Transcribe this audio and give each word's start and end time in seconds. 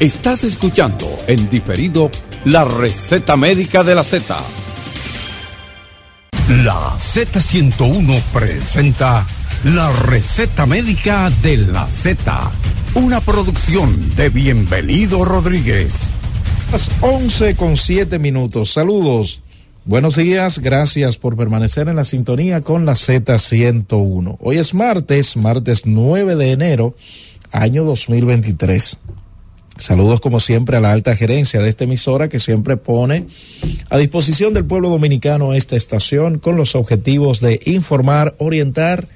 Estás 0.00 0.42
escuchando 0.42 1.06
en 1.28 1.48
diferido 1.48 2.10
la 2.44 2.64
receta 2.64 3.36
médica 3.36 3.84
de 3.84 3.94
la 3.94 4.02
Z. 4.02 4.36
La 6.64 6.90
Z101 6.98 8.20
presenta 8.32 9.24
la 9.62 9.92
receta 9.92 10.66
médica 10.66 11.30
de 11.42 11.58
la 11.58 11.86
Z. 11.86 12.50
Una 12.94 13.20
producción 13.20 14.16
de 14.16 14.30
Bienvenido 14.30 15.24
Rodríguez. 15.24 16.10
Las 16.72 16.90
11 17.00 17.54
con 17.54 17.76
7 17.76 18.18
minutos. 18.18 18.72
Saludos. 18.72 19.42
Buenos 19.84 20.16
días, 20.16 20.58
gracias 20.58 21.16
por 21.18 21.36
permanecer 21.36 21.88
en 21.88 21.96
la 21.96 22.04
sintonía 22.04 22.62
con 22.62 22.84
la 22.84 22.94
Z101. 22.94 24.38
Hoy 24.40 24.58
es 24.58 24.74
martes, 24.74 25.36
martes 25.36 25.82
9 25.86 26.34
de 26.34 26.50
enero, 26.50 26.96
año 27.52 27.84
2023. 27.84 28.98
Saludos 29.78 30.20
como 30.20 30.38
siempre 30.38 30.76
a 30.76 30.80
la 30.80 30.92
alta 30.92 31.16
gerencia 31.16 31.60
de 31.60 31.68
esta 31.68 31.84
emisora 31.84 32.28
que 32.28 32.38
siempre 32.38 32.76
pone 32.76 33.26
a 33.90 33.98
disposición 33.98 34.54
del 34.54 34.64
pueblo 34.64 34.88
dominicano 34.88 35.52
esta 35.52 35.74
estación 35.74 36.38
con 36.38 36.56
los 36.56 36.76
objetivos 36.76 37.40
de 37.40 37.60
informar, 37.64 38.36
orientar 38.38 39.06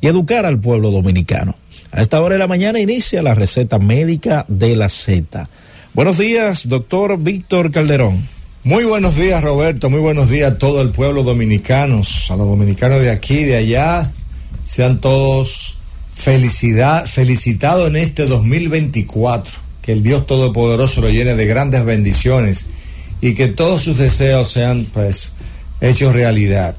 y 0.00 0.06
educar 0.06 0.46
al 0.46 0.60
pueblo 0.60 0.92
dominicano. 0.92 1.56
A 1.90 2.00
esta 2.00 2.20
hora 2.20 2.36
de 2.36 2.38
la 2.38 2.46
mañana 2.46 2.78
inicia 2.78 3.22
la 3.22 3.34
receta 3.34 3.80
médica 3.80 4.44
de 4.46 4.76
la 4.76 4.88
Z. 4.88 5.48
Buenos 5.94 6.18
días, 6.18 6.68
doctor 6.68 7.18
Víctor 7.18 7.72
Calderón. 7.72 8.28
Muy 8.62 8.84
buenos 8.84 9.16
días, 9.16 9.42
Roberto. 9.42 9.90
Muy 9.90 10.00
buenos 10.00 10.30
días 10.30 10.52
a 10.52 10.58
todo 10.58 10.80
el 10.80 10.90
pueblo 10.90 11.24
dominicano, 11.24 12.02
a 12.30 12.36
los 12.36 12.46
dominicanos 12.48 13.00
de 13.00 13.10
aquí, 13.10 13.42
de 13.44 13.56
allá. 13.56 14.12
Sean 14.64 15.00
todos 15.00 15.76
felicidad, 16.12 17.06
felicitados 17.06 17.88
en 17.88 17.96
este 17.96 18.26
2024 18.26 19.63
que 19.84 19.92
el 19.92 20.02
Dios 20.02 20.26
Todopoderoso 20.26 21.02
lo 21.02 21.10
llene 21.10 21.34
de 21.34 21.44
grandes 21.44 21.84
bendiciones 21.84 22.66
y 23.20 23.34
que 23.34 23.48
todos 23.48 23.82
sus 23.82 23.98
deseos 23.98 24.50
sean 24.50 24.86
pues 24.90 25.32
hechos 25.82 26.14
realidad. 26.14 26.74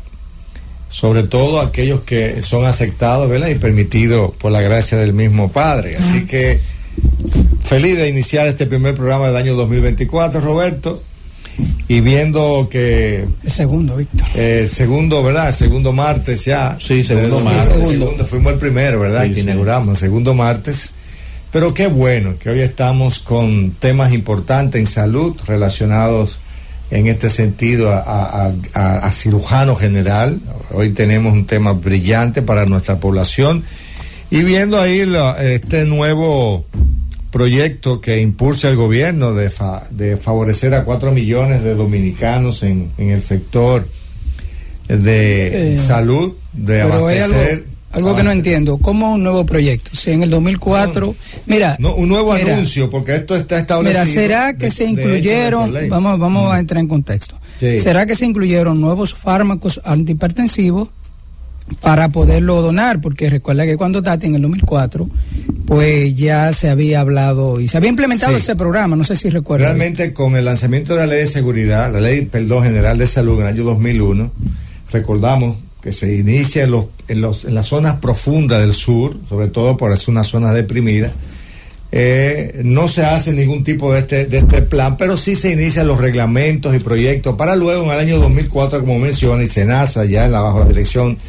Sobre 0.90 1.22
todo 1.24 1.60
aquellos 1.60 2.02
que 2.02 2.42
son 2.42 2.66
aceptados 2.66 3.30
¿verdad? 3.30 3.50
y 3.50 3.56
permitidos 3.56 4.34
por 4.36 4.52
la 4.52 4.62
gracia 4.62 4.98
del 4.98 5.14
mismo 5.14 5.52
Padre. 5.52 5.98
Así 5.98 6.26
que 6.26 6.60
feliz 7.62 7.96
de 7.96 8.10
iniciar 8.10 8.48
este 8.48 8.66
primer 8.66 8.96
programa 8.96 9.28
del 9.28 9.36
año 9.36 9.54
2024, 9.54 10.42
Roberto. 10.42 11.04
Y 11.88 12.02
viendo 12.02 12.68
que... 12.70 13.26
El 13.44 13.52
segundo, 13.52 13.98
Víctor. 13.98 14.28
El 14.36 14.70
segundo, 14.70 15.22
¿verdad? 15.22 15.50
El 15.50 15.54
segundo 15.54 15.94
martes 15.94 16.44
ya. 16.44 16.78
Sí, 16.82 17.04
segundo 17.04 17.40
martes. 17.40 17.66
segundo. 17.66 18.26
Fuimos 18.26 18.54
el 18.54 18.60
primero, 18.60 19.00
¿verdad? 19.00 19.32
que 19.32 19.42
inauguramos, 19.42 19.90
el 19.90 19.98
segundo 19.98 20.34
martes 20.34 20.94
pero 21.56 21.74
qué 21.74 21.88
bueno 21.88 22.34
que 22.38 22.50
hoy 22.50 22.60
estamos 22.60 23.20
con 23.20 23.72
temas 23.80 24.12
importantes 24.12 24.78
en 24.78 24.88
salud 24.88 25.38
relacionados 25.48 26.40
en 26.92 27.08
este 27.08 27.30
sentido 27.30 27.94
a, 27.94 29.10
cirujano 29.14 29.78
general. 29.78 30.42
Hoy 30.72 30.90
tenemos 30.90 31.32
un 31.32 31.46
tema 31.46 31.72
brillante 31.72 32.42
para 32.42 32.66
nuestra 32.66 33.00
población 33.00 33.64
y 34.30 34.42
viendo 34.42 34.82
ahí 34.82 35.10
este 35.40 35.86
nuevo 35.86 36.66
proyecto 37.32 38.02
que 38.02 38.20
impulsa 38.20 38.68
el 38.68 38.76
gobierno 38.76 39.34
de, 39.34 39.50
de 39.92 40.18
favorecer 40.18 40.74
a 40.74 40.84
cuatro 40.84 41.14
millones 41.14 41.64
de 41.64 41.74
dominicanos 41.74 42.64
en, 42.64 42.92
el 42.98 43.22
sector 43.22 43.88
de 44.90 45.76
eh, 45.76 45.78
salud, 45.78 46.34
de 46.52 46.82
abastecer 46.82 47.75
algo 47.96 48.16
que 48.16 48.24
no 48.24 48.32
entiendo. 48.32 48.78
¿Cómo 48.78 49.14
un 49.14 49.24
nuevo 49.24 49.46
proyecto? 49.46 49.92
Si 49.94 50.12
en 50.12 50.24
el 50.24 50.30
2004, 50.30 51.16
mira. 51.46 51.78
No, 51.80 51.96
un 51.96 52.10
nuevo 52.10 52.34
anuncio, 52.34 52.90
porque 52.90 53.16
esto 53.16 53.36
está 53.36 53.60
establecido. 53.60 54.04
Mira, 54.04 54.14
¿será 54.14 54.58
que 54.58 54.70
se 54.70 54.84
incluyeron, 54.86 55.74
vamos, 55.90 56.20
vamos 56.20 56.54
a 56.54 56.60
entrar 56.60 56.82
en 56.82 56.88
contexto, 56.88 57.40
¿será 57.60 58.06
que 58.06 58.16
se 58.16 58.26
incluyeron 58.26 58.82
nuevos 58.82 59.14
fármacos 59.14 59.80
antihipertensivos 59.84 60.90
para 61.80 62.10
poderlo 62.10 62.62
donar? 62.62 63.00
Porque 63.00 63.30
recuerda 63.30 63.66
que 63.66 63.78
cuando 63.78 64.04
Tati 64.04 64.28
en 64.28 64.36
el 64.36 64.42
2004, 64.42 65.10
pues 65.66 66.14
ya 66.16 66.52
se 66.52 66.70
había 66.70 67.00
hablado 67.00 67.62
y 67.62 67.70
se 67.70 67.78
había 67.78 67.90
implementado 67.90 68.36
ese 68.36 68.56
programa, 68.58 68.96
no 68.96 69.06
sé 69.06 69.16
si 69.16 69.30
recuerda. 69.30 69.68
Realmente 69.68 70.14
con 70.14 70.36
el 70.36 70.44
lanzamiento 70.44 70.94
de 70.94 71.00
la 71.00 71.08
ley 71.08 71.20
de 71.20 71.28
seguridad, 71.28 71.92
la 71.92 72.02
ley, 72.02 72.26
perdón, 72.26 72.66
general 72.66 72.98
de 72.98 73.08
salud 73.08 73.36
en 73.36 73.42
el 73.42 73.48
año 73.48 73.64
2001, 73.64 74.32
recordamos 74.92 75.58
que 75.86 75.94
se 75.94 76.16
inicia 76.16 76.64
en, 76.64 76.72
los, 76.72 76.86
en, 77.08 77.22
los, 77.22 77.46
en 77.46 77.54
las 77.54 77.68
zonas 77.68 77.98
profundas 78.00 78.60
del 78.60 78.74
sur, 78.74 79.16
sobre 79.30 79.50
todo 79.50 79.78
por 79.78 79.96
ser 79.96 80.10
una 80.10 80.24
zona 80.24 80.52
deprimida. 80.52 81.14
Eh, 81.92 82.62
no 82.64 82.88
se 82.88 83.06
hace 83.06 83.34
ningún 83.34 83.64
tipo 83.64 83.94
de 83.94 84.00
este, 84.00 84.26
de 84.26 84.40
este 84.40 84.64
plan, 84.64 84.98
pero 84.98 85.16
sí 85.16 85.36
se 85.36 85.52
inician 85.52 85.86
los 85.86 86.02
reglamentos 86.02 86.76
y 86.76 86.80
proyectos 86.80 87.36
para 87.36 87.56
luego 87.56 87.84
en 87.84 87.92
el 87.92 88.00
año 88.00 88.18
2004, 88.18 88.80
como 88.80 88.98
menciona, 88.98 89.44
y 89.44 89.48
Senasa, 89.48 90.06
ya 90.06 90.26
en 90.26 90.32
la, 90.32 90.42
bajo 90.42 90.58
la 90.62 90.66
dirección 90.66 91.20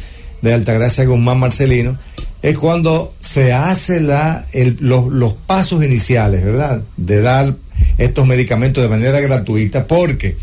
de 0.41 0.55
Altagracia 0.55 1.05
Guzmán 1.05 1.39
Marcelino, 1.39 1.95
es 2.41 2.57
cuando 2.57 3.13
se 3.19 3.53
hace 3.53 4.01
la, 4.01 4.47
los, 4.79 5.13
los 5.13 5.33
pasos 5.33 5.85
iniciales, 5.85 6.43
¿verdad? 6.43 6.81
De 6.97 7.21
dar 7.21 7.53
estos 7.99 8.25
medicamentos 8.25 8.83
de 8.83 8.89
manera 8.89 9.19
gratuita, 9.19 9.85
porque 9.85 10.35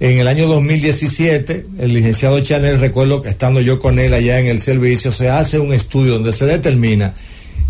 en 0.00 0.18
el 0.18 0.26
año 0.26 0.48
2017, 0.48 1.66
el 1.78 1.94
licenciado 1.94 2.40
Chanel, 2.40 2.80
recuerdo 2.80 3.22
que 3.22 3.28
estando 3.28 3.60
yo 3.60 3.78
con 3.78 3.98
él 3.98 4.12
allá 4.12 4.40
en 4.40 4.46
el 4.46 4.60
servicio, 4.60 5.12
se 5.12 5.30
hace 5.30 5.58
un 5.58 5.72
estudio 5.72 6.14
donde 6.14 6.32
se 6.32 6.46
determina 6.46 7.14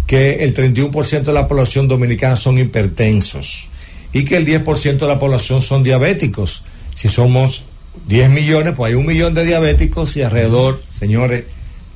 que 0.07 0.45
el 0.45 0.55
31% 0.55 1.23
de 1.23 1.33
la 1.33 1.49
población 1.49 1.89
dominicana 1.89 2.37
son 2.37 2.59
hipertensos 2.59 3.69
y 4.13 4.25
que 4.25 4.37
el 4.37 4.47
10% 4.47 4.99
de 4.99 5.07
la 5.07 5.19
población 5.19 5.61
son 5.61 5.83
diabéticos. 5.83 6.63
Si 6.95 7.09
somos 7.09 7.65
10 8.09 8.31
millones, 8.31 8.75
pues 8.77 8.93
hay 8.93 8.99
un 8.99 9.07
millón 9.07 9.35
de 9.35 9.45
diabéticos 9.45 10.17
y 10.17 10.23
alrededor, 10.23 10.81
señores, 10.99 11.45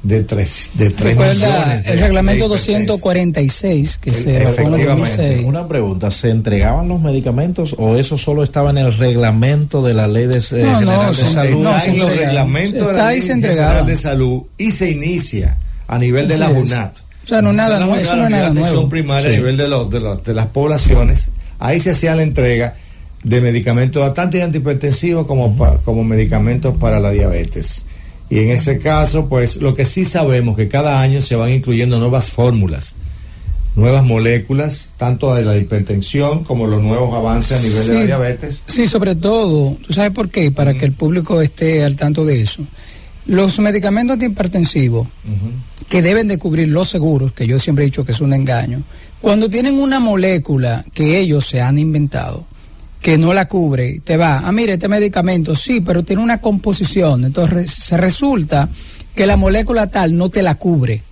de 0.09 0.25
tres, 0.25 0.71
de 0.75 0.91
tres 0.91 1.17
millones 1.17 1.87
el 1.87 2.01
reglamento 2.01 2.49
246 2.49 3.99
que 3.99 4.15
se 4.15 4.43
en 4.43 5.45
Una 5.45 5.69
pregunta, 5.69 6.11
¿se 6.11 6.31
entregaban 6.31 6.89
los 6.89 7.01
medicamentos 7.01 7.75
o 7.79 7.97
eso 7.97 8.17
solo 8.17 8.43
estaba 8.43 8.71
en 8.71 8.79
el 8.79 8.97
reglamento 8.97 9.83
de 9.83 9.95
la 9.95 10.09
ley 10.09 10.27
de, 10.27 10.39
eh, 10.39 10.65
no, 10.65 10.79
general 10.79 11.15
de 11.15 11.25
salud? 11.25 11.67
Está 11.67 11.85
en 11.85 11.99
los 11.99 12.17
reglamentos 12.17 12.87
de 12.89 12.93
la 12.95 13.11
ley 13.11 13.21
general 13.21 13.87
de 13.87 13.97
salud 13.97 14.43
y 14.57 14.73
se 14.73 14.91
inicia 14.91 15.59
a 15.87 15.99
nivel 15.99 16.27
de 16.27 16.39
la 16.39 16.49
UNAT. 16.49 16.99
O 17.25 17.29
sea, 17.29 17.43
no, 17.43 17.53
nada, 17.53 17.79
nuevo, 17.79 17.97
eso 17.97 18.17
no 18.17 18.25
es 18.25 18.31
nada 18.31 18.51
nuevo. 18.51 18.89
primaria 18.89 19.29
a 19.29 19.33
nivel 19.33 19.59
de, 19.59 19.69
los, 19.69 19.91
de, 19.91 20.01
los, 20.01 20.25
de 20.25 20.33
las 20.33 20.47
poblaciones. 20.47 21.29
Ahí 21.59 21.79
se 21.81 21.91
hacía 21.91 22.15
la 22.15 22.23
entrega 22.23 22.75
de 23.23 23.41
medicamentos 23.43 24.15
tanto 24.15 24.43
antihipertensivos 24.43 25.27
como, 25.27 25.55
como 25.85 26.05
medicamentos 26.05 26.77
para 26.79 26.99
la 27.01 27.11
diabetes. 27.11 27.85
Y 28.31 28.41
en 28.41 28.51
ese 28.51 28.79
caso, 28.79 29.29
pues 29.29 29.57
lo 29.57 29.75
que 29.75 29.87
sí 29.87 30.05
sabemos 30.05 30.57
que 30.57 30.69
cada 30.69 31.01
año 31.01 31.23
se 31.23 31.35
van 31.35 31.51
incluyendo 31.51 31.99
nuevas 31.99 32.29
fórmulas, 32.29 32.95
nuevas 33.75 34.05
moléculas, 34.05 34.91
tanto 34.97 35.35
de 35.35 35.45
la 35.45 35.57
hipertensión 35.57 36.45
como 36.45 36.67
los 36.67 36.83
nuevos 36.83 37.15
avances 37.15 37.59
a 37.59 37.63
nivel 37.63 37.87
de 37.87 37.95
la 37.95 38.05
diabetes. 38.05 38.63
Sí, 38.67 38.87
sobre 38.87 39.15
todo, 39.15 39.77
¿tú 39.87 39.93
sabes 39.93 40.11
por 40.11 40.29
qué? 40.29 40.51
Para 40.51 40.75
que 40.75 40.85
el 40.85 40.93
público 40.93 41.41
esté 41.41 41.85
al 41.85 41.97
tanto 41.97 42.25
de 42.25 42.43
eso. 42.43 42.63
Los 43.27 43.59
medicamentos 43.61 44.15
antihipertensivos 44.15 45.07
que 45.89 46.03
deben 46.03 46.29
de 46.29 46.39
cubrir 46.39 46.69
los 46.69 46.89
seguros, 46.89 47.33
que 47.33 47.47
yo 47.47 47.59
siempre 47.59 47.85
he 47.85 47.87
dicho 47.87 48.05
que 48.05 48.13
es 48.13 48.21
un 48.21 48.33
engaño, 48.33 48.83
cuando 49.21 49.49
tienen 49.49 49.79
una 49.79 50.01
molécula 50.01 50.85
que 50.93 51.19
ellos 51.19 51.47
se 51.47 51.61
han 51.61 51.79
inventado, 51.79 52.47
que 53.01 53.17
no 53.17 53.33
la 53.33 53.47
cubre, 53.47 54.01
te 54.01 54.17
va, 54.17 54.41
ah, 54.45 54.53
mire, 54.53 54.75
este 54.75 54.89
medicamento 54.89 55.55
sí, 55.55 55.81
pero 55.81 56.03
tiene 56.03 56.23
una 56.23 56.41
composición, 56.41 57.25
entonces 57.25 57.71
se 57.71 57.97
resulta 57.97 58.69
que 59.15 59.27
la 59.27 59.37
molécula 59.37 59.89
tal 59.89 60.17
no 60.17 60.29
te 60.31 60.43
la 60.43 60.57
cubre. 60.57 61.03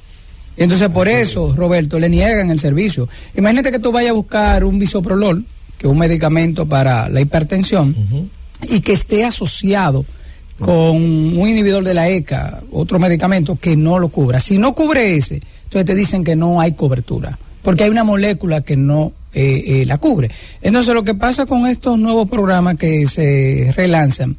Entonces 0.56 0.88
por 0.88 1.08
eso, 1.08 1.54
Roberto, 1.54 1.98
le 1.98 2.08
niegan 2.08 2.50
el 2.50 2.58
servicio. 2.58 3.08
Imagínate 3.36 3.70
que 3.70 3.78
tú 3.78 3.92
vayas 3.92 4.10
a 4.10 4.14
buscar 4.14 4.64
un 4.64 4.78
bisoprolol, 4.78 5.44
que 5.76 5.86
es 5.86 5.90
un 5.90 5.98
medicamento 5.98 6.66
para 6.66 7.08
la 7.08 7.20
hipertensión, 7.20 7.94
y 8.68 8.80
que 8.80 8.94
esté 8.94 9.24
asociado 9.24 10.04
con 10.58 10.96
un 10.96 11.48
inhibidor 11.48 11.84
de 11.84 11.94
la 11.94 12.08
ECA, 12.08 12.62
otro 12.72 12.98
medicamento 12.98 13.56
que 13.56 13.76
no 13.76 13.98
lo 13.98 14.08
cubra. 14.08 14.40
Si 14.40 14.56
no 14.56 14.74
cubre 14.74 15.16
ese, 15.16 15.42
entonces 15.64 15.84
te 15.84 15.94
dicen 15.94 16.24
que 16.24 16.34
no 16.34 16.60
hay 16.60 16.72
cobertura, 16.72 17.38
porque 17.62 17.84
hay 17.84 17.90
una 17.90 18.04
molécula 18.04 18.62
que 18.62 18.76
no 18.76 19.12
eh, 19.38 19.82
eh, 19.82 19.84
la 19.84 19.98
cubre. 19.98 20.30
Entonces 20.62 20.94
lo 20.94 21.04
que 21.04 21.14
pasa 21.14 21.44
con 21.44 21.66
estos 21.66 21.98
nuevos 21.98 22.26
programas 22.26 22.78
que 22.78 23.06
se 23.06 23.70
relanzan 23.76 24.34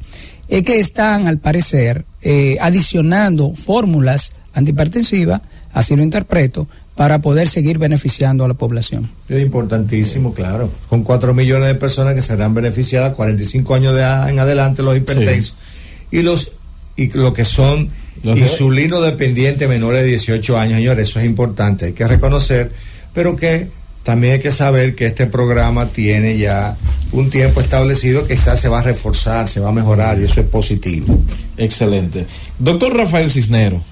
es 0.48 0.64
que 0.64 0.80
están, 0.80 1.28
al 1.28 1.38
parecer, 1.38 2.04
eh, 2.20 2.56
adicionando 2.60 3.54
fórmulas 3.54 4.32
antihipertensivas, 4.54 5.40
así 5.72 5.94
lo 5.94 6.02
interpreto, 6.02 6.66
para 6.96 7.20
poder 7.20 7.48
seguir 7.48 7.78
beneficiando 7.78 8.44
a 8.44 8.48
la 8.48 8.54
población. 8.54 9.08
Es 9.28 9.40
importantísimo, 9.40 10.34
claro. 10.34 10.68
Con 10.88 11.04
4 11.04 11.32
millones 11.32 11.68
de 11.68 11.76
personas 11.76 12.14
que 12.14 12.22
serán 12.22 12.52
beneficiadas, 12.52 13.14
45 13.14 13.76
años 13.76 13.94
de 13.94 14.02
en 14.02 14.40
adelante 14.40 14.82
los 14.82 14.96
hipertensos. 14.96 15.54
Y 16.10 16.22
los 16.22 16.50
y 16.96 17.16
lo 17.16 17.32
que 17.32 17.44
son 17.44 17.88
insulino 18.24 19.00
dependientes 19.00 19.68
menores 19.68 20.00
de 20.00 20.08
18 20.08 20.58
años, 20.58 20.78
señores, 20.78 21.08
eso 21.08 21.20
es 21.20 21.26
importante, 21.26 21.84
hay 21.84 21.92
que 21.92 22.08
reconocer, 22.08 22.72
pero 23.14 23.36
que 23.36 23.68
también 24.08 24.32
hay 24.32 24.40
que 24.40 24.52
saber 24.52 24.94
que 24.94 25.04
este 25.04 25.26
programa 25.26 25.84
tiene 25.84 26.38
ya 26.38 26.78
un 27.12 27.28
tiempo 27.28 27.60
establecido 27.60 28.22
que 28.22 28.36
quizás 28.36 28.58
se 28.58 28.70
va 28.70 28.78
a 28.78 28.82
reforzar, 28.82 29.46
se 29.48 29.60
va 29.60 29.68
a 29.68 29.72
mejorar 29.72 30.18
y 30.18 30.24
eso 30.24 30.40
es 30.40 30.46
positivo. 30.46 31.18
Excelente. 31.58 32.24
Doctor 32.58 32.96
Rafael 32.96 33.30
Cisnero. 33.30 33.82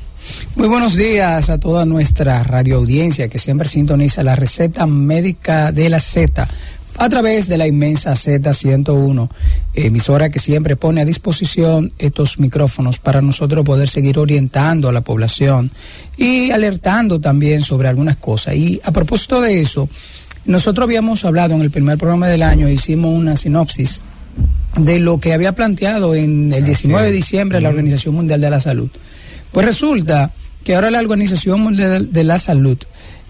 Muy 0.55 0.69
buenos 0.69 0.97
días 0.97 1.51
a 1.51 1.59
toda 1.59 1.85
nuestra 1.85 2.43
radio 2.43 2.79
audiencia 2.79 3.29
que 3.29 3.39
siempre 3.39 3.69
sintoniza 3.69 4.23
la 4.23 4.35
receta 4.35 4.87
médica 4.87 5.71
de 5.71 5.91
la 5.91 6.01
Z 6.01 6.49
a 6.98 7.08
través 7.08 7.46
de 7.46 7.58
la 7.58 7.66
inmensa 7.66 8.12
Z101, 8.12 9.28
emisora 9.75 10.31
que 10.31 10.38
siempre 10.38 10.76
pone 10.76 11.02
a 11.02 11.04
disposición 11.04 11.93
estos 11.98 12.38
micrófonos 12.38 12.98
para 12.98 13.20
nosotros 13.20 13.64
poder 13.64 13.88
seguir 13.88 14.19
orientando 14.19 14.88
a 14.88 14.93
la 14.93 15.02
población 15.02 15.70
y 16.16 16.50
alertando 16.50 17.20
también 17.20 17.62
sobre 17.62 17.88
algunas 17.88 18.16
cosas. 18.16 18.54
Y 18.54 18.81
a 18.84 18.93
propósito 18.93 19.40
de 19.40 19.60
eso, 19.60 19.88
nosotros 20.46 20.84
habíamos 20.84 21.25
hablado 21.25 21.54
en 21.54 21.60
el 21.60 21.70
primer 21.70 21.98
programa 21.98 22.28
del 22.28 22.43
año, 22.43 22.69
hicimos 22.69 23.14
una 23.14 23.37
sinopsis 23.37 24.00
de 24.78 24.98
lo 24.98 25.19
que 25.19 25.32
había 25.32 25.52
planteado 25.52 26.14
en 26.14 26.52
el 26.52 26.64
19 26.64 27.06
de 27.06 27.12
diciembre 27.12 27.60
la 27.60 27.70
Organización 27.70 28.14
Mundial 28.14 28.40
de 28.40 28.50
la 28.50 28.60
Salud. 28.60 28.90
Pues 29.52 29.66
resulta 29.66 30.32
que 30.64 30.75
ahora 30.75 30.90
la 30.90 31.00
Organización 31.00 31.60
Mundial 31.60 32.12
de 32.12 32.25
la 32.25 32.38
Salud 32.38 32.78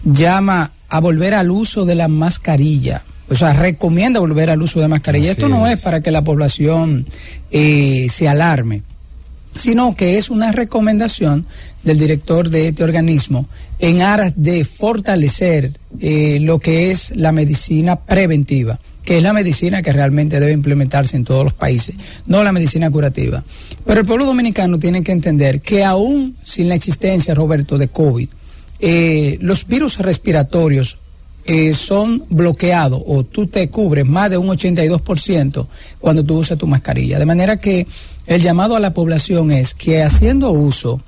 llama 0.05 0.73
a 0.89 1.01
volver 1.01 1.35
al 1.35 1.51
uso 1.51 1.85
de 1.85 1.95
la 1.97 2.09
mascarilla 2.09 3.03
o 3.29 3.35
sea, 3.35 3.53
recomienda 3.53 4.21
volver 4.21 4.51
al 4.51 4.63
uso 4.63 4.81
de 4.81 4.89
mascarilla. 4.89 5.33
Esto 5.33 5.49
no 5.49 5.67
es. 5.67 5.81
para 5.81 6.01
que 6.01 6.11
la 6.11 6.23
población 6.23 7.07
eh, 7.51 8.07
se 8.09 8.29
alarme, 8.29 8.83
sino 9.55 9.97
que 9.97 10.17
es 10.17 10.31
una 10.31 10.53
recomendación 10.53 11.47
del 11.83 11.99
director 11.99 12.51
de 12.51 12.69
este 12.69 12.85
organismo 12.85 13.47
en 13.79 14.03
aras 14.03 14.33
de 14.37 14.65
fortalecer 14.65 15.79
eh, 16.01 16.39
lo 16.41 16.59
que 16.59 16.91
es 16.91 17.15
la 17.17 17.33
medicina 17.33 17.97
preventiva, 17.97 18.79
que 19.05 19.19
es 19.19 19.23
la 19.23 19.33
medicina 19.33 19.83
que 19.83 19.93
realmente 19.93 20.41
debe 20.41 20.53
implementarse 20.53 21.17
en 21.17 21.25
todos 21.25 21.45
los 21.45 21.55
países, 21.55 21.95
no 22.27 22.43
la 22.43 22.53
medicina 22.53 22.91
curativa. 22.91 23.45
Pero 23.85 24.01
el 24.01 24.07
pueblo 24.07 24.25
dominicano 24.25 24.79
tiene 24.79 25.03
que 25.03 25.13
entender 25.13 25.61
que 25.61 25.85
aún 25.85 26.37
sin 26.43 26.69
la 26.69 26.75
existencia, 26.75 27.35
Roberto, 27.35 27.79
de 27.79 27.89
COVID, 27.89 28.29
eh, 28.79 29.39
los 29.41 29.67
virus 29.67 29.99
respiratorios 29.99 30.99
eh, 31.49 31.75
son 31.75 32.25
bloqueados 32.29 33.01
o 33.07 33.23
tú 33.23 33.47
te 33.47 33.69
cubres 33.69 34.05
más 34.05 34.29
de 34.31 34.37
un 34.37 34.49
82% 34.49 35.67
cuando 36.01 36.25
tú 36.25 36.39
usas 36.39 36.59
tu 36.59 36.67
mascarilla. 36.67 37.21
De 37.21 37.27
manera 37.27 37.59
que 37.59 37.87
el 38.27 38.43
llamado 38.43 38.75
a 38.75 38.81
la 38.81 38.93
población 38.93 39.53
es 39.53 39.73
que 39.73 40.03
haciendo 40.03 40.51
uso 40.51 41.01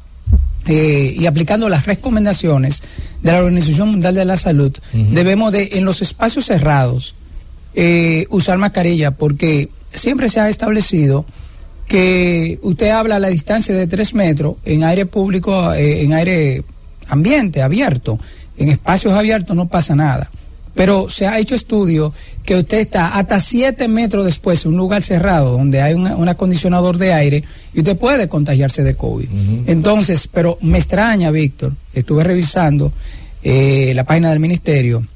eh, 0.67 1.17
y 1.19 1.27
aplicando 1.27 1.69
las 1.69 1.87
recomendaciones 1.87 2.83
de 3.21 3.33
la 3.33 3.39
Organización 3.39 3.89
Mundial 3.89 4.15
de 4.15 4.25
la 4.25 4.37
Salud, 4.37 4.73
debemos 4.93 5.53
de, 5.53 5.71
en 5.73 5.85
los 5.85 6.03
espacios 6.03 6.47
cerrados, 6.47 7.17
eh, 7.75 8.27
usar 8.31 8.59
mascarilla 8.59 9.11
porque 9.11 9.71
siempre 9.93 10.29
se 10.29 10.39
ha 10.39 10.49
establecido 10.49 11.25
que 11.89 12.61
usted 12.63 12.91
habla 12.91 13.17
a 13.17 13.19
la 13.21 13.29
distancia 13.29 13.75
de 13.75 13.89
tres 13.89 14.15
metros 14.15 14.55
en 14.65 14.85
aire 14.85 15.05
público, 15.05 15.75
en 15.75 16.13
aire 16.13 16.63
ambiente, 17.09 17.61
abierto 17.61 18.21
en 18.59 18.69
espacios 18.69 19.15
abiertos 19.15 19.57
no 19.57 19.69
pasa 19.69 19.95
nada. 19.95 20.31
Pero 20.75 21.09
se 21.09 21.27
ha 21.27 21.39
hecho 21.39 21.55
estudio 21.55 22.13
que 22.45 22.55
usted 22.57 22.79
está 22.79 23.09
hasta 23.19 23.41
7 23.41 23.89
metros 23.89 24.25
después 24.25 24.65
en 24.65 24.73
un 24.73 24.77
lugar 24.77 25.03
cerrado 25.03 25.53
donde 25.53 25.83
hay 25.83 25.95
un 25.95 26.29
acondicionador 26.29 26.99
de 26.99 27.13
aire 27.13 27.45
y 27.75 27.81
usted 27.81 27.97
puede 27.97 28.29
contagiarse 28.29 28.85
de 28.85 28.95
COVID. 28.95 29.29
Entonces, 29.67 30.29
pero 30.29 30.57
me 30.61 30.79
extraña, 30.79 31.31
Víctor, 31.31 31.75
estuve 31.93 32.23
revisando 32.23 32.93
eh, 33.43 33.93
la 33.95 34.05
página 34.05 34.31
del 34.31 34.41
ministerio. 34.41 35.07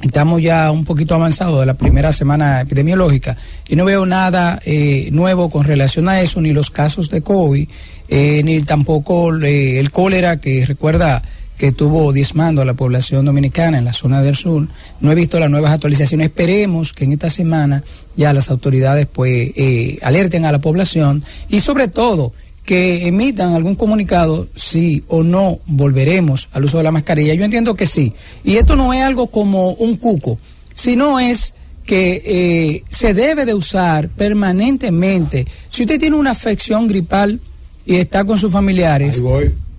Estamos 0.00 0.40
ya 0.40 0.70
un 0.70 0.84
poquito 0.84 1.14
avanzados 1.14 1.60
de 1.60 1.66
la 1.66 1.74
primera 1.74 2.12
semana 2.12 2.60
epidemiológica 2.60 3.36
y 3.68 3.76
no 3.76 3.84
veo 3.84 4.06
nada 4.06 4.60
eh, 4.64 5.08
nuevo 5.12 5.50
con 5.50 5.64
relación 5.64 6.08
a 6.08 6.20
eso, 6.20 6.40
ni 6.40 6.52
los 6.52 6.70
casos 6.70 7.10
de 7.10 7.20
COVID, 7.20 7.68
eh, 8.08 8.42
ni 8.44 8.62
tampoco 8.62 9.34
el 9.34 9.90
cólera 9.90 10.40
que 10.40 10.64
recuerda 10.64 11.22
que 11.58 11.66
estuvo 11.66 12.12
diezmando 12.12 12.62
a 12.62 12.64
la 12.64 12.74
población 12.74 13.24
dominicana 13.24 13.78
en 13.78 13.84
la 13.84 13.92
zona 13.92 14.22
del 14.22 14.36
sur. 14.36 14.66
No 15.00 15.12
he 15.12 15.14
visto 15.14 15.40
las 15.40 15.50
nuevas 15.50 15.72
actualizaciones. 15.72 16.28
Esperemos 16.28 16.92
que 16.92 17.04
en 17.04 17.12
esta 17.12 17.28
semana 17.28 17.82
ya 18.16 18.32
las 18.32 18.48
autoridades 18.48 19.06
pues 19.12 19.50
eh, 19.56 19.98
alerten 20.02 20.44
a 20.44 20.52
la 20.52 20.60
población 20.60 21.24
y 21.48 21.60
sobre 21.60 21.88
todo 21.88 22.32
que 22.64 23.08
emitan 23.08 23.54
algún 23.54 23.74
comunicado 23.74 24.46
si 24.54 25.02
o 25.08 25.22
no 25.22 25.58
volveremos 25.66 26.48
al 26.52 26.66
uso 26.66 26.78
de 26.78 26.84
la 26.84 26.92
mascarilla. 26.92 27.34
Yo 27.34 27.44
entiendo 27.44 27.74
que 27.74 27.86
sí. 27.86 28.12
Y 28.44 28.56
esto 28.56 28.76
no 28.76 28.92
es 28.92 29.02
algo 29.02 29.28
como 29.28 29.70
un 29.72 29.96
cuco, 29.96 30.38
sino 30.74 31.18
es 31.18 31.54
que 31.86 32.22
eh, 32.24 32.84
se 32.90 33.14
debe 33.14 33.46
de 33.46 33.54
usar 33.54 34.10
permanentemente. 34.10 35.46
Si 35.70 35.82
usted 35.82 35.98
tiene 35.98 36.16
una 36.16 36.32
afección 36.32 36.86
gripal 36.86 37.40
y 37.86 37.96
está 37.96 38.24
con 38.24 38.38
sus 38.38 38.52
familiares, 38.52 39.24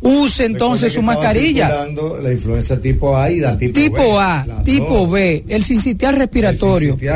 use 0.01 0.45
entonces 0.45 0.93
su 0.93 1.01
mascarilla. 1.01 1.85
La 2.21 2.31
influenza 2.31 2.79
tipo 2.79 3.17
A 3.17 3.29
y 3.29 3.39
la 3.39 3.57
tipo, 3.57 3.73
tipo 3.73 4.15
B, 4.15 4.19
A, 4.19 4.63
tipo 4.63 5.09
B, 5.09 5.45
el 5.47 5.63
sincitial 5.63 6.15
respiratorio, 6.15 6.97
que 6.97 7.09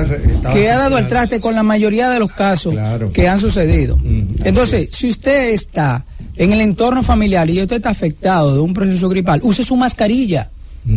ha 0.69 0.77
dado 0.77 0.97
el 0.97 1.07
traste 1.07 1.39
con 1.39 1.55
la 1.55 1.63
mayoría 1.63 2.09
de 2.09 2.19
los 2.19 2.31
casos 2.31 2.75
que 3.13 3.27
han 3.27 3.39
sucedido. 3.39 3.97
Mm, 3.97 4.45
entonces, 4.45 4.89
si 4.91 5.09
usted 5.09 5.49
está 5.49 6.05
en 6.35 6.51
el 6.51 6.61
entorno 6.61 7.03
familiar 7.03 7.49
y 7.49 7.61
usted 7.61 7.77
está 7.77 7.89
afectado 7.89 8.53
de 8.53 8.59
un 8.59 8.73
proceso 8.73 9.09
gripal, 9.09 9.39
use 9.43 9.63
su 9.63 9.75
mascarilla. 9.75 10.49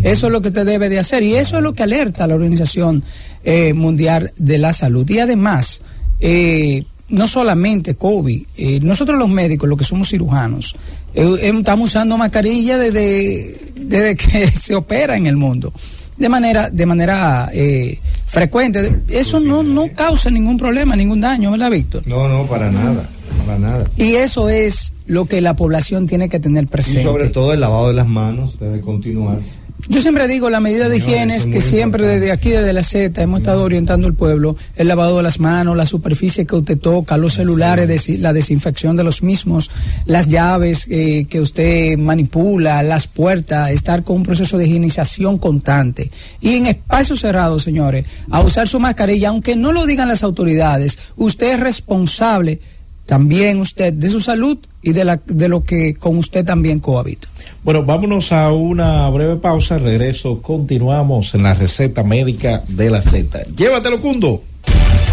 Eso 0.03 0.27
es 0.27 0.33
lo 0.33 0.43
que 0.43 0.49
usted 0.49 0.67
debe 0.67 0.89
de 0.89 0.99
hacer 0.99 1.23
y 1.23 1.37
eso 1.37 1.59
es 1.59 1.63
lo 1.63 1.73
que 1.73 1.85
alerta 1.85 2.27
la 2.27 2.35
Organización 2.35 3.05
eh, 3.45 3.73
Mundial 3.73 4.33
de 4.37 4.59
la 4.59 4.73
Salud. 4.73 5.09
Y 5.09 5.21
además, 5.21 5.81
eh, 6.19 6.83
no 7.09 7.29
solamente 7.29 7.95
COVID, 7.95 8.43
eh, 8.57 8.81
nosotros 8.81 9.19
los 9.19 9.29
médicos, 9.29 9.69
los 9.69 9.79
que 9.79 9.85
somos 9.85 10.09
cirujanos, 10.09 10.75
eh, 11.15 11.53
estamos 11.57 11.87
usando 11.87 12.17
mascarilla 12.17 12.79
desde, 12.79 13.73
desde 13.81 14.17
que 14.17 14.51
se 14.61 14.75
opera 14.75 15.17
en 15.17 15.27
el 15.27 15.37
mundo, 15.37 15.73
de 16.17 16.29
manera, 16.29 16.71
de 16.71 16.87
manera 16.87 17.51
eh, 17.53 17.99
frecuente. 18.27 19.03
Eso 19.09 19.41
no, 19.41 19.63
no 19.63 19.89
causa 19.95 20.31
ningún 20.31 20.57
problema, 20.57 20.97
ningún 20.97 21.21
daño, 21.21 21.53
¿verdad, 21.53 21.71
Víctor? 21.71 22.07
No, 22.07 22.29
no, 22.29 22.47
para 22.47 22.71
nada, 22.71 23.09
para 23.47 23.59
nada. 23.59 23.85
Y 23.97 24.15
eso 24.15 24.49
es 24.49 24.93
lo 25.07 25.27
que 25.27 25.41
la 25.41 25.55
población 25.55 26.07
tiene 26.07 26.29
que 26.29 26.41
tener 26.41 26.67
presente. 26.67 27.03
Y 27.03 27.05
sobre 27.05 27.29
todo 27.29 27.53
el 27.53 27.61
lavado 27.61 27.89
de 27.89 27.95
las 27.95 28.09
manos 28.09 28.59
debe 28.59 28.81
continuarse. 28.81 29.66
Yo 29.89 30.01
siempre 30.01 30.27
digo, 30.27 30.51
la 30.51 30.59
medida 30.59 30.89
de 30.89 30.97
higiene 30.97 31.37
es 31.37 31.47
que 31.47 31.61
siempre 31.61 32.07
desde 32.07 32.33
aquí, 32.33 32.51
desde 32.51 32.73
la 32.73 32.83
Z, 32.83 33.23
hemos 33.23 33.41
estado 33.41 33.63
orientando 33.63 34.09
al 34.09 34.15
pueblo, 34.15 34.57
el 34.75 34.89
lavado 34.89 35.19
de 35.19 35.23
las 35.23 35.39
manos, 35.39 35.77
la 35.77 35.87
superficie 35.87 36.45
que 36.45 36.57
usted 36.57 36.79
toca, 36.79 37.17
los 37.17 37.35
celulares, 37.35 38.09
la 38.19 38.33
desinfección 38.33 38.97
de 38.97 39.05
los 39.05 39.23
mismos, 39.23 39.71
las 40.07 40.29
llaves 40.29 40.87
eh, 40.91 41.27
que 41.29 41.41
usted 41.41 41.97
manipula, 41.99 42.83
las 42.83 43.07
puertas, 43.07 43.71
estar 43.71 44.03
con 44.03 44.17
un 44.17 44.23
proceso 44.25 44.59
de 44.59 44.67
higienización 44.67 45.39
constante. 45.39 46.11
Y 46.41 46.57
en 46.57 46.67
espacios 46.67 47.21
cerrados, 47.21 47.63
señores, 47.63 48.07
a 48.31 48.41
usar 48.41 48.67
su 48.67 48.81
mascarilla, 48.81 49.29
aunque 49.29 49.55
no 49.55 49.71
lo 49.71 49.87
digan 49.87 50.09
las 50.09 50.25
autoridades, 50.25 50.99
usted 51.17 51.53
es 51.53 51.61
responsable 51.61 52.61
también 53.07 53.61
usted 53.61 53.93
de 53.93 54.11
su 54.11 54.21
salud 54.21 54.59
y 54.83 54.93
de, 54.93 55.05
la, 55.05 55.21
de 55.25 55.49
lo 55.49 55.65
que 55.65 55.95
con 55.95 56.19
usted 56.19 56.45
también 56.45 56.81
cohabita. 56.81 57.29
Bueno, 57.63 57.83
vámonos 57.83 58.33
a 58.33 58.53
una 58.53 59.09
breve 59.11 59.37
pausa. 59.37 59.79
Regreso, 59.79 60.43
continuamos 60.43 61.35
en 61.35 61.45
la 61.45 61.55
receta 61.55 62.03
médica 62.03 62.63
de 62.69 62.91
la 62.91 63.03
Z. 63.03 63.45
Llévatelo, 63.57 64.01
Cundo. 64.01 64.43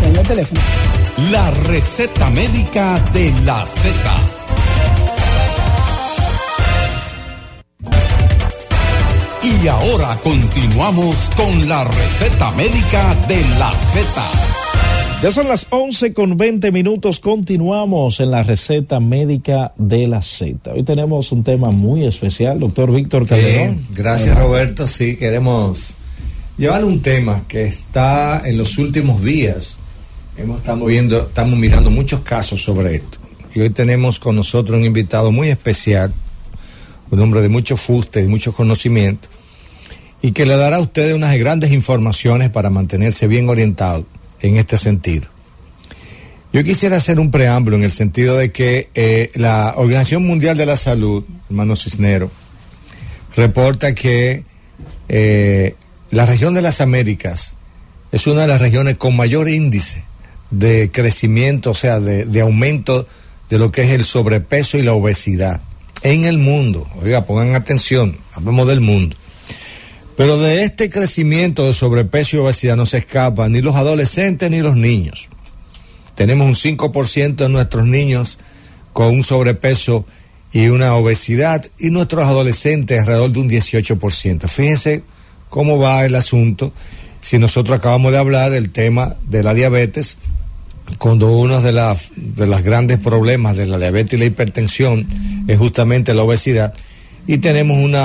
El 0.03 0.27
teléfono. 0.27 0.59
La 1.31 1.49
receta 1.51 2.29
médica 2.31 2.99
de 3.13 3.33
la 3.45 3.65
Z. 3.65 4.43
Y 9.43 9.67
ahora 9.67 10.17
continuamos 10.23 11.15
con 11.35 11.67
la 11.67 11.83
receta 11.83 12.51
médica 12.51 13.15
de 13.27 13.41
la 13.57 13.71
Z. 13.71 14.52
Ya 15.23 15.31
son 15.31 15.47
las 15.47 15.67
11 15.69 16.13
con 16.13 16.35
20 16.35 16.73
minutos. 16.73 17.21
Continuamos 17.21 18.19
en 18.19 18.29
la 18.29 18.43
receta 18.43 18.99
médica 18.99 19.71
de 19.77 20.05
la 20.05 20.21
Z. 20.21 20.73
Hoy 20.73 20.83
tenemos 20.83 21.31
un 21.31 21.45
tema 21.45 21.69
muy 21.69 22.05
especial, 22.05 22.59
doctor 22.59 22.91
Víctor 22.91 23.25
Calderón. 23.25 23.87
gracias, 23.95 24.37
Roberto. 24.37 24.85
Sí, 24.85 25.15
queremos 25.15 25.93
llevar 26.57 26.83
un 26.83 27.01
tema 27.01 27.45
que 27.47 27.63
está 27.63 28.41
en 28.43 28.57
los 28.57 28.77
últimos 28.77 29.23
días. 29.23 29.77
Hemos, 30.35 30.57
estamos, 30.57 30.89
viendo, 30.89 31.21
estamos 31.21 31.57
mirando 31.57 31.89
muchos 31.89 32.19
casos 32.19 32.61
sobre 32.61 32.95
esto. 32.95 33.17
Y 33.55 33.61
hoy 33.61 33.69
tenemos 33.69 34.19
con 34.19 34.35
nosotros 34.35 34.77
un 34.77 34.83
invitado 34.83 35.31
muy 35.31 35.47
especial, 35.47 36.13
un 37.11 37.19
hombre 37.21 37.41
de 37.41 37.47
mucho 37.47 37.77
fuste 37.77 38.21
y 38.21 38.27
mucho 38.27 38.51
conocimiento, 38.51 39.29
y 40.21 40.33
que 40.33 40.45
le 40.45 40.57
dará 40.57 40.75
a 40.75 40.81
ustedes 40.81 41.15
unas 41.15 41.37
grandes 41.37 41.71
informaciones 41.71 42.49
para 42.49 42.69
mantenerse 42.69 43.25
bien 43.27 43.47
orientado 43.47 44.05
en 44.43 44.57
este 44.57 44.77
sentido. 44.77 45.27
Yo 46.51 46.63
quisiera 46.63 46.97
hacer 46.97 47.19
un 47.19 47.31
preámbulo 47.31 47.77
en 47.77 47.83
el 47.83 47.91
sentido 47.91 48.37
de 48.37 48.51
que 48.51 48.89
eh, 48.93 49.31
la 49.33 49.73
Organización 49.75 50.27
Mundial 50.27 50.55
de 50.55 50.67
la 50.67 50.77
Salud, 50.77 51.23
hermano 51.49 51.75
Cisnero, 51.75 52.29
reporta 53.35 53.95
que 53.95 54.43
eh, 55.09 55.75
la 56.11 56.27
región 56.27 56.53
de 56.53 56.61
las 56.61 56.79
Américas 56.79 57.55
es 58.11 58.27
una 58.27 58.41
de 58.41 58.47
las 58.47 58.61
regiones 58.61 58.97
con 58.97 59.15
mayor 59.15 59.49
índice 59.49 60.03
de 60.51 60.91
crecimiento, 60.91 61.71
o 61.71 61.73
sea, 61.75 61.99
de, 61.99 62.25
de 62.25 62.41
aumento 62.41 63.07
de 63.49 63.57
lo 63.57 63.71
que 63.71 63.83
es 63.83 63.91
el 63.91 64.05
sobrepeso 64.05 64.77
y 64.77 64.83
la 64.83 64.93
obesidad 64.93 65.61
en 66.03 66.25
el 66.25 66.37
mundo. 66.37 66.87
Oiga, 67.01 67.25
pongan 67.25 67.55
atención, 67.55 68.17
hablemos 68.33 68.67
del 68.67 68.81
mundo. 68.81 69.15
Pero 70.15 70.37
de 70.37 70.63
este 70.63 70.89
crecimiento 70.89 71.65
de 71.65 71.73
sobrepeso 71.73 72.35
y 72.35 72.39
obesidad 72.39 72.75
no 72.75 72.85
se 72.85 72.99
escapan 72.99 73.51
ni 73.51 73.61
los 73.61 73.75
adolescentes 73.75 74.49
ni 74.51 74.61
los 74.61 74.75
niños. 74.75 75.27
Tenemos 76.15 76.47
un 76.47 76.77
5% 76.77 77.35
de 77.35 77.49
nuestros 77.49 77.85
niños 77.85 78.37
con 78.93 79.07
un 79.07 79.23
sobrepeso 79.23 80.05
y 80.51 80.67
una 80.67 80.93
obesidad 80.93 81.65
y 81.79 81.89
nuestros 81.89 82.25
adolescentes 82.25 82.99
alrededor 82.99 83.31
de 83.31 83.39
un 83.39 83.49
18%. 83.49 84.47
Fíjense 84.47 85.03
cómo 85.49 85.79
va 85.79 86.05
el 86.05 86.13
asunto. 86.13 86.71
Si 87.19 87.39
nosotros 87.39 87.77
acabamos 87.77 88.11
de 88.11 88.19
hablar 88.19 88.51
del 88.51 88.69
tema 88.69 89.15
de 89.27 89.41
la 89.41 89.55
diabetes, 89.55 90.17
cuando 90.99 91.35
uno 91.35 91.61
de, 91.61 91.71
las 91.71 92.11
de 92.15 92.45
los 92.45 92.61
grandes 92.61 92.99
problemas 92.99 93.57
de 93.57 93.65
la 93.65 93.79
diabetes 93.79 94.13
y 94.13 94.17
la 94.17 94.25
hipertensión 94.25 95.07
es 95.47 95.57
justamente 95.57 96.13
la 96.13 96.23
obesidad, 96.23 96.73
y 97.25 97.39
tenemos 97.39 97.77
un 97.77 97.95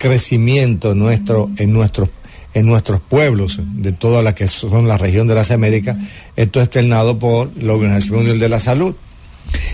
crecimiento 0.00 0.94
nuestro, 0.94 1.50
en, 1.58 1.72
nuestros, 1.72 2.08
en 2.54 2.66
nuestros 2.66 3.00
pueblos, 3.00 3.60
de 3.74 3.92
toda 3.92 4.22
la 4.22 4.34
que 4.34 4.48
son 4.48 4.88
la 4.88 4.98
región 4.98 5.28
de 5.28 5.34
las 5.36 5.50
Américas, 5.52 5.96
esto 6.34 6.60
es 6.60 6.66
externado 6.66 7.18
por 7.18 7.50
la 7.62 7.74
Organización 7.74 8.16
Mundial 8.16 8.40
de 8.40 8.48
la 8.48 8.58
Salud. 8.58 8.96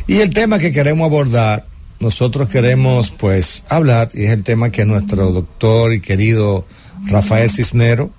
Y 0.07 0.19
el 0.19 0.31
tema 0.31 0.59
que 0.59 0.73
queremos 0.73 1.07
abordar 1.07 1.67
nosotros 1.99 2.49
queremos 2.49 3.11
pues 3.11 3.65
hablar, 3.69 4.11
y 4.13 4.25
es 4.25 4.31
el 4.31 4.43
tema 4.43 4.71
que 4.71 4.85
nuestro 4.85 5.31
doctor 5.31 5.95
y 5.95 6.01
querido 6.01 6.67
Rafael 7.07 7.51
Cisnero, 7.51 8.11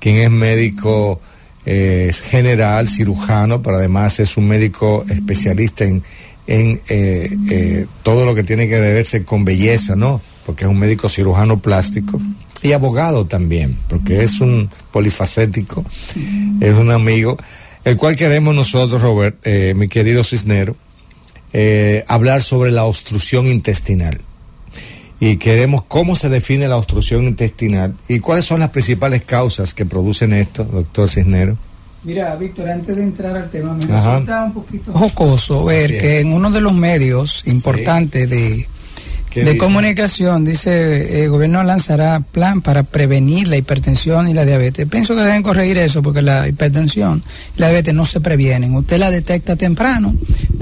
quien 0.00 0.16
es 0.16 0.30
médico 0.30 1.20
eh, 1.64 2.10
general, 2.30 2.88
cirujano, 2.88 3.62
pero 3.62 3.76
además 3.76 4.18
es 4.18 4.36
un 4.36 4.48
médico 4.48 5.04
especialista 5.08 5.84
en, 5.84 6.02
en 6.48 6.80
eh, 6.88 7.30
eh, 7.48 7.86
todo 8.02 8.26
lo 8.26 8.34
que 8.34 8.42
tiene 8.42 8.68
que 8.68 8.80
verse 8.80 9.24
con 9.24 9.44
belleza, 9.44 9.94
¿no? 9.94 10.20
Porque 10.44 10.64
es 10.64 10.70
un 10.70 10.78
médico 10.78 11.08
cirujano 11.08 11.60
plástico 11.60 12.20
y 12.62 12.72
abogado 12.72 13.26
también, 13.26 13.78
porque 13.88 14.22
es 14.22 14.40
un 14.40 14.70
polifacético, 14.92 15.84
es 16.60 16.74
un 16.74 16.90
amigo, 16.90 17.36
el 17.84 17.96
cual 17.96 18.16
queremos 18.16 18.54
nosotros, 18.54 19.02
Robert, 19.02 19.44
mi 19.74 19.88
querido 19.88 20.22
Cisnero, 20.22 20.76
eh, 21.52 22.04
hablar 22.08 22.42
sobre 22.42 22.70
la 22.70 22.84
obstrucción 22.84 23.46
intestinal. 23.46 24.20
Y 25.20 25.36
queremos 25.36 25.82
cómo 25.86 26.16
se 26.16 26.28
define 26.28 26.66
la 26.66 26.76
obstrucción 26.76 27.24
intestinal 27.26 27.94
y 28.08 28.18
cuáles 28.18 28.44
son 28.44 28.60
las 28.60 28.70
principales 28.70 29.22
causas 29.22 29.74
que 29.74 29.84
producen 29.84 30.32
esto, 30.32 30.64
doctor 30.64 31.08
Cisnero. 31.08 31.56
Mira, 32.04 32.34
Víctor, 32.34 32.68
antes 32.68 32.96
de 32.96 33.02
entrar 33.02 33.36
al 33.36 33.48
tema, 33.48 33.74
me 33.74 33.86
resulta 33.86 34.44
un 34.44 34.54
poquito 34.54 34.92
jocoso 34.92 35.64
ver 35.64 36.00
que 36.00 36.20
en 36.20 36.32
uno 36.32 36.50
de 36.50 36.60
los 36.60 36.72
medios 36.72 37.42
importantes 37.46 38.28
de 38.28 38.66
de 39.34 39.58
comunicación, 39.58 40.44
dice, 40.44 41.24
el 41.24 41.30
gobierno 41.30 41.62
lanzará 41.62 42.20
plan 42.20 42.60
para 42.60 42.82
prevenir 42.82 43.48
la 43.48 43.56
hipertensión 43.56 44.28
y 44.28 44.34
la 44.34 44.44
diabetes. 44.44 44.86
Pienso 44.88 45.14
que 45.14 45.22
deben 45.22 45.42
corregir 45.42 45.78
eso 45.78 46.02
porque 46.02 46.22
la 46.22 46.46
hipertensión 46.48 47.22
y 47.56 47.60
la 47.60 47.68
diabetes 47.68 47.94
no 47.94 48.04
se 48.04 48.20
previenen. 48.20 48.74
Usted 48.74 48.98
la 48.98 49.10
detecta 49.10 49.56
temprano, 49.56 50.14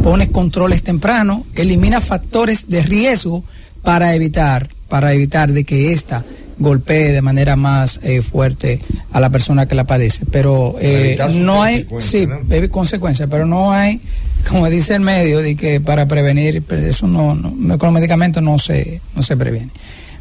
pone 0.03 0.31
controles 0.31 0.83
temprano, 0.83 1.47
elimina 1.55 2.01
factores 2.01 2.69
de 2.69 2.83
riesgo 2.83 3.45
para 3.83 4.15
evitar, 4.15 4.69
para 4.89 5.13
evitar 5.13 5.53
de 5.53 5.65
que 5.65 5.93
esta 5.93 6.25
golpee 6.59 7.11
de 7.11 7.23
manera 7.23 7.57
más 7.57 7.99
eh, 8.03 8.23
fuerte 8.23 8.81
a 9.13 9.19
la 9.19 9.31
persona 9.31 9.67
que 9.67 9.75
la 9.75 9.85
padece. 9.85 10.27
Pero 10.31 10.77
eh, 10.79 11.19
no 11.35 11.63
hay, 11.63 11.87
sí, 11.99 12.27
¿no? 12.27 12.39
consecuencias, 12.71 13.29
pero 13.31 13.47
no 13.47 13.73
hay, 13.73 14.01
como 14.49 14.69
dice 14.69 14.95
el 14.95 15.01
medio, 15.01 15.41
de 15.41 15.57
que 15.57 15.81
para 15.81 16.07
prevenir, 16.07 16.63
eso 16.71 17.09
no, 17.09 17.35
no 17.35 17.79
con 17.79 17.89
los 17.89 17.95
medicamentos 17.95 18.43
no 18.43 18.59
se, 18.59 19.01
no 19.17 19.23
se 19.23 19.37
previene. 19.37 19.71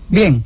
Bien, 0.07 0.43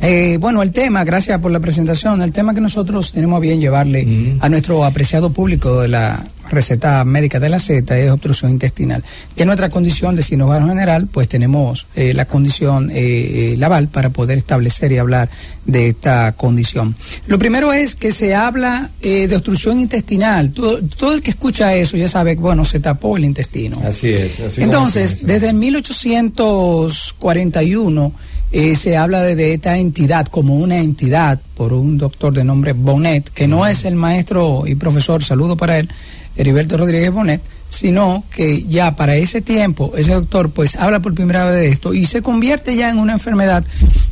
eh, 0.00 0.38
bueno, 0.40 0.62
el 0.62 0.70
tema, 0.70 1.02
gracias 1.04 1.40
por 1.40 1.50
la 1.50 1.58
presentación, 1.58 2.22
el 2.22 2.30
tema 2.32 2.54
que 2.54 2.60
nosotros 2.60 3.10
tenemos 3.10 3.40
bien 3.40 3.60
llevarle 3.60 4.36
a 4.40 4.48
nuestro 4.48 4.84
apreciado 4.84 5.30
público 5.30 5.80
de 5.80 5.88
la 5.88 6.24
receta 6.50 7.04
médica 7.04 7.38
de 7.40 7.50
la 7.50 7.58
Z 7.58 7.98
es 7.98 8.10
obstrucción 8.10 8.52
intestinal. 8.52 9.02
Que 9.36 9.44
nuestra 9.44 9.68
condición 9.70 10.14
de 10.14 10.22
cirujano 10.22 10.68
general, 10.68 11.08
pues 11.08 11.26
tenemos 11.28 11.86
eh, 11.94 12.14
la 12.14 12.26
condición 12.26 12.90
eh, 12.92 13.56
laval 13.58 13.88
para 13.88 14.10
poder 14.10 14.38
establecer 14.38 14.92
y 14.92 14.98
hablar 14.98 15.28
de 15.66 15.88
esta 15.88 16.30
condición. 16.32 16.94
Lo 17.26 17.38
primero 17.38 17.72
es 17.72 17.96
que 17.96 18.12
se 18.12 18.36
habla 18.36 18.90
de 19.02 19.34
obstrucción 19.34 19.80
intestinal. 19.80 20.52
Todo, 20.52 20.80
todo, 20.82 21.12
el 21.12 21.22
que 21.22 21.30
escucha 21.30 21.74
eso 21.74 21.96
ya 21.96 22.08
sabe 22.08 22.36
que, 22.36 22.40
bueno, 22.40 22.64
se 22.64 22.78
tapó 22.80 23.16
el 23.16 23.24
intestino. 23.24 23.80
Así 23.84 24.08
es. 24.08 24.40
Así 24.40 24.62
Entonces, 24.62 25.26
desde 25.26 25.50
el 25.50 25.56
1841, 25.56 28.12
eh, 28.52 28.74
se 28.74 28.96
habla 28.96 29.22
de, 29.22 29.36
de, 29.36 29.54
esta 29.54 29.78
entidad 29.78 30.26
como 30.26 30.56
una 30.56 30.78
entidad 30.78 31.40
por 31.54 31.72
un 31.72 31.98
doctor 31.98 32.32
de 32.32 32.44
nombre 32.44 32.72
Bonet, 32.72 33.30
que 33.30 33.46
no 33.46 33.66
es 33.66 33.84
el 33.84 33.94
maestro 33.94 34.64
y 34.66 34.74
profesor, 34.74 35.22
saludo 35.22 35.56
para 35.56 35.78
él, 35.78 35.88
Heriberto 36.36 36.76
Rodríguez 36.76 37.10
Bonet, 37.10 37.42
sino 37.68 38.24
que 38.30 38.62
ya 38.64 38.96
para 38.96 39.16
ese 39.16 39.42
tiempo 39.42 39.92
ese 39.96 40.14
doctor 40.14 40.50
pues 40.50 40.76
habla 40.76 41.00
por 41.00 41.14
primera 41.14 41.44
vez 41.44 41.54
de 41.54 41.68
esto 41.68 41.92
y 41.92 42.06
se 42.06 42.22
convierte 42.22 42.76
ya 42.76 42.88
en 42.90 42.98
una 42.98 43.14
enfermedad 43.14 43.64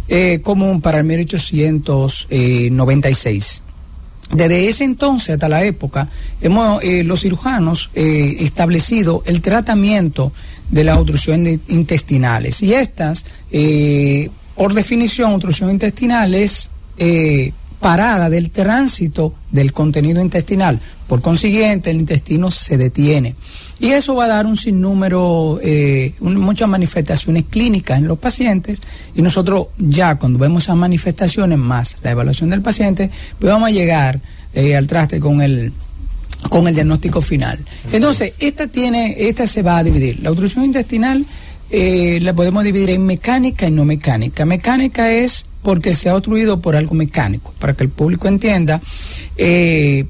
eh, 0.08 0.40
común 0.42 0.80
para 0.80 0.98
el 0.98 1.04
1896. 1.04 3.62
Desde 4.32 4.68
ese 4.68 4.82
entonces 4.84 5.34
hasta 5.34 5.48
la 5.48 5.64
época, 5.64 6.08
hemos 6.40 6.82
eh, 6.82 7.04
los 7.04 7.20
cirujanos 7.20 7.90
eh, 7.94 8.38
establecido 8.40 9.22
el 9.24 9.40
tratamiento 9.40 10.32
de 10.70 10.84
las 10.84 10.98
obstrucciones 10.98 11.60
intestinales. 11.68 12.62
Y 12.62 12.74
estas, 12.74 13.24
eh, 13.50 14.30
por 14.54 14.74
definición, 14.74 15.32
obstrucción 15.32 15.70
intestinal 15.70 16.34
es 16.34 16.70
eh, 16.98 17.52
parada 17.80 18.30
del 18.30 18.50
tránsito 18.50 19.34
del 19.50 19.72
contenido 19.72 20.20
intestinal. 20.20 20.80
Por 21.06 21.22
consiguiente, 21.22 21.90
el 21.90 21.98
intestino 21.98 22.50
se 22.50 22.76
detiene. 22.76 23.36
Y 23.78 23.90
eso 23.90 24.14
va 24.14 24.24
a 24.24 24.28
dar 24.28 24.46
un 24.46 24.56
sinnúmero, 24.56 25.60
eh, 25.62 26.14
muchas 26.20 26.68
manifestaciones 26.68 27.44
clínicas 27.48 27.98
en 27.98 28.08
los 28.08 28.18
pacientes. 28.18 28.80
Y 29.14 29.22
nosotros 29.22 29.68
ya 29.78 30.18
cuando 30.18 30.38
vemos 30.38 30.64
esas 30.64 30.76
manifestaciones 30.76 31.58
más 31.58 31.96
la 32.02 32.10
evaluación 32.10 32.50
del 32.50 32.62
paciente, 32.62 33.10
pues 33.38 33.52
vamos 33.52 33.68
a 33.68 33.72
llegar 33.72 34.20
eh, 34.54 34.74
al 34.74 34.86
traste 34.86 35.20
con 35.20 35.42
el 35.42 35.72
con 36.48 36.68
el 36.68 36.74
diagnóstico 36.74 37.20
final. 37.20 37.58
Entonces, 37.92 38.34
esta 38.38 38.66
tiene, 38.66 39.16
esta 39.18 39.46
se 39.46 39.62
va 39.62 39.78
a 39.78 39.84
dividir. 39.84 40.20
La 40.20 40.30
obstrucción 40.30 40.64
intestinal 40.64 41.24
eh, 41.70 42.18
la 42.22 42.32
podemos 42.32 42.62
dividir 42.64 42.90
en 42.90 43.04
mecánica 43.04 43.66
y 43.66 43.70
no 43.70 43.84
mecánica. 43.84 44.44
Mecánica 44.44 45.10
es 45.12 45.46
porque 45.62 45.94
se 45.94 46.08
ha 46.08 46.14
obstruido 46.14 46.60
por 46.60 46.76
algo 46.76 46.94
mecánico. 46.94 47.52
Para 47.58 47.74
que 47.74 47.84
el 47.84 47.90
público 47.90 48.28
entienda, 48.28 48.80
eh, 49.36 50.06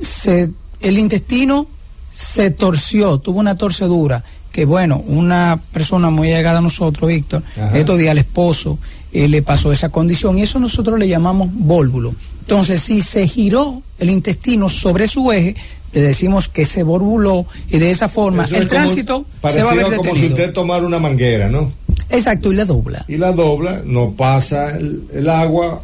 se, 0.00 0.50
el 0.80 0.98
intestino 0.98 1.66
se 2.12 2.50
torció, 2.50 3.18
tuvo 3.18 3.40
una 3.40 3.56
torcedura 3.56 4.22
que 4.56 4.64
bueno, 4.64 5.04
una 5.06 5.60
persona 5.70 6.08
muy 6.08 6.28
llegada 6.28 6.60
a 6.60 6.62
nosotros, 6.62 7.08
Víctor, 7.08 7.42
estos 7.74 7.98
días 7.98 8.12
al 8.12 8.18
esposo 8.18 8.78
eh, 9.12 9.28
le 9.28 9.42
pasó 9.42 9.72
esa 9.72 9.88
condición 9.88 10.38
y 10.38 10.42
eso 10.42 10.58
nosotros 10.58 10.98
le 10.98 11.08
llamamos 11.08 11.48
vólvulo. 11.52 12.14
Entonces, 12.40 12.80
si 12.82 13.00
se 13.00 13.26
giró 13.26 13.82
el 13.98 14.10
intestino 14.10 14.68
sobre 14.68 15.08
su 15.08 15.32
eje, 15.32 15.56
le 15.92 16.02
decimos 16.02 16.48
que 16.48 16.64
se 16.64 16.82
borbuló 16.82 17.46
y 17.70 17.78
de 17.78 17.90
esa 17.90 18.08
forma 18.08 18.44
Eso 18.44 18.56
el 18.56 18.64
es 18.64 18.68
tránsito 18.68 19.24
se 19.50 19.62
va 19.62 19.70
a 19.72 19.74
ver 19.74 19.96
como 19.96 20.14
si 20.14 20.26
usted 20.26 20.52
tomara 20.52 20.84
una 20.84 20.98
manguera, 20.98 21.48
¿no? 21.48 21.72
Exacto, 22.10 22.52
y 22.52 22.56
la 22.56 22.64
dobla. 22.64 23.04
Y 23.08 23.16
la 23.16 23.32
dobla, 23.32 23.80
no 23.84 24.12
pasa 24.12 24.76
el, 24.76 25.04
el 25.12 25.28
agua, 25.28 25.82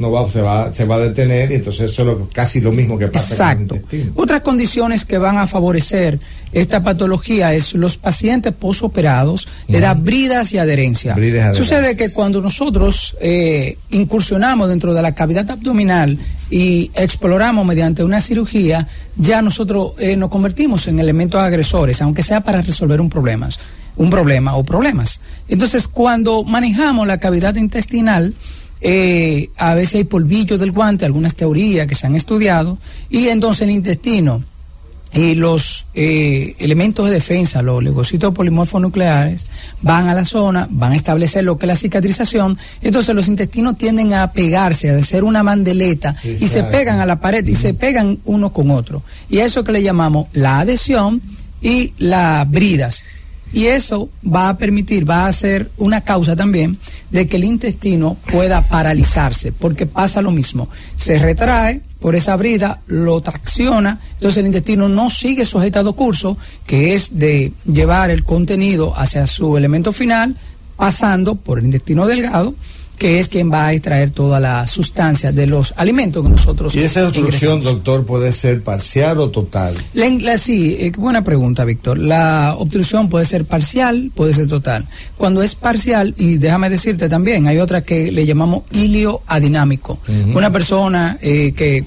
no 0.00 0.10
va, 0.10 0.28
se, 0.30 0.40
va, 0.40 0.72
se 0.74 0.84
va 0.84 0.96
a 0.96 0.98
detener 0.98 1.50
y 1.52 1.54
entonces 1.56 1.90
eso 1.92 2.02
es 2.02 2.06
lo- 2.08 2.28
casi 2.32 2.60
lo 2.60 2.72
mismo 2.72 2.98
que 2.98 3.08
pasa 3.08 3.34
Exacto. 3.34 3.66
con 3.68 3.76
el 3.76 3.82
intestino. 3.82 4.12
Otras 4.16 4.40
condiciones 4.42 5.04
que 5.04 5.18
van 5.18 5.38
a 5.38 5.46
favorecer 5.46 6.18
esta 6.52 6.82
patología 6.82 7.54
es 7.54 7.74
los 7.74 7.96
pacientes 7.96 8.52
posoperados, 8.52 9.46
le 9.68 9.78
da 9.80 9.94
bridas 9.94 10.52
y 10.52 10.58
adherencia. 10.58 11.14
Bridas 11.14 11.34
y 11.34 11.38
adherencias. 11.40 11.66
Sucede 11.68 11.96
que 11.96 12.12
cuando 12.12 12.40
nosotros 12.40 13.16
eh, 13.20 13.78
incursionamos 13.90 14.68
dentro 14.68 14.92
de 14.94 15.02
la 15.02 15.14
cavidad 15.14 15.48
abdominal 15.50 16.18
y 16.50 16.90
exploramos 16.96 17.64
mediante 17.66 18.02
una 18.02 18.20
cirugía, 18.20 18.88
ya 19.16 19.42
nosotros 19.42 19.92
eh, 19.98 20.16
nos 20.16 20.30
convertimos 20.30 20.88
en 20.88 20.98
elementos 20.98 21.40
agresores, 21.40 22.02
aunque 22.02 22.22
sea 22.24 22.40
para 22.42 22.62
resolver 22.62 23.00
un 23.00 23.08
problema, 23.10 23.48
un 23.96 24.10
problema 24.10 24.56
o 24.56 24.64
problemas. 24.64 25.20
Entonces, 25.48 25.86
cuando 25.86 26.42
manejamos 26.42 27.06
la 27.06 27.18
cavidad 27.18 27.54
intestinal, 27.54 28.34
eh, 28.80 29.50
a 29.56 29.74
veces 29.74 29.96
hay 29.96 30.04
polvillo 30.04 30.58
del 30.58 30.72
guante, 30.72 31.04
algunas 31.04 31.34
teorías 31.34 31.86
que 31.86 31.94
se 31.94 32.06
han 32.06 32.16
estudiado, 32.16 32.78
y 33.08 33.28
entonces 33.28 33.62
el 33.62 33.70
intestino 33.70 34.44
y 35.12 35.34
los 35.34 35.86
eh, 35.94 36.54
elementos 36.58 37.06
de 37.06 37.14
defensa, 37.14 37.62
los 37.62 37.82
leucocitos 37.82 38.32
polimorfos 38.32 38.80
nucleares, 38.80 39.46
van 39.82 40.08
a 40.08 40.14
la 40.14 40.24
zona, 40.24 40.68
van 40.70 40.92
a 40.92 40.96
establecer 40.96 41.44
lo 41.44 41.58
que 41.58 41.66
es 41.66 41.68
la 41.68 41.76
cicatrización, 41.76 42.56
entonces 42.80 43.14
los 43.14 43.26
intestinos 43.26 43.76
tienden 43.76 44.14
a 44.14 44.32
pegarse, 44.32 44.90
a 44.90 44.96
hacer 44.96 45.24
una 45.24 45.42
mandeleta 45.42 46.14
y 46.22 46.46
se 46.46 46.62
pegan 46.64 47.00
a 47.00 47.06
la 47.06 47.20
pared 47.20 47.46
y 47.46 47.56
se 47.56 47.74
pegan 47.74 48.20
uno 48.24 48.52
con 48.52 48.70
otro. 48.70 49.02
Y 49.28 49.38
eso 49.38 49.64
que 49.64 49.72
le 49.72 49.82
llamamos 49.82 50.26
la 50.32 50.60
adhesión 50.60 51.20
y 51.60 51.92
las 51.98 52.48
bridas. 52.48 53.02
Y 53.52 53.66
eso 53.66 54.08
va 54.24 54.48
a 54.48 54.58
permitir, 54.58 55.08
va 55.08 55.26
a 55.26 55.32
ser 55.32 55.70
una 55.76 56.02
causa 56.02 56.36
también 56.36 56.78
de 57.10 57.26
que 57.26 57.36
el 57.36 57.44
intestino 57.44 58.16
pueda 58.30 58.62
paralizarse, 58.62 59.52
porque 59.52 59.86
pasa 59.86 60.22
lo 60.22 60.30
mismo. 60.30 60.68
Se 60.96 61.18
retrae 61.18 61.80
por 61.98 62.14
esa 62.14 62.36
brida, 62.36 62.80
lo 62.86 63.20
tracciona, 63.20 64.00
entonces 64.14 64.38
el 64.38 64.46
intestino 64.46 64.88
no 64.88 65.10
sigue 65.10 65.44
su 65.44 65.58
curso, 65.94 66.38
que 66.66 66.94
es 66.94 67.18
de 67.18 67.52
llevar 67.70 68.10
el 68.10 68.24
contenido 68.24 68.98
hacia 68.98 69.26
su 69.26 69.56
elemento 69.56 69.92
final, 69.92 70.36
pasando 70.76 71.34
por 71.34 71.58
el 71.58 71.66
intestino 71.66 72.06
delgado 72.06 72.54
que 73.00 73.18
es 73.18 73.28
quien 73.28 73.50
va 73.50 73.68
a 73.68 73.72
extraer 73.72 74.10
toda 74.10 74.38
la 74.40 74.66
sustancia 74.66 75.32
de 75.32 75.46
los 75.46 75.72
alimentos 75.78 76.22
que 76.22 76.28
nosotros. 76.28 76.74
¿Y 76.74 76.80
esa 76.80 77.06
obstrucción, 77.06 77.64
doctor, 77.64 78.04
puede 78.04 78.30
ser 78.30 78.62
parcial 78.62 79.20
o 79.20 79.30
total? 79.30 79.74
sí, 80.36 80.76
eh, 80.78 80.92
buena 80.94 81.24
pregunta, 81.24 81.64
Víctor. 81.64 81.98
La 81.98 82.54
obstrucción 82.58 83.08
puede 83.08 83.24
ser 83.24 83.46
parcial, 83.46 84.12
puede 84.14 84.34
ser 84.34 84.48
total. 84.48 84.86
Cuando 85.16 85.42
es 85.42 85.54
parcial, 85.54 86.14
y 86.18 86.36
déjame 86.36 86.68
decirte 86.68 87.08
también, 87.08 87.46
hay 87.46 87.56
otra 87.56 87.80
que 87.80 88.12
le 88.12 88.26
llamamos 88.26 88.64
ilio 88.70 89.22
adinámico. 89.26 89.98
Una 90.34 90.52
persona 90.52 91.16
eh, 91.22 91.52
que 91.56 91.86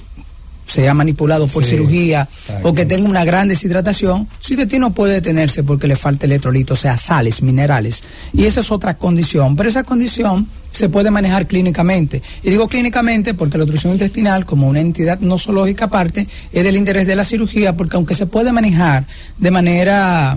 sea 0.66 0.94
manipulado 0.94 1.46
por 1.46 1.64
cirugía 1.64 2.28
o 2.64 2.74
que 2.74 2.86
tenga 2.86 3.08
una 3.08 3.24
gran 3.24 3.46
deshidratación, 3.46 4.26
su 4.40 4.54
intestino 4.54 4.92
puede 4.92 5.14
detenerse 5.14 5.62
porque 5.62 5.86
le 5.86 5.94
falta 5.94 6.26
electrolito, 6.26 6.74
o 6.74 6.76
sea, 6.76 6.96
sales, 6.96 7.40
minerales. 7.40 8.02
Y 8.32 8.46
esa 8.46 8.60
es 8.60 8.72
otra 8.72 8.98
condición, 8.98 9.54
pero 9.54 9.68
esa 9.68 9.84
condición 9.84 10.48
se 10.74 10.88
puede 10.88 11.10
manejar 11.10 11.46
clínicamente. 11.46 12.20
Y 12.42 12.50
digo 12.50 12.66
clínicamente 12.66 13.32
porque 13.32 13.58
la 13.58 13.64
obstrucción 13.64 13.92
intestinal, 13.92 14.44
como 14.44 14.66
una 14.66 14.80
entidad 14.80 15.20
nosológica 15.20 15.84
aparte, 15.84 16.26
es 16.52 16.64
del 16.64 16.76
interés 16.76 17.06
de 17.06 17.14
la 17.14 17.24
cirugía, 17.24 17.76
porque 17.76 17.96
aunque 17.96 18.16
se 18.16 18.26
puede 18.26 18.50
manejar 18.50 19.06
de 19.38 19.50
manera 19.52 20.36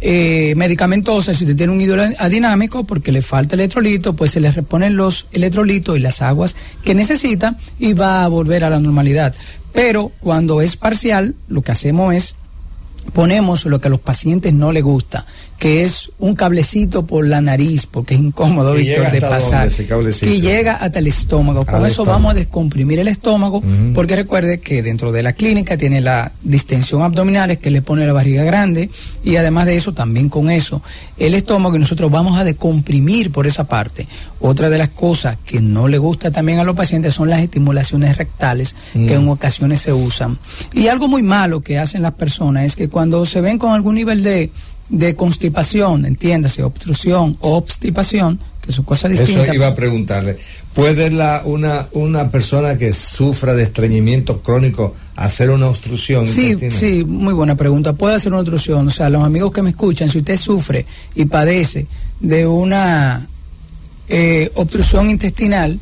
eh, 0.00 0.54
medicamentosa, 0.56 1.34
si 1.34 1.44
usted 1.44 1.56
tiene 1.56 1.72
un 1.72 1.80
hidrodinámico 1.80 2.84
porque 2.84 3.10
le 3.10 3.22
falta 3.22 3.56
electrolito, 3.56 4.14
pues 4.14 4.30
se 4.30 4.40
le 4.40 4.52
reponen 4.52 4.96
los 4.96 5.26
electrolitos 5.32 5.96
y 5.96 6.00
las 6.00 6.22
aguas 6.22 6.54
que 6.84 6.94
necesita 6.94 7.56
y 7.80 7.92
va 7.92 8.22
a 8.22 8.28
volver 8.28 8.62
a 8.62 8.70
la 8.70 8.78
normalidad. 8.78 9.34
Pero 9.72 10.12
cuando 10.20 10.60
es 10.60 10.76
parcial, 10.76 11.34
lo 11.48 11.62
que 11.62 11.72
hacemos 11.72 12.14
es 12.14 12.36
ponemos 13.12 13.64
lo 13.66 13.80
que 13.80 13.88
a 13.88 13.90
los 13.90 14.00
pacientes 14.00 14.52
no 14.52 14.70
les 14.70 14.84
gusta, 14.84 15.26
que 15.62 15.84
es 15.84 16.10
un 16.18 16.34
cablecito 16.34 17.06
por 17.06 17.24
la 17.24 17.40
nariz, 17.40 17.86
porque 17.86 18.14
es 18.14 18.20
incómodo, 18.20 18.74
Víctor, 18.74 19.12
de 19.12 19.20
pasar, 19.20 19.70
que 19.70 20.40
llega 20.40 20.72
hasta 20.74 20.98
el 20.98 21.06
estómago. 21.06 21.64
Con 21.64 21.86
eso 21.86 22.04
vamos 22.04 22.32
a 22.32 22.34
descomprimir 22.34 22.98
el 22.98 23.06
estómago, 23.06 23.62
porque 23.94 24.16
recuerde 24.16 24.58
que 24.58 24.82
dentro 24.82 25.12
de 25.12 25.22
la 25.22 25.34
clínica 25.34 25.76
tiene 25.76 26.00
la 26.00 26.32
distensión 26.42 27.02
abdominal, 27.02 27.58
que 27.58 27.70
le 27.70 27.80
pone 27.80 28.04
la 28.04 28.12
barriga 28.12 28.42
grande, 28.42 28.90
y 29.22 29.36
además 29.36 29.66
de 29.66 29.76
eso, 29.76 29.94
también 29.94 30.28
con 30.28 30.50
eso, 30.50 30.82
el 31.16 31.32
estómago, 31.34 31.76
y 31.76 31.78
nosotros 31.78 32.10
vamos 32.10 32.40
a 32.40 32.42
descomprimir 32.42 33.30
por 33.30 33.46
esa 33.46 33.62
parte. 33.62 34.08
Otra 34.40 34.68
de 34.68 34.78
las 34.78 34.88
cosas 34.88 35.38
que 35.46 35.60
no 35.60 35.86
le 35.86 35.98
gusta 35.98 36.32
también 36.32 36.58
a 36.58 36.64
los 36.64 36.74
pacientes 36.74 37.14
son 37.14 37.30
las 37.30 37.40
estimulaciones 37.40 38.16
rectales, 38.16 38.74
que 38.92 39.14
en 39.14 39.28
ocasiones 39.28 39.80
se 39.80 39.92
usan. 39.92 40.40
Y 40.72 40.88
algo 40.88 41.06
muy 41.06 41.22
malo 41.22 41.60
que 41.60 41.78
hacen 41.78 42.02
las 42.02 42.14
personas 42.14 42.64
es 42.64 42.74
que 42.74 42.88
cuando 42.88 43.24
se 43.26 43.40
ven 43.40 43.58
con 43.58 43.70
algún 43.70 43.94
nivel 43.94 44.24
de, 44.24 44.50
de 44.92 45.16
constipación, 45.16 46.04
entiéndase, 46.04 46.62
obstrucción 46.62 47.34
o 47.40 47.56
obstipación, 47.56 48.38
que 48.60 48.72
son 48.72 48.84
cosas 48.84 49.10
distintas. 49.10 49.46
Eso 49.46 49.54
iba 49.54 49.68
a 49.68 49.74
preguntarle. 49.74 50.36
¿Puede 50.74 51.10
la, 51.10 51.42
una, 51.44 51.88
una 51.92 52.30
persona 52.30 52.76
que 52.76 52.92
sufra 52.92 53.54
de 53.54 53.62
estreñimiento 53.62 54.40
crónico 54.40 54.94
hacer 55.16 55.50
una 55.50 55.68
obstrucción? 55.68 56.28
Sí, 56.28 56.56
sí, 56.70 57.04
muy 57.04 57.32
buena 57.32 57.56
pregunta. 57.56 57.94
Puede 57.94 58.16
hacer 58.16 58.32
una 58.32 58.42
obstrucción. 58.42 58.86
O 58.86 58.90
sea, 58.90 59.08
los 59.08 59.24
amigos 59.24 59.50
que 59.50 59.62
me 59.62 59.70
escuchan, 59.70 60.10
si 60.10 60.18
usted 60.18 60.36
sufre 60.36 60.84
y 61.14 61.24
padece 61.24 61.86
de 62.20 62.46
una 62.46 63.26
eh, 64.08 64.50
obstrucción 64.54 65.10
intestinal, 65.10 65.78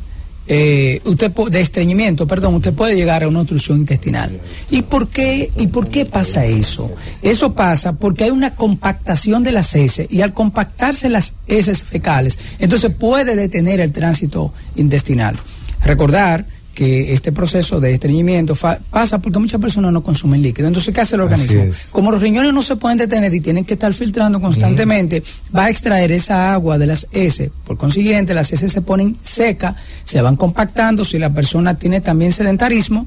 eh, 0.53 0.99
usted 1.05 1.31
de 1.31 1.61
estreñimiento, 1.61 2.27
perdón, 2.27 2.55
usted 2.55 2.73
puede 2.73 2.93
llegar 2.93 3.23
a 3.23 3.29
una 3.29 3.39
obstrucción 3.39 3.77
intestinal. 3.77 4.37
¿Y 4.69 4.81
por 4.81 5.07
qué 5.07 5.49
y 5.57 5.67
por 5.67 5.87
qué 5.87 6.05
pasa 6.05 6.43
eso? 6.43 6.91
Eso 7.21 7.53
pasa 7.53 7.93
porque 7.93 8.25
hay 8.25 8.31
una 8.31 8.53
compactación 8.53 9.43
de 9.43 9.53
las 9.53 9.73
heces 9.75 10.07
y 10.09 10.19
al 10.19 10.33
compactarse 10.33 11.07
las 11.07 11.35
heces 11.47 11.85
fecales, 11.85 12.37
entonces 12.59 12.93
puede 12.93 13.37
detener 13.37 13.79
el 13.79 13.93
tránsito 13.93 14.53
intestinal. 14.75 15.37
Recordar 15.85 16.45
que 16.73 17.13
este 17.13 17.31
proceso 17.31 17.79
de 17.79 17.93
estreñimiento 17.93 18.55
pasa 18.89 19.19
porque 19.19 19.39
muchas 19.39 19.59
personas 19.59 19.91
no 19.91 20.03
consumen 20.03 20.41
líquido. 20.41 20.67
Entonces, 20.67 20.93
¿qué 20.93 21.01
hace 21.01 21.15
el 21.15 21.21
organismo? 21.21 21.65
Como 21.91 22.11
los 22.11 22.21
riñones 22.21 22.53
no 22.53 22.63
se 22.63 22.75
pueden 22.75 22.97
detener 22.97 23.33
y 23.33 23.41
tienen 23.41 23.65
que 23.65 23.73
estar 23.73 23.93
filtrando 23.93 24.39
constantemente, 24.39 25.23
va 25.55 25.65
a 25.65 25.69
extraer 25.69 26.11
esa 26.11 26.53
agua 26.53 26.77
de 26.77 26.87
las 26.87 27.07
heces. 27.11 27.51
Por 27.65 27.77
consiguiente, 27.77 28.33
las 28.33 28.51
heces 28.53 28.71
se 28.71 28.81
ponen 28.81 29.17
secas, 29.21 29.75
se 30.03 30.21
van 30.21 30.35
compactando. 30.35 31.03
Si 31.03 31.19
la 31.19 31.33
persona 31.33 31.77
tiene 31.77 32.01
también 32.01 32.31
sedentarismo, 32.31 33.05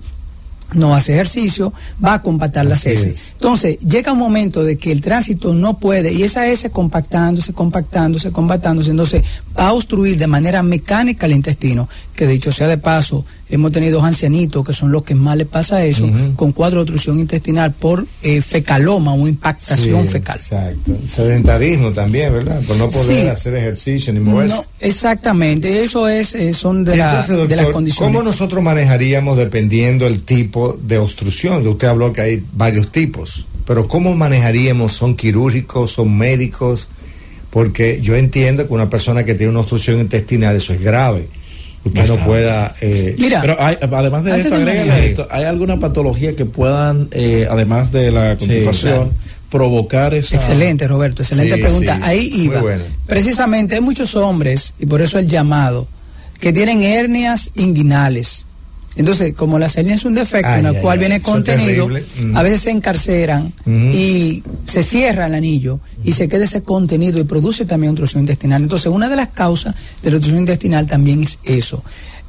no 0.72 0.94
hace 0.94 1.12
ejercicio, 1.12 1.72
va 2.04 2.14
a 2.14 2.22
compactar 2.22 2.66
las 2.66 2.84
heces. 2.86 3.32
Entonces, 3.34 3.78
llega 3.80 4.12
un 4.12 4.18
momento 4.18 4.64
de 4.64 4.76
que 4.76 4.92
el 4.92 5.00
tránsito 5.00 5.54
no 5.54 5.78
puede, 5.78 6.12
y 6.12 6.22
esa 6.22 6.46
S 6.48 6.68
compactándose, 6.70 7.52
compactándose, 7.52 8.32
compactándose, 8.32 8.90
entonces 8.90 9.22
va 9.56 9.68
a 9.68 9.72
obstruir 9.72 10.18
de 10.18 10.26
manera 10.26 10.62
mecánica 10.62 11.26
el 11.26 11.32
intestino, 11.32 11.88
que 12.14 12.26
dicho 12.26 12.50
sea 12.52 12.66
de 12.66 12.78
paso, 12.78 13.24
hemos 13.50 13.72
tenido 13.72 14.02
ancianitos 14.02 14.66
que 14.66 14.72
son 14.72 14.90
los 14.90 15.02
que 15.04 15.14
más 15.14 15.36
le 15.36 15.44
pasa 15.44 15.84
eso, 15.84 16.08
con 16.36 16.52
cuadro 16.52 16.78
de 16.78 16.82
obstrucción 16.82 17.20
intestinal 17.20 17.72
por 17.72 18.06
eh, 18.22 18.40
fecaloma 18.40 19.14
o 19.14 19.28
impactación 19.28 20.08
fecal. 20.08 20.38
Exacto. 20.38 20.96
Sedentarismo 21.06 21.92
también, 21.92 22.32
¿verdad? 22.32 22.62
Por 22.66 22.76
no 22.76 22.88
poder 22.88 23.30
hacer 23.30 23.54
ejercicio 23.54 24.12
ni 24.12 24.20
moverse. 24.20 24.66
exactamente, 24.80 25.84
eso 25.84 26.08
es, 26.08 26.34
eh, 26.34 26.52
son 26.52 26.84
de, 26.84 26.96
la, 26.96 27.22
de 27.22 27.56
las 27.56 27.68
condiciones. 27.68 28.12
¿Cómo 28.12 28.22
nosotros 28.22 28.62
manejaríamos 28.62 29.36
dependiendo 29.36 30.06
el 30.06 30.22
tipo 30.22 30.78
de 30.82 30.98
obstrucción? 30.98 31.66
Usted 31.66 31.88
habló 31.88 32.12
que 32.12 32.20
hay 32.20 32.42
varios 32.52 32.90
tipos, 32.90 33.46
pero 33.66 33.86
¿cómo 33.88 34.14
manejaríamos? 34.14 34.92
¿Son 34.92 35.16
quirúrgicos? 35.16 35.92
¿Son 35.92 36.16
médicos? 36.16 36.88
Porque 37.50 38.00
yo 38.02 38.16
entiendo 38.16 38.66
que 38.66 38.74
una 38.74 38.90
persona 38.90 39.24
que 39.24 39.34
tiene 39.34 39.50
una 39.50 39.60
obstrucción 39.60 40.00
intestinal, 40.00 40.56
eso 40.56 40.72
es 40.72 40.80
grave 40.80 41.28
usted 41.84 42.08
no 42.08 42.16
pueda. 42.24 42.74
Eh, 42.80 43.14
Mira, 43.18 43.40
pero 43.40 43.56
además 43.60 44.24
de 44.24 44.40
esto, 44.40 44.56
esto, 44.56 45.28
¿hay 45.30 45.44
alguna 45.44 45.78
patología 45.78 46.34
que 46.34 46.46
puedan, 46.46 47.08
eh, 47.12 47.46
además 47.50 47.92
de 47.92 48.10
la 48.10 48.36
constipación, 48.36 49.12
provocar 49.50 50.14
esa. 50.14 50.36
Excelente, 50.36 50.88
Roberto, 50.88 51.22
excelente 51.22 51.58
pregunta. 51.58 52.00
Ahí 52.02 52.30
iba. 52.34 52.60
Precisamente 53.06 53.76
hay 53.76 53.80
muchos 53.80 54.16
hombres, 54.16 54.74
y 54.78 54.86
por 54.86 55.02
eso 55.02 55.18
el 55.18 55.28
llamado, 55.28 55.86
que 56.40 56.52
tienen 56.52 56.82
hernias 56.82 57.50
inguinales 57.54 58.46
entonces, 58.96 59.34
como 59.34 59.58
la 59.58 59.66
hernia 59.66 59.94
es 59.94 60.04
un 60.04 60.14
defecto 60.14 60.52
en 60.54 60.66
el 60.66 60.80
cual 60.80 60.98
viene 60.98 61.20
contenido, 61.20 61.88
a 62.34 62.42
veces 62.42 62.60
se 62.62 62.70
encarceran 62.70 63.52
y 63.66 64.42
se 64.64 64.82
cierra 64.82 65.26
el 65.26 65.34
anillo 65.34 65.80
y 66.04 66.12
se 66.12 66.28
queda 66.28 66.44
ese 66.44 66.62
contenido 66.62 67.18
y 67.18 67.24
produce 67.24 67.64
también 67.64 67.90
obstrucción 67.90 68.22
intestinal. 68.22 68.62
Entonces, 68.62 68.86
una 68.86 69.08
de 69.08 69.16
las 69.16 69.28
causas 69.28 69.74
de 70.02 70.10
la 70.10 70.16
obstrucción 70.16 70.42
intestinal 70.42 70.86
también 70.86 71.22
es 71.22 71.38
eso. 71.44 71.82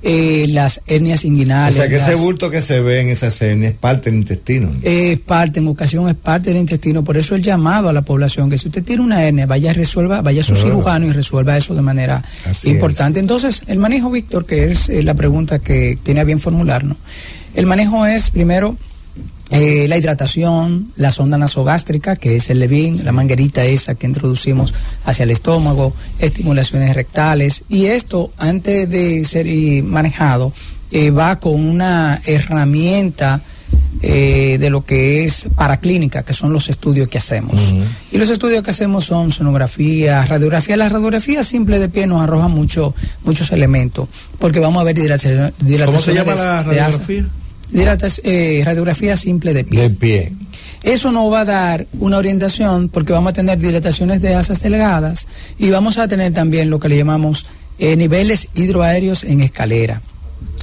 Eh, 0.08 0.46
las 0.50 0.82
hernias 0.86 1.26
inguinales. 1.26 1.74
O 1.74 1.80
sea, 1.80 1.90
que 1.90 1.96
ese 1.96 2.14
bulto 2.14 2.52
que 2.52 2.62
se 2.62 2.80
ve 2.80 3.00
en 3.00 3.08
esas 3.08 3.42
hernias 3.42 3.72
es 3.72 3.78
parte 3.80 4.12
del 4.12 4.20
intestino. 4.20 4.72
Es 4.84 5.20
parte, 5.20 5.60
en 5.60 5.68
ocasión 5.68 6.08
es 6.08 6.14
parte 6.14 6.52
del 6.52 6.60
intestino. 6.60 7.04
Por 7.04 7.18
eso 7.18 7.34
el 7.34 7.42
llamado 7.42 7.90
a 7.90 7.94
la 7.94 8.04
población, 8.04 8.48
que 8.48 8.60
si 8.60 8.68
usted 8.68 8.84
tiene 8.84 9.02
una 9.02 9.24
hernia, 9.24 9.48
vaya 9.48 9.74
resuelva, 9.74 10.22
vaya 10.22 10.42
a 10.42 10.44
su 10.44 10.56
cirujano 10.56 11.08
y 11.08 11.12
resuelva 11.12 11.58
eso 11.58 11.74
de 11.74 11.82
manera 11.82 12.24
importante. 12.66 13.20
Entonces, 13.20 13.64
el 13.66 13.80
manejo, 13.80 14.12
Víctor, 14.12 14.46
que 14.46 14.72
es 14.72 14.90
eh, 14.90 15.02
la 15.02 15.16
pregunta 15.16 15.58
que 15.58 15.98
tiene 16.04 16.20
a 16.20 16.24
bien 16.24 16.40
formularnos. 16.40 16.98
El 17.56 17.66
manejo 17.66 18.06
es, 18.06 18.30
primero, 18.30 18.78
eh, 19.52 19.88
la 19.88 19.98
hidratación, 19.98 20.92
la 20.96 21.12
sonda 21.12 21.38
nasogástrica, 21.38 22.16
que 22.16 22.36
es 22.36 22.50
el 22.50 22.60
Levin, 22.60 23.06
la 23.06 23.12
manguerita 23.12 23.64
esa 23.64 23.96
que 23.96 24.08
introducimos 24.08 24.74
hacia 25.06 25.24
el 25.24 25.32
estómago, 25.32 25.94
estimulaciones 26.20 26.96
rectales, 26.96 27.64
y 27.70 27.86
esto, 27.86 28.32
antes 28.38 28.90
de 28.90 29.24
ser 29.24 29.48
manejado, 29.84 30.52
eh, 30.92 31.12
va 31.12 31.40
con 31.40 31.64
una 31.64 32.22
herramienta 32.26 33.42
eh, 34.02 34.58
de 34.60 34.70
lo 34.70 34.84
que 34.84 35.26
es 35.26 35.46
paraclínica, 35.56 36.24
que 36.24 36.34
son 36.34 36.52
los 36.52 36.70
estudios 36.70 37.08
que 37.08 37.18
hacemos. 37.18 37.74
Y 38.12 38.18
los 38.18 38.30
estudios 38.30 38.64
que 38.64 38.72
hacemos 38.72 39.06
son 39.06 39.32
sonografía, 39.32 40.24
radiografía. 40.26 40.76
La 40.76 40.90
radiografía 40.90 41.44
simple 41.44 41.80
de 41.80 41.88
pie 41.88 42.08
nos 42.08 42.22
arroja 42.22 42.48
mucho, 42.48 42.94
muchos 43.24 43.52
elementos, 43.52 44.10
porque 44.40 44.60
vamos 44.60 44.82
a 44.82 44.84
ver 44.86 44.96
dilatación. 44.96 45.54
¿Cómo 45.86 46.00
se 46.00 46.14
llama 46.14 46.36
la 46.36 46.64
radiografía? 46.64 47.26
Eh, 47.74 48.62
radiografía 48.66 49.18
simple 49.18 49.54
de 49.54 49.64
pie. 49.64 49.82
De 49.82 49.90
pie. 49.90 50.32
Eso 50.84 51.12
nos 51.12 51.32
va 51.32 51.42
a 51.42 51.46
dar 51.46 51.88
una 52.00 52.18
orientación 52.18 52.90
porque 52.90 53.14
vamos 53.14 53.32
a 53.32 53.34
tener 53.34 53.58
dilataciones 53.58 54.22
de 54.22 54.36
asas 54.36 54.62
delgadas 54.62 55.28
y 55.58 55.70
vamos 55.70 55.98
a 55.98 56.08
tener 56.08 56.34
también 56.34 56.70
lo 56.70 56.80
que 56.80 56.90
le 56.90 56.98
llamamos 56.98 57.46
eh, 57.80 57.96
niveles 57.96 58.50
hidroaéreos 58.56 59.24
en 59.24 59.42
escalera 59.42 60.02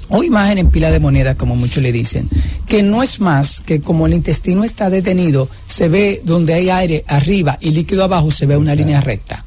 o 0.09 0.23
imagen 0.23 0.59
en 0.59 0.69
pila 0.69 0.91
de 0.91 1.01
moneda, 1.01 1.35
como 1.35 1.57
muchos 1.57 1.83
le 1.83 1.91
dicen, 1.91 2.29
que 2.67 2.83
no 2.83 3.03
es 3.03 3.21
más 3.21 3.61
que 3.61 3.81
como 3.81 4.07
el 4.07 4.13
intestino 4.13 4.63
está 4.63 4.91
detenido, 4.91 5.49
se 5.67 5.89
ve 5.89 6.21
donde 6.25 6.53
hay 6.53 6.69
aire 6.69 7.05
arriba 7.09 7.59
y 7.61 7.71
líquido 7.71 8.05
abajo, 8.05 8.31
se 8.31 8.47
ve 8.47 8.57
una 8.57 8.75
línea 8.75 9.01
recta. 9.01 9.45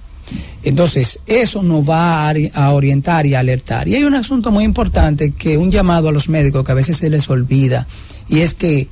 Entonces, 0.65 1.19
eso 1.27 1.61
nos 1.61 1.87
va 1.87 2.27
a, 2.27 2.71
orientar 2.71 3.27
y 3.27 3.35
a 3.35 3.39
alertar. 3.39 3.87
Y 3.87 3.95
hay 3.95 4.03
un 4.03 4.15
asunto 4.15 4.51
muy 4.51 4.63
importante 4.63 5.31
que 5.31 5.59
un 5.59 5.71
llamado 5.71 6.09
a 6.09 6.11
los 6.11 6.27
médicos 6.27 6.65
que 6.65 6.71
a 6.71 6.75
veces 6.75 6.97
se 6.97 7.09
les 7.11 7.29
olvida, 7.29 7.85
y 8.27 8.39
es 8.39 8.55
que 8.55 8.87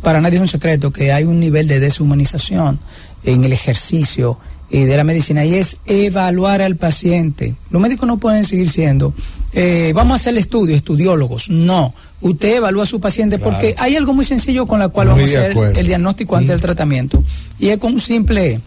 para 0.00 0.22
nadie 0.22 0.36
es 0.36 0.40
un 0.40 0.48
secreto 0.48 0.90
que 0.90 1.12
hay 1.12 1.24
un 1.24 1.38
nivel 1.38 1.68
de 1.68 1.80
deshumanización 1.80 2.78
en 3.24 3.44
el 3.44 3.52
ejercicio 3.52 4.38
eh, 4.70 4.86
de 4.86 4.96
la 4.96 5.04
medicina 5.04 5.44
y 5.44 5.54
es 5.54 5.76
evaluar 5.84 6.62
al 6.62 6.76
paciente. 6.76 7.56
Los 7.70 7.82
médicos 7.82 8.06
no 8.06 8.16
pueden 8.16 8.46
seguir 8.46 8.70
siendo, 8.70 9.12
eh, 9.52 9.92
vamos 9.94 10.12
a 10.12 10.16
hacer 10.16 10.32
el 10.32 10.38
estudio, 10.38 10.74
estudiólogos. 10.74 11.50
No, 11.50 11.92
usted 12.22 12.56
evalúa 12.56 12.84
a 12.84 12.86
su 12.86 13.02
paciente 13.02 13.38
porque 13.38 13.74
hay 13.76 13.96
algo 13.96 14.14
muy 14.14 14.24
sencillo 14.24 14.64
con 14.64 14.78
la 14.78 14.88
cual 14.88 15.08
vamos 15.08 15.24
a 15.24 15.40
hacer 15.40 15.56
el 15.76 15.86
diagnóstico 15.86 16.36
antes 16.36 16.48
del 16.48 16.58
mm. 16.58 16.62
tratamiento 16.62 17.22
y 17.58 17.68
es 17.68 17.76
con 17.76 17.92
un 17.92 18.00
simple 18.00 18.62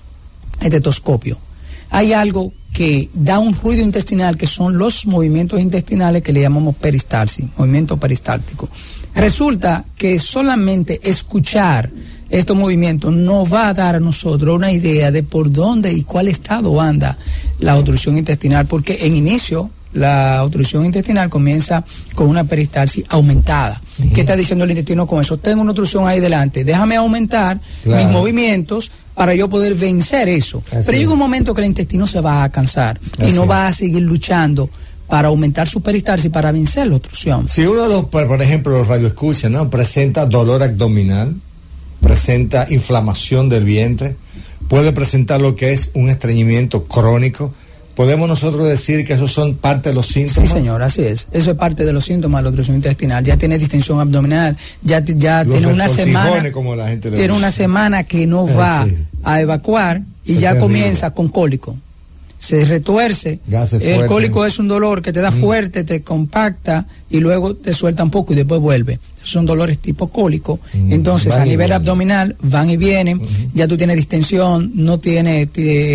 estetoscopio 0.61 1.39
hay 1.95 2.11
algo 2.11 2.51
que 2.73 3.09
da 3.13 3.39
un 3.39 3.53
ruido 3.53 3.81
intestinal, 3.81 4.35
que 4.35 4.47
son 4.47 4.77
los 4.77 5.07
movimientos 5.07 5.61
intestinales 5.61 6.21
que 6.23 6.33
le 6.33 6.41
llamamos 6.41 6.75
peristalsis, 6.75 7.45
movimiento 7.57 7.95
peristáltico. 7.95 8.67
Resulta 9.15 9.85
que 9.95 10.19
solamente 10.19 10.99
escuchar 11.09 11.89
estos 12.29 12.57
movimientos 12.57 13.15
no 13.15 13.45
va 13.45 13.69
a 13.69 13.73
dar 13.73 13.95
a 13.95 14.01
nosotros 14.01 14.57
una 14.57 14.73
idea 14.73 15.09
de 15.09 15.23
por 15.23 15.49
dónde 15.49 15.93
y 15.93 16.03
cuál 16.03 16.27
estado 16.27 16.81
anda 16.81 17.17
la 17.59 17.77
obstrucción 17.77 18.17
intestinal, 18.17 18.65
porque 18.65 18.97
en 19.07 19.15
inicio 19.15 19.69
la 19.95 20.43
obstrucción 20.43 20.85
intestinal 20.85 21.29
comienza 21.29 21.83
con 22.13 22.27
una 22.27 22.43
peristalsis 22.43 23.05
aumentada. 23.09 23.81
¿Qué 24.13 24.21
está 24.21 24.35
diciendo 24.35 24.65
el 24.65 24.71
intestino 24.71 25.07
con 25.07 25.21
eso? 25.21 25.37
Tengo 25.37 25.61
una 25.61 25.71
obstrucción 25.71 26.07
ahí 26.07 26.19
delante, 26.19 26.63
déjame 26.63 26.97
aumentar 26.97 27.59
mis 27.85 28.07
movimientos 28.07 28.91
para 29.13 29.33
yo 29.33 29.49
poder 29.49 29.73
vencer 29.75 30.27
eso. 30.27 30.61
Pero 30.69 30.97
llega 30.97 31.13
un 31.13 31.19
momento 31.19 31.53
que 31.53 31.61
el 31.61 31.67
intestino 31.67 32.05
se 32.05 32.19
va 32.19 32.43
a 32.43 32.49
cansar 32.49 32.99
y 33.25 33.31
no 33.31 33.47
va 33.47 33.67
a 33.67 33.73
seguir 33.73 34.03
luchando 34.03 34.69
para 35.07 35.29
aumentar 35.29 35.67
su 35.67 35.81
peristalsis, 35.81 36.29
para 36.29 36.51
vencer 36.51 36.87
la 36.87 36.95
obstrucción. 36.95 37.47
Si 37.47 37.65
uno 37.65 37.83
de 37.83 37.89
los, 37.89 38.05
por 38.05 38.41
ejemplo, 38.41 38.77
los 38.77 38.87
radioescuchas, 38.87 39.49
¿no? 39.49 39.69
Presenta 39.69 40.25
dolor 40.25 40.61
abdominal, 40.61 41.35
presenta 42.01 42.67
inflamación 42.69 43.47
del 43.47 43.63
vientre, 43.63 44.17
puede 44.67 44.91
presentar 44.91 45.39
lo 45.39 45.55
que 45.55 45.73
es 45.73 45.91
un 45.93 46.09
estreñimiento 46.09 46.83
crónico, 46.83 47.53
¿Podemos 47.95 48.27
nosotros 48.27 48.67
decir 48.67 49.05
que 49.05 49.13
esos 49.13 49.31
son 49.31 49.55
parte 49.55 49.89
de 49.89 49.95
los 49.95 50.07
síntomas? 50.07 50.49
Sí, 50.49 50.53
señor, 50.53 50.83
así 50.83 51.03
es. 51.03 51.27
Eso 51.31 51.51
es 51.51 51.57
parte 51.57 51.85
de 51.85 51.93
los 51.93 52.03
síntomas 52.03 52.39
de 52.39 52.43
la 52.43 52.49
obstrucción 52.49 52.75
intestinal. 52.75 53.23
Ya 53.23 53.37
tiene 53.37 53.57
distensión 53.57 53.99
abdominal, 53.99 54.57
ya, 54.83 54.99
ya 54.99 55.45
tiene 55.45 55.67
una 55.67 55.87
semana. 55.87 56.51
Como 56.51 56.75
la 56.75 56.89
gente 56.89 57.09
tiene 57.11 57.33
una 57.33 57.51
semana 57.51 58.03
que 58.03 58.27
no 58.27 58.47
ah, 58.49 58.53
va 58.53 58.87
a 59.23 59.41
evacuar 59.41 60.01
y 60.25 60.35
ya 60.35 60.59
comienza 60.59 61.11
con 61.11 61.29
cólico 61.29 61.77
se 62.37 62.65
retuerce. 62.65 63.39
El 63.79 64.05
cólico 64.05 64.45
es 64.45 64.59
un 64.59 64.67
dolor 64.67 65.01
que 65.01 65.13
te 65.13 65.21
da 65.21 65.31
mm. 65.31 65.35
fuerte, 65.35 65.83
te 65.83 66.01
compacta 66.01 66.85
y 67.09 67.19
luego 67.19 67.55
te 67.55 67.73
suelta 67.73 68.03
un 68.03 68.11
poco 68.11 68.33
y 68.33 68.35
después 68.35 68.61
vuelve. 68.61 68.99
Son 69.23 69.45
dolores 69.45 69.79
tipo 69.79 70.07
cólico. 70.09 70.59
Mm. 70.73 70.93
Entonces, 70.93 71.33
a 71.35 71.45
nivel 71.45 71.71
abdominal 71.71 72.35
van 72.41 72.69
y 72.69 72.77
vienen. 72.77 73.21
Ya 73.53 73.67
tú 73.67 73.77
tienes 73.77 73.95
distensión, 73.95 74.71
no 74.75 74.99
tienes 74.99 75.49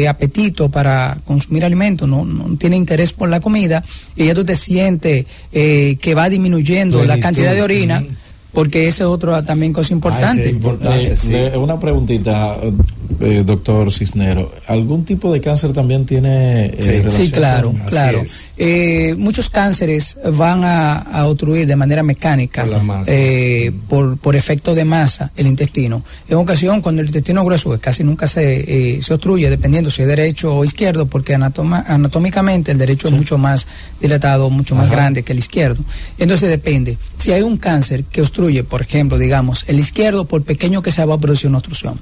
apetito 0.09 0.69
para 0.71 1.19
consumir 1.25 1.65
alimentos, 1.65 2.09
no, 2.09 2.25
no 2.25 2.57
tienes 2.57 2.79
interés 2.79 3.13
por 3.13 3.29
la 3.29 3.41
comida 3.41 3.85
y 4.17 4.27
ya 4.27 4.35
tú 4.35 4.45
te 4.45 4.57
sientes 4.57 5.27
eh, 5.53 5.97
que 6.01 6.15
va 6.15 6.29
disminuyendo 6.29 7.05
la 7.05 7.21
cantidad 7.21 7.53
de 7.53 7.63
orina 7.63 8.05
porque 8.53 8.89
ese 8.89 9.05
es 9.05 9.09
otro 9.09 9.43
también 9.45 9.73
cosa 9.73 9.93
importante. 9.93 10.45
Ah, 10.47 10.51
importante 10.51 11.15
eh, 11.31 11.57
una 11.57 11.79
preguntita, 11.79 12.57
eh, 13.21 13.43
doctor 13.45 13.93
Cisnero. 13.93 14.53
¿Algún 14.67 15.05
tipo 15.05 15.33
de 15.33 15.41
cáncer 15.41 15.73
también 15.73 16.07
tiene 16.07 16.67
eh, 16.67 17.05
sí. 17.11 17.31
claro, 17.31 17.75
claro. 17.89 18.23
muchos 19.17 19.51
cánceres 19.51 20.17
van 20.33 20.65
a, 20.65 20.99
a, 20.99 21.27
obstruir 21.27 21.67
de 21.67 21.77
manera 21.77 22.03
mecánica 22.03 22.67
por, 23.89 24.17
por, 24.19 24.37
efecto 24.37 24.75
de 24.75 24.85
masa 24.85 25.31
el 25.37 25.47
intestino. 25.47 26.03
En 26.29 26.39
ocasión, 26.39 26.81
cuando 26.81 27.03
el 27.03 27.09
intestino 27.09 27.45
grueso, 27.45 27.79
casi 27.81 28.05
nunca 28.05 28.27
se, 28.27 29.01
se 29.03 29.15
obstruye, 29.15 29.51
dependiendo 29.51 29.91
si 29.91 30.03
es 30.03 30.09
derecho 30.09 30.55
o 30.55 30.65
izquierdo, 30.65 31.07
porque 31.07 31.35
anatómicamente 31.35 32.73
el 32.73 32.79
derecho 32.79 33.09
es 33.09 33.15
mucho 33.15 33.39
más 33.39 33.67
dilatado, 34.01 34.51
mucho 34.51 34.75
más 34.75 34.91
grande 34.91 35.23
que 35.23 35.33
el 35.33 35.39
izquierdo. 35.39 35.83
Entonces 36.19 36.49
depende. 36.49 36.97
Si 37.19 37.33
hay 37.33 37.43
un 37.43 37.57
cáncer 37.57 38.05
que 38.05 38.23
obstruye 38.23 38.65
por 38.65 38.83
ejemplo, 38.83 39.19
digamos, 39.19 39.65
el 39.67 39.79
izquierdo, 39.79 40.25
por 40.25 40.43
pequeño 40.43 40.83
que 40.83 40.93
sea, 40.93 41.07
va 41.07 41.15
a 41.15 41.19
producir 41.19 41.49
una 41.49 41.59
obstrucción. 41.59 42.01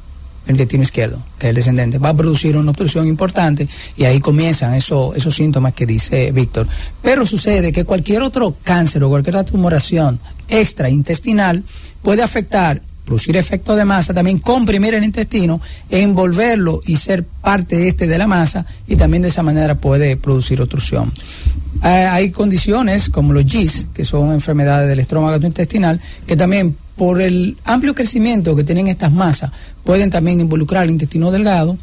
El 0.48 0.54
intestino 0.54 0.82
izquierdo, 0.82 1.22
que 1.38 1.46
es 1.46 1.50
el 1.50 1.56
descendente, 1.56 1.98
va 1.98 2.08
a 2.08 2.14
producir 2.14 2.56
una 2.56 2.70
obstrucción 2.70 3.06
importante 3.06 3.68
y 3.96 4.04
ahí 4.04 4.18
comienzan 4.18 4.74
eso, 4.74 5.14
esos 5.14 5.34
síntomas 5.34 5.74
que 5.74 5.84
dice 5.84 6.32
Víctor. 6.32 6.66
Pero 7.02 7.26
sucede 7.26 7.70
que 7.70 7.84
cualquier 7.84 8.22
otro 8.22 8.56
cáncer 8.64 9.04
o 9.04 9.10
cualquier 9.10 9.36
otra 9.36 9.52
tumoración 9.52 10.18
extraintestinal 10.48 11.62
puede 12.02 12.22
afectar 12.22 12.80
producir 13.04 13.38
efecto 13.38 13.74
de 13.74 13.86
masa, 13.86 14.12
también 14.12 14.38
comprimir 14.38 14.94
el 14.94 15.02
intestino, 15.02 15.62
envolverlo 15.88 16.80
y 16.86 16.96
ser 16.96 17.24
parte 17.24 17.88
este 17.88 18.06
de 18.06 18.18
la 18.18 18.26
masa 18.26 18.66
y 18.86 18.96
también 18.96 19.22
de 19.22 19.28
esa 19.28 19.42
manera 19.42 19.74
puede 19.76 20.18
producir 20.18 20.60
obstrucción. 20.60 21.12
Eh, 21.82 21.88
hay 21.88 22.30
condiciones 22.30 23.08
como 23.08 23.32
los 23.32 23.44
GIS, 23.44 23.88
que 23.94 24.04
son 24.04 24.32
enfermedades 24.32 24.88
del 24.88 25.00
estómago 25.00 25.44
intestinal, 25.46 26.00
que 26.26 26.36
también 26.36 26.76
por 26.98 27.22
el 27.22 27.56
amplio 27.64 27.94
crecimiento 27.94 28.54
que 28.54 28.64
tienen 28.64 28.88
estas 28.88 29.10
masas 29.10 29.50
pueden 29.84 30.10
también 30.10 30.40
involucrar 30.40 30.84
el 30.84 30.90
intestino 30.90 31.30
delgado 31.30 31.78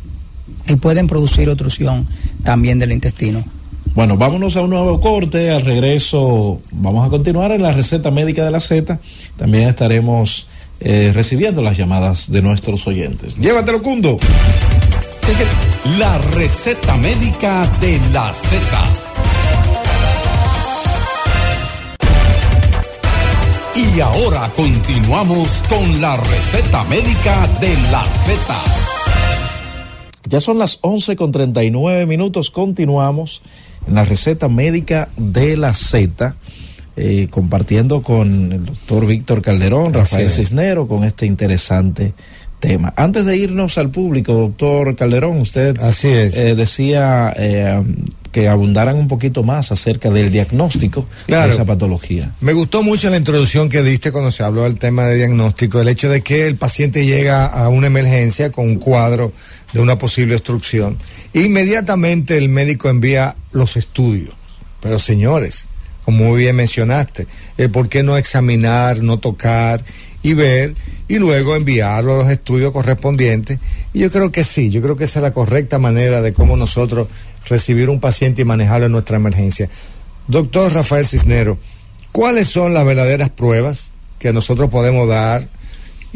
y 0.68 0.76
pueden 0.76 1.08
producir 1.08 1.50
obstrucción 1.50 2.06
también 2.44 2.78
del 2.78 2.92
intestino. 2.92 3.44
Bueno, 3.96 4.18
vámonos 4.18 4.58
a 4.58 4.62
un 4.62 4.72
nuevo 4.72 5.00
corte. 5.00 5.52
Al 5.52 5.62
regreso 5.62 6.60
vamos 6.72 7.08
a 7.08 7.10
continuar 7.10 7.52
en 7.52 7.64
la 7.64 7.72
receta 7.72 8.12
médica 8.12 8.44
de 8.44 8.52
la 8.52 8.60
Z. 8.60 9.00
También 9.38 9.70
estaremos 9.70 10.48
eh, 10.82 11.12
recibiendo 11.16 11.62
las 11.62 11.78
llamadas 11.78 12.30
de 12.30 12.42
nuestros 12.42 12.86
oyentes. 12.88 13.38
Llévatelo, 13.38 13.82
Cundo. 13.82 14.20
La 15.98 16.18
receta 16.18 16.98
médica 16.98 17.68
de 17.80 18.00
la 18.12 18.34
Z. 18.34 19.15
Y 23.96 24.02
ahora 24.02 24.52
continuamos 24.54 25.64
con 25.70 26.02
la 26.02 26.18
receta 26.18 26.84
médica 26.84 27.48
de 27.62 27.74
la 27.92 28.04
Z. 28.04 28.54
Ya 30.28 30.42
son 30.42 30.60
las 30.60 30.80
11 30.82 31.16
con 31.16 31.32
39 31.32 32.06
minutos. 32.06 32.52
Continuamos 32.52 33.42
en 33.88 33.96
la 33.96 34.04
receta 34.04 34.50
médica 34.50 35.08
de 35.16 35.56
la 35.56 35.74
Z. 35.74 36.36
Eh, 36.98 37.28
compartiendo 37.30 38.02
con 38.02 38.52
el 38.52 38.66
doctor 38.66 39.06
Víctor 39.06 39.42
Calderón, 39.42 39.94
Rafael 39.94 40.30
Cisnero, 40.30 40.90
con 40.90 41.06
este 41.06 41.26
interesante 41.26 42.14
tema. 42.60 42.94
Antes 42.98 43.26
de 43.26 43.38
irnos 43.38 43.78
al 43.78 43.92
público, 43.92 44.34
doctor 44.34 44.98
Calderón, 44.98 45.40
usted 45.40 45.80
Así 45.80 46.10
eh, 46.10 46.56
decía 46.56 47.34
eh, 47.38 47.82
que 48.36 48.50
abundaran 48.50 48.98
un 48.98 49.08
poquito 49.08 49.44
más 49.44 49.72
acerca 49.72 50.10
del 50.10 50.30
diagnóstico 50.30 51.08
de 51.26 51.50
esa 51.50 51.64
patología. 51.64 52.34
Me 52.42 52.52
gustó 52.52 52.84
mucho 52.84 53.10
la 53.10 53.16
introducción 53.16 53.70
que 53.70 53.82
diste 53.82 54.12
cuando 54.12 54.30
se 54.30 54.44
habló 54.44 54.64
del 54.64 54.78
tema 54.78 55.06
de 55.06 55.16
diagnóstico, 55.16 55.80
el 55.80 55.88
hecho 55.88 56.10
de 56.10 56.20
que 56.20 56.46
el 56.46 56.58
paciente 56.58 57.06
llega 57.06 57.46
a 57.46 57.70
una 57.70 57.88
emergencia 57.88 58.52
con 58.52 58.66
un 58.68 58.76
cuadro 58.76 59.32
de 59.72 59.80
una 59.80 59.98
posible 59.98 60.36
obstrucción. 60.36 60.98
Inmediatamente 61.34 62.38
el 62.38 62.50
médico 62.50 62.90
envía 62.90 63.38
los 63.54 63.78
estudios. 63.78 64.36
Pero 64.82 65.00
señores, 65.00 65.66
como 66.04 66.26
muy 66.26 66.40
bien 66.40 66.58
mencionaste. 66.58 67.28
el 67.58 67.72
¿Por 67.72 67.88
qué 67.88 68.04
no 68.04 68.18
examinar, 68.18 69.02
no 69.02 69.18
tocar 69.18 69.82
y 70.24 70.34
ver 70.34 70.74
y 71.08 71.20
luego 71.20 71.56
enviarlo 71.56 72.16
a 72.16 72.24
los 72.24 72.30
estudios 72.30 72.74
correspondientes? 72.74 73.60
Y 73.94 74.00
yo 74.00 74.12
creo 74.12 74.30
que 74.30 74.44
sí, 74.44 74.70
yo 74.70 74.82
creo 74.82 74.98
que 74.98 75.06
esa 75.06 75.20
es 75.20 75.24
la 75.24 75.32
correcta 75.32 75.80
manera 75.80 76.22
de 76.22 76.34
cómo 76.34 76.58
nosotros 76.58 77.08
recibir 77.48 77.90
un 77.90 78.00
paciente 78.00 78.42
y 78.42 78.46
manejarlo 78.46 78.88
en 78.88 78.92
nuestra 78.92 79.18
emergencia. 79.18 79.70
Doctor 80.28 80.74
Rafael 80.74 81.06
Cisnero, 81.06 81.58
¿cuáles 82.12 82.48
son 82.48 82.74
las 82.74 82.86
verdaderas 82.86 83.30
pruebas 83.30 83.92
que 84.20 84.34
nosotros 84.34 84.70
podemos 84.70 85.08
dar 85.08 85.48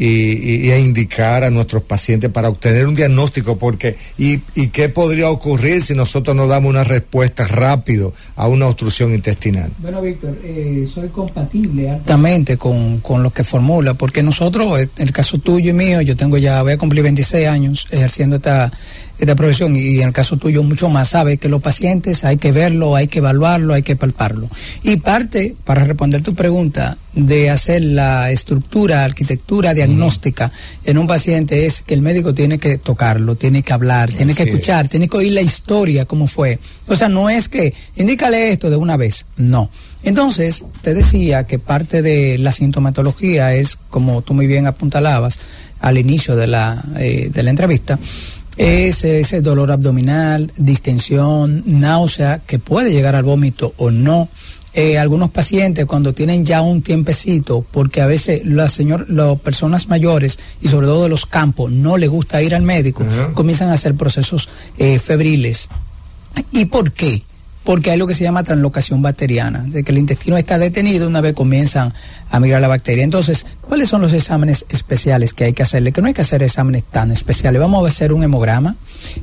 y, 0.00 0.70
e 0.70 0.80
indicar 0.80 1.44
a 1.44 1.50
nuestros 1.50 1.82
pacientes 1.82 2.30
para 2.30 2.48
obtener 2.48 2.86
un 2.86 2.94
diagnóstico 2.94 3.58
porque 3.58 3.96
y, 4.16 4.40
y 4.54 4.68
qué 4.68 4.88
podría 4.88 5.28
ocurrir 5.28 5.82
si 5.82 5.94
nosotros 5.94 6.34
no 6.34 6.46
damos 6.46 6.70
una 6.70 6.84
respuesta 6.84 7.46
rápido 7.46 8.14
a 8.34 8.48
una 8.48 8.66
obstrucción 8.66 9.12
intestinal. 9.12 9.70
Bueno, 9.78 10.00
Víctor, 10.00 10.38
eh, 10.42 10.88
soy 10.92 11.08
compatible 11.08 11.90
altamente 11.90 12.56
con, 12.56 13.00
con, 13.00 13.22
lo 13.22 13.30
que 13.30 13.44
formula, 13.44 13.92
porque 13.92 14.22
nosotros, 14.22 14.80
en 14.80 14.88
el 14.96 15.12
caso 15.12 15.36
tuyo 15.36 15.70
y 15.70 15.74
mío, 15.74 16.00
yo 16.00 16.16
tengo 16.16 16.38
ya, 16.38 16.62
voy 16.62 16.72
a 16.72 16.78
cumplir 16.78 17.02
26 17.02 17.46
años 17.46 17.86
ejerciendo 17.90 18.36
esta 18.36 18.72
esta 19.20 19.36
profesión 19.36 19.76
y 19.76 20.00
en 20.00 20.08
el 20.08 20.12
caso 20.14 20.38
tuyo 20.38 20.62
mucho 20.62 20.88
más, 20.88 21.10
sabe 21.10 21.36
que 21.36 21.50
los 21.50 21.60
pacientes 21.60 22.24
hay 22.24 22.38
que 22.38 22.52
verlo, 22.52 22.96
hay 22.96 23.06
que 23.06 23.18
evaluarlo, 23.18 23.74
hay 23.74 23.82
que 23.82 23.94
palparlo. 23.94 24.48
Y 24.82 24.96
parte, 24.96 25.54
para 25.64 25.84
responder 25.84 26.22
tu 26.22 26.34
pregunta, 26.34 26.96
de 27.12 27.50
hacer 27.50 27.82
la 27.82 28.30
estructura, 28.30 29.04
arquitectura 29.04 29.74
diagnóstica 29.74 30.52
en 30.84 30.96
un 30.96 31.06
paciente 31.06 31.66
es 31.66 31.82
que 31.82 31.94
el 31.94 32.02
médico 32.02 32.32
tiene 32.32 32.58
que 32.58 32.78
tocarlo, 32.78 33.34
tiene 33.34 33.62
que 33.62 33.72
hablar, 33.72 34.10
tiene 34.10 34.34
que 34.34 34.44
escuchar, 34.44 34.88
tiene 34.88 35.08
que 35.08 35.16
oír 35.16 35.32
la 35.32 35.42
historia, 35.42 36.06
cómo 36.06 36.26
fue. 36.26 36.58
O 36.86 36.96
sea, 36.96 37.08
no 37.08 37.28
es 37.28 37.48
que 37.48 37.74
indícale 37.96 38.52
esto 38.52 38.70
de 38.70 38.76
una 38.76 38.96
vez, 38.96 39.26
no. 39.36 39.70
Entonces, 40.02 40.64
te 40.82 40.94
decía 40.94 41.44
que 41.44 41.58
parte 41.58 42.00
de 42.00 42.38
la 42.38 42.52
sintomatología 42.52 43.54
es, 43.54 43.76
como 43.90 44.22
tú 44.22 44.32
muy 44.32 44.46
bien 44.46 44.66
apuntalabas 44.66 45.40
al 45.80 45.98
inicio 45.98 46.36
de 46.36 46.46
la, 46.46 46.82
eh, 46.98 47.30
de 47.32 47.42
la 47.42 47.50
entrevista, 47.50 47.98
es 48.60 49.04
ese 49.04 49.40
dolor 49.40 49.72
abdominal, 49.72 50.52
distensión, 50.58 51.62
náusea, 51.64 52.42
que 52.46 52.58
puede 52.58 52.92
llegar 52.92 53.16
al 53.16 53.24
vómito 53.24 53.72
o 53.78 53.90
no. 53.90 54.28
Eh, 54.74 54.98
algunos 54.98 55.30
pacientes 55.30 55.86
cuando 55.86 56.12
tienen 56.12 56.44
ya 56.44 56.60
un 56.60 56.82
tiempecito, 56.82 57.64
porque 57.70 58.02
a 58.02 58.06
veces 58.06 58.42
las 58.44 58.72
señor, 58.72 59.08
las 59.08 59.40
personas 59.40 59.88
mayores 59.88 60.38
y 60.60 60.68
sobre 60.68 60.86
todo 60.86 61.04
de 61.04 61.08
los 61.08 61.24
campos 61.24 61.72
no 61.72 61.96
les 61.96 62.10
gusta 62.10 62.42
ir 62.42 62.54
al 62.54 62.62
médico, 62.62 63.02
comienzan 63.32 63.70
a 63.70 63.72
hacer 63.72 63.94
procesos 63.94 64.50
eh, 64.76 64.98
febriles. 64.98 65.70
¿Y 66.52 66.66
por 66.66 66.92
qué? 66.92 67.24
Porque 67.70 67.92
hay 67.92 67.98
lo 67.98 68.08
que 68.08 68.14
se 68.14 68.24
llama 68.24 68.42
translocación 68.42 69.00
bacteriana, 69.00 69.62
de 69.64 69.84
que 69.84 69.92
el 69.92 69.98
intestino 69.98 70.36
está 70.36 70.58
detenido 70.58 71.06
una 71.06 71.20
vez 71.20 71.34
comienzan 71.34 71.94
a 72.28 72.40
migrar 72.40 72.60
la 72.60 72.66
bacteria. 72.66 73.04
Entonces, 73.04 73.46
¿cuáles 73.60 73.88
son 73.88 74.02
los 74.02 74.12
exámenes 74.12 74.66
especiales 74.70 75.32
que 75.32 75.44
hay 75.44 75.52
que 75.52 75.62
hacerle? 75.62 75.92
Que 75.92 76.00
no 76.00 76.08
hay 76.08 76.14
que 76.14 76.22
hacer 76.22 76.42
exámenes 76.42 76.82
tan 76.82 77.12
especiales. 77.12 77.60
Vamos 77.60 77.84
a 77.84 77.86
hacer 77.86 78.12
un 78.12 78.24
hemograma. 78.24 78.74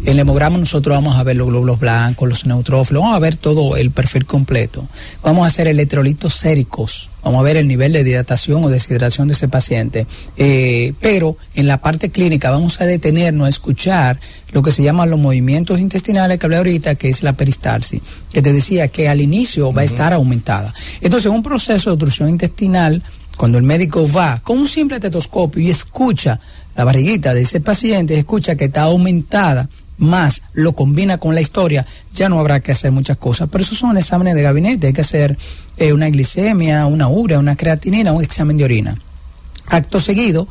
En 0.01 0.13
el 0.13 0.19
hemograma 0.19 0.57
nosotros 0.57 0.95
vamos 0.95 1.17
a 1.17 1.23
ver 1.23 1.35
los 1.35 1.49
glóbulos 1.49 1.77
blancos, 1.77 2.29
los 2.29 2.45
neutrófilos, 2.45 3.03
vamos 3.03 3.17
a 3.17 3.19
ver 3.19 3.35
todo 3.35 3.75
el 3.75 3.91
perfil 3.91 4.25
completo. 4.25 4.87
Vamos 5.21 5.43
a 5.43 5.47
hacer 5.47 5.67
electrolitos 5.67 6.33
séricos 6.35 7.09
Vamos 7.27 7.41
a 7.41 7.43
ver 7.43 7.57
el 7.57 7.67
nivel 7.67 7.91
de 7.91 7.99
hidratación 7.99 8.63
o 8.63 8.69
deshidratación 8.69 9.27
de 9.27 9.33
ese 9.33 9.49
paciente. 9.49 10.07
Eh, 10.37 10.93
pero 11.01 11.35
en 11.55 11.67
la 11.67 11.79
parte 11.81 12.09
clínica 12.09 12.51
vamos 12.51 12.79
a 12.79 12.85
detenernos 12.85 13.47
a 13.47 13.49
escuchar 13.49 14.17
lo 14.53 14.63
que 14.63 14.71
se 14.71 14.81
llaman 14.81 15.09
los 15.09 15.19
movimientos 15.19 15.81
intestinales 15.81 16.39
que 16.39 16.45
hablé 16.45 16.55
ahorita, 16.55 16.95
que 16.95 17.09
es 17.09 17.23
la 17.23 17.33
peristalsis, 17.33 18.01
que 18.31 18.41
te 18.41 18.53
decía 18.53 18.87
que 18.87 19.09
al 19.09 19.19
inicio 19.19 19.73
va 19.73 19.81
a 19.81 19.83
estar 19.83 20.13
aumentada. 20.13 20.73
Entonces, 21.01 21.29
un 21.29 21.43
proceso 21.43 21.89
de 21.89 21.95
obstrucción 21.95 22.29
intestinal, 22.29 23.03
cuando 23.35 23.57
el 23.57 23.65
médico 23.65 24.09
va 24.09 24.39
con 24.41 24.59
un 24.59 24.69
simple 24.69 24.97
tetoscopio 25.01 25.61
y 25.61 25.69
escucha 25.69 26.39
la 26.77 26.85
barriguita 26.85 27.33
de 27.33 27.41
ese 27.41 27.59
paciente, 27.59 28.17
escucha 28.17 28.55
que 28.55 28.65
está 28.65 28.83
aumentada, 28.83 29.67
más 29.97 30.43
lo 30.53 30.73
combina 30.73 31.17
con 31.17 31.35
la 31.35 31.41
historia, 31.41 31.85
ya 32.13 32.29
no 32.29 32.39
habrá 32.39 32.59
que 32.59 32.71
hacer 32.71 32.91
muchas 32.91 33.17
cosas. 33.17 33.49
Pero 33.51 33.63
esos 33.63 33.77
son 33.77 33.97
exámenes 33.97 34.35
de 34.35 34.41
gabinete, 34.41 34.87
hay 34.87 34.93
que 34.93 35.01
hacer 35.01 35.37
eh, 35.77 35.93
una 35.93 36.09
glicemia, 36.09 36.85
una 36.85 37.07
urea, 37.07 37.39
una 37.39 37.55
creatinina, 37.55 38.11
un 38.11 38.23
examen 38.23 38.57
de 38.57 38.63
orina. 38.63 38.97
Acto 39.67 39.99
seguido, 39.99 40.47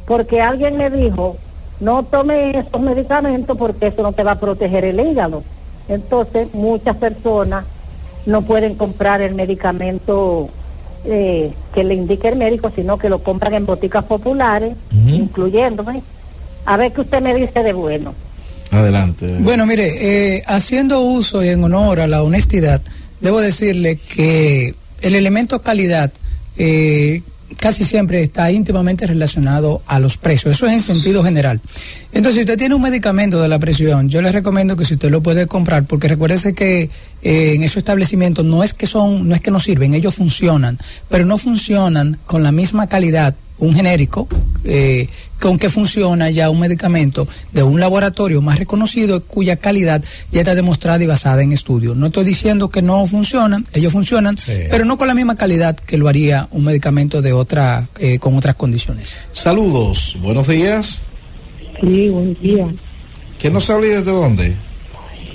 porque 0.06 0.40
alguien 0.40 0.76
me 0.76 0.88
dijo, 0.88 1.36
no 1.80 2.04
tome 2.04 2.56
estos 2.56 2.80
medicamentos 2.80 3.58
porque 3.58 3.88
eso 3.88 4.02
no 4.02 4.12
te 4.12 4.22
va 4.22 4.32
a 4.32 4.40
proteger 4.40 4.84
el 4.84 5.00
hígado. 5.00 5.42
Entonces, 5.88 6.54
muchas 6.54 6.96
personas 6.96 7.64
no 8.24 8.42
pueden 8.42 8.76
comprar 8.76 9.20
el 9.20 9.34
medicamento 9.34 10.48
eh, 11.04 11.52
que 11.74 11.82
le 11.82 11.94
indique 11.94 12.28
el 12.28 12.36
médico, 12.36 12.70
sino 12.72 12.98
que 12.98 13.08
lo 13.08 13.18
compran 13.18 13.54
en 13.54 13.66
boticas 13.66 14.04
populares, 14.04 14.76
incluyéndome. 14.92 16.04
A 16.66 16.76
ver 16.76 16.92
qué 16.92 17.00
usted 17.00 17.20
me 17.20 17.34
dice 17.34 17.64
de 17.64 17.72
bueno. 17.72 18.14
Adelante. 18.72 19.36
Bueno, 19.40 19.66
mire, 19.66 20.36
eh, 20.36 20.42
haciendo 20.46 21.02
uso 21.02 21.44
y 21.44 21.48
en 21.48 21.62
honor 21.62 22.00
a 22.00 22.06
la 22.06 22.22
honestidad, 22.22 22.80
debo 23.20 23.40
decirle 23.40 23.96
que 23.96 24.74
el 25.02 25.14
elemento 25.14 25.60
calidad 25.60 26.10
eh, 26.56 27.22
casi 27.58 27.84
siempre 27.84 28.22
está 28.22 28.50
íntimamente 28.50 29.06
relacionado 29.06 29.82
a 29.86 29.98
los 29.98 30.16
precios. 30.16 30.56
Eso 30.56 30.66
es 30.66 30.72
en 30.72 30.80
sentido 30.80 31.22
general. 31.22 31.60
Entonces, 32.12 32.36
si 32.36 32.40
usted 32.40 32.58
tiene 32.58 32.74
un 32.74 32.82
medicamento 32.82 33.40
de 33.42 33.48
la 33.48 33.58
presión, 33.58 34.08
yo 34.08 34.22
le 34.22 34.32
recomiendo 34.32 34.74
que 34.74 34.84
si 34.84 34.94
usted 34.94 35.10
lo 35.10 35.22
puede 35.22 35.46
comprar, 35.46 35.84
porque 35.84 36.08
recuérdese 36.08 36.54
que 36.54 36.88
eh, 37.22 37.54
en 37.54 37.62
esos 37.62 37.78
establecimientos 37.78 38.44
no 38.44 38.64
es 38.64 38.74
que 38.74 38.86
son, 38.86 39.28
no 39.28 39.34
es 39.34 39.40
que 39.40 39.50
no 39.50 39.60
sirven, 39.60 39.94
ellos 39.94 40.14
funcionan, 40.14 40.78
pero 41.08 41.26
no 41.26 41.36
funcionan 41.38 42.18
con 42.26 42.42
la 42.42 42.52
misma 42.52 42.86
calidad 42.88 43.34
un 43.58 43.74
genérico 43.74 44.26
eh, 44.64 45.08
con 45.40 45.58
que 45.58 45.68
funciona 45.70 46.30
ya 46.30 46.50
un 46.50 46.60
medicamento 46.60 47.26
de 47.52 47.62
un 47.62 47.80
laboratorio 47.80 48.40
más 48.40 48.58
reconocido 48.58 49.22
cuya 49.24 49.56
calidad 49.56 50.02
ya 50.30 50.40
está 50.40 50.54
demostrada 50.54 51.02
y 51.02 51.06
basada 51.06 51.42
en 51.42 51.52
estudios. 51.52 51.96
No 51.96 52.06
estoy 52.06 52.24
diciendo 52.24 52.68
que 52.68 52.80
no 52.82 53.04
funcionan, 53.06 53.66
ellos 53.72 53.92
funcionan, 53.92 54.38
Sí. 54.38 54.52
pero 54.70 54.84
no 54.84 54.96
con 54.98 55.08
la 55.08 55.14
misma 55.14 55.36
calidad 55.36 55.76
que 55.76 55.98
lo 55.98 56.08
haría 56.08 56.48
un 56.52 56.64
medicamento 56.64 57.20
de 57.22 57.32
otra 57.32 57.88
eh, 57.98 58.18
con 58.18 58.36
otras 58.36 58.54
condiciones. 58.56 59.14
Saludos, 59.32 60.16
buenos 60.22 60.46
días. 60.48 61.02
Sí, 61.80 62.08
buen 62.08 62.36
día. 62.40 62.68
¿Quién 63.40 63.52
nos 63.54 63.68
habla 63.68 63.86
y 63.86 63.90
desde 63.90 64.12
dónde? 64.12 64.54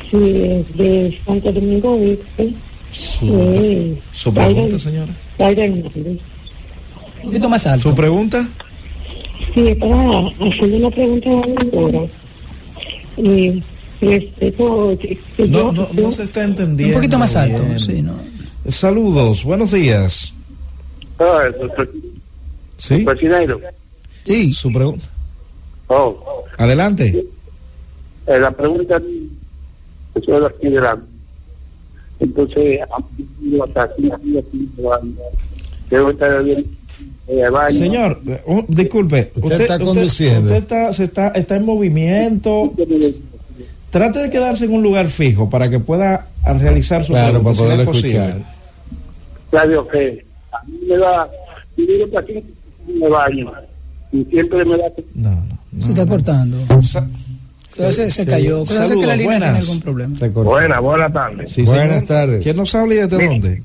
Sí, 0.09 0.17
de 0.17 1.19
Santo 1.25 1.51
Domingo 1.51 1.99
Este. 2.01 2.53
Su, 2.89 3.27
Eh, 3.53 3.97
su 4.13 4.33
pregunta, 4.33 4.79
señora. 4.79 5.13
Un 7.23 7.29
poquito 7.31 7.49
más 7.49 7.65
alto. 7.67 7.89
¿Su 7.89 7.95
pregunta? 7.95 8.47
Sí, 9.53 9.67
es 9.67 9.77
para 9.77 10.19
hacerle 10.27 10.77
una 10.77 10.91
pregunta 10.91 11.29
a 11.29 11.47
la 11.47 11.63
doctora. 11.63 11.99
Eh, 13.17 13.61
No, 15.49 15.71
no, 15.71 15.87
no 15.93 16.11
se 16.11 16.23
está 16.23 16.43
entendiendo. 16.43 16.95
un 16.95 17.01
poquito 17.01 17.17
más 17.19 17.35
alto, 17.35 17.63
sí, 17.79 18.01
¿no? 18.01 18.13
Saludos, 18.67 19.43
buenos 19.43 19.71
días. 19.71 20.33
Ah, 21.19 21.45
¿Sí? 22.77 23.05
Sí, 24.23 24.53
Su 24.53 24.71
pregunta. 24.71 25.07
Oh, 25.87 26.43
Adelante. 26.57 27.25
eh, 28.27 28.39
la 28.39 28.51
pregunta 28.51 28.97
es 30.15 30.25
de 30.27 30.45
aquí 30.45 30.67
delante. 30.67 31.05
Entonces, 32.19 32.79
hasta 33.63 33.83
aquí, 33.83 34.11
aquí, 34.11 34.37
aquí, 34.37 34.69
debo 35.89 36.09
estar 36.11 36.43
bien. 36.43 36.65
Baño. 37.51 37.77
Señor, 37.77 38.21
un- 38.45 38.65
disculpe. 38.69 39.31
Usted 39.35 39.61
está 39.61 39.79
conduciendo. 39.79 40.41
Usted 40.45 40.55
está, 40.57 40.93
se 40.93 41.03
está, 41.05 41.27
está 41.29 41.55
en 41.55 41.65
movimiento. 41.65 42.73
Trate 43.89 44.19
de 44.19 44.29
quedarse 44.29 44.65
en 44.65 44.73
un 44.73 44.83
lugar 44.83 45.07
fijo 45.07 45.49
para 45.49 45.69
que 45.69 45.79
pueda 45.79 46.27
realizar 46.45 47.03
su 47.03 47.13
Claro, 47.13 47.41
pregunta, 47.41 47.63
para 47.63 47.79
si 47.79 47.85
posible. 47.85 48.09
escuchar. 48.09 48.57
Que 49.51 49.57
a 49.57 49.65
mí 50.65 50.77
me 50.87 50.97
da, 50.97 51.29
yo 51.77 51.85
digo 51.85 52.09
que 52.09 52.17
aquí 52.17 52.43
me 52.99 53.07
baño. 53.09 53.51
Y 54.11 54.23
siempre 54.25 54.63
me 54.65 54.77
da. 54.77 54.83
No, 55.15 55.29
no. 55.31 55.59
no, 55.71 55.81
se 55.81 55.89
está 55.89 56.05
no. 56.05 56.11
cortando. 56.11 56.57
Sa- 56.81 57.07
se, 57.91 58.25
cayó. 58.25 58.63
Que 58.65 58.73
la 58.73 58.85
línea 58.87 59.15
tiene 59.15 59.23
buenas. 59.25 59.63
algún 59.63 59.81
problema. 59.81 60.17
Te 60.19 60.31
corto. 60.31 60.49
Buenas, 60.49 60.81
buenas 60.81 61.13
tardes. 61.13 61.51
sí, 61.53 61.61
Buenas 61.63 61.87
señor. 61.87 62.07
tardes. 62.07 62.43
¿Quién 62.43 62.57
nos 62.57 62.73
habla 62.75 62.93
y 62.93 62.97
desde 62.97 63.17
Mire. 63.17 63.27
dónde? 63.29 63.63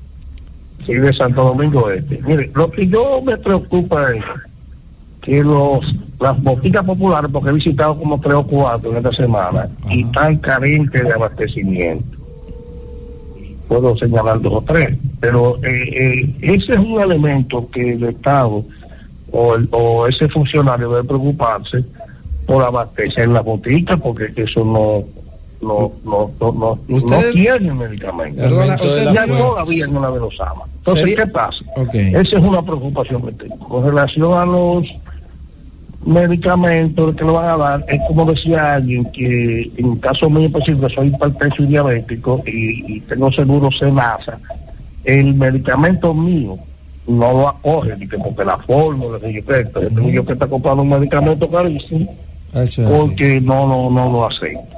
Sí, 0.85 0.93
de 0.93 1.13
Santo 1.13 1.43
Domingo 1.43 1.89
Este. 1.89 2.19
Mire, 2.25 2.51
lo 2.55 2.69
que 2.71 2.87
yo 2.87 3.21
me 3.21 3.37
preocupa 3.37 4.11
es 4.13 4.23
que 5.21 5.41
los 5.43 5.79
las 6.19 6.41
boticas 6.41 6.83
populares, 6.85 7.29
porque 7.31 7.49
he 7.49 7.53
visitado 7.53 7.97
como 7.97 8.19
tres 8.21 8.35
o 8.35 8.43
cuatro 8.47 8.91
en 8.91 8.97
esta 8.97 9.11
semana, 9.13 9.67
y 9.89 10.03
están 10.03 10.37
carentes 10.37 11.03
de 11.03 11.11
abastecimiento. 11.13 12.17
Puedo 13.67 13.97
señalar 13.97 14.41
dos 14.41 14.53
o 14.53 14.61
tres, 14.61 14.97
pero 15.19 15.57
eh, 15.63 15.89
eh, 16.23 16.35
ese 16.41 16.73
es 16.73 16.77
un 16.79 17.01
elemento 17.01 17.69
que 17.71 17.93
el 17.93 18.03
Estado 18.03 18.63
o, 19.31 19.55
el- 19.55 19.67
o 19.71 20.07
ese 20.07 20.27
funcionario 20.29 20.89
debe 20.91 21.07
preocuparse 21.07 21.83
por 22.45 22.63
abastecer 22.63 23.29
la 23.29 23.41
botica, 23.41 23.97
porque 23.97 24.31
eso 24.35 24.63
no 24.63 25.03
no 25.63 25.91
no 26.03 26.31
no 26.39 26.51
no, 26.51 26.79
no 26.87 26.95
Usted- 26.95 27.31
tiene 27.33 27.73
medicamentos. 27.73 28.43
Perdona, 28.43 28.75
de 28.77 28.87
usted 28.87 29.05
la 29.05 29.13
Ya 29.13 29.25
todavía 29.27 29.87
no 29.87 30.01
la 30.01 30.11
de 30.11 30.19
los 30.19 30.39
ama. 30.41 30.63
Entonces, 30.77 31.03
Sería- 31.09 31.25
¿qué 31.25 31.31
pasa? 31.31 31.57
Ok. 31.77 31.93
Esa 31.95 32.37
es 32.37 32.43
una 32.43 32.61
preocupación 32.61 33.21
que 33.25 33.31
tengo. 33.33 33.57
Con 33.69 33.85
relación 33.85 34.33
a 34.37 34.45
los 34.45 34.85
medicamentos 36.05 37.15
que 37.15 37.23
le 37.23 37.31
van 37.31 37.45
a 37.49 37.57
dar, 37.57 37.85
es 37.87 37.99
como 38.07 38.25
decía 38.29 38.73
alguien 38.75 39.05
que 39.11 39.71
en 39.77 39.95
caso 39.97 40.29
mío 40.29 40.47
específico 40.47 40.89
soy 40.89 41.07
hipertenso 41.07 41.63
y 41.63 41.67
diabético 41.67 42.41
y, 42.45 42.95
y 42.97 42.99
tengo 43.01 43.31
seguro 43.31 43.69
Senasa, 43.71 44.37
el 45.05 45.33
medicamento 45.33 46.13
mío 46.13 46.57
no 47.07 47.31
lo 47.33 47.47
acoge, 47.49 47.95
ni 47.97 48.07
que 48.07 48.17
porque 48.17 48.43
la 48.45 48.57
fórmula, 48.59 49.17
ni 49.25 49.41
que 49.41 49.59
esto, 49.61 49.81
yo 49.81 50.25
que 50.25 50.33
estar 50.33 50.49
comprando 50.49 50.83
un 50.83 50.89
medicamento 50.89 51.49
carísimo 51.49 52.13
Eso 52.53 52.81
es 52.81 52.87
así. 52.87 52.97
porque 53.01 53.41
no, 53.41 53.65
no, 53.67 53.89
no 53.89 54.11
lo 54.11 54.25
acepto. 54.27 54.75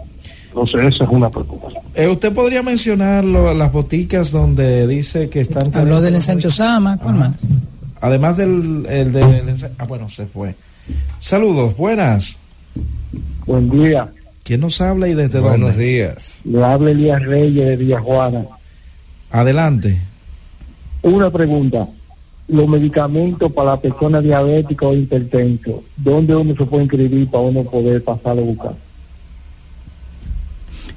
Entonces, 0.56 0.94
esa 0.96 1.04
es 1.04 1.10
una 1.10 1.30
preocupación. 1.30 1.84
Eh, 1.96 2.08
¿Usted 2.08 2.32
podría 2.34 2.64
mencionar 2.64 3.26
lo- 3.26 3.54
las 3.54 3.72
boticas 3.74 4.32
donde 4.32 4.88
dice 4.88 5.30
que 5.30 5.42
están... 5.42 5.76
Habló 5.76 6.00
del 6.00 6.16
ensancho 6.16 6.50
Sama, 6.50 6.98
¿cuál 6.98 7.16
más? 7.16 7.32
Además 8.00 8.38
del, 8.38 8.86
el 8.90 9.12
del 9.12 9.56
Ah, 9.78 9.84
bueno, 9.86 10.10
se 10.10 10.26
fue. 10.28 10.56
Saludos, 11.20 11.76
buenas. 11.76 12.40
Buen 13.46 13.70
día. 13.70 14.08
¿Quién 14.44 14.62
nos 14.62 14.80
habla 14.80 15.10
y 15.10 15.14
desde 15.14 15.40
Buenos 15.42 15.72
dónde? 15.72 15.84
días. 15.86 16.38
Le 16.46 16.64
habla 16.64 16.92
Elías 16.92 17.22
Reyes 17.24 17.66
de 17.68 17.76
Villajuana. 17.76 18.46
Adelante. 19.32 19.98
Una 21.02 21.30
pregunta. 21.30 21.86
Los 22.48 22.68
medicamentos 22.70 23.52
para 23.52 23.72
la 23.72 23.78
persona 23.82 24.22
diabética 24.22 24.86
o 24.86 24.94
hipertenso, 24.96 25.84
¿dónde 25.98 26.34
uno 26.36 26.56
se 26.56 26.64
puede 26.64 26.84
inscribir 26.84 27.28
para 27.30 27.44
uno 27.44 27.64
poder 27.64 28.04
pasarlo 28.04 28.44
a 28.44 28.46
buscar? 28.46 28.74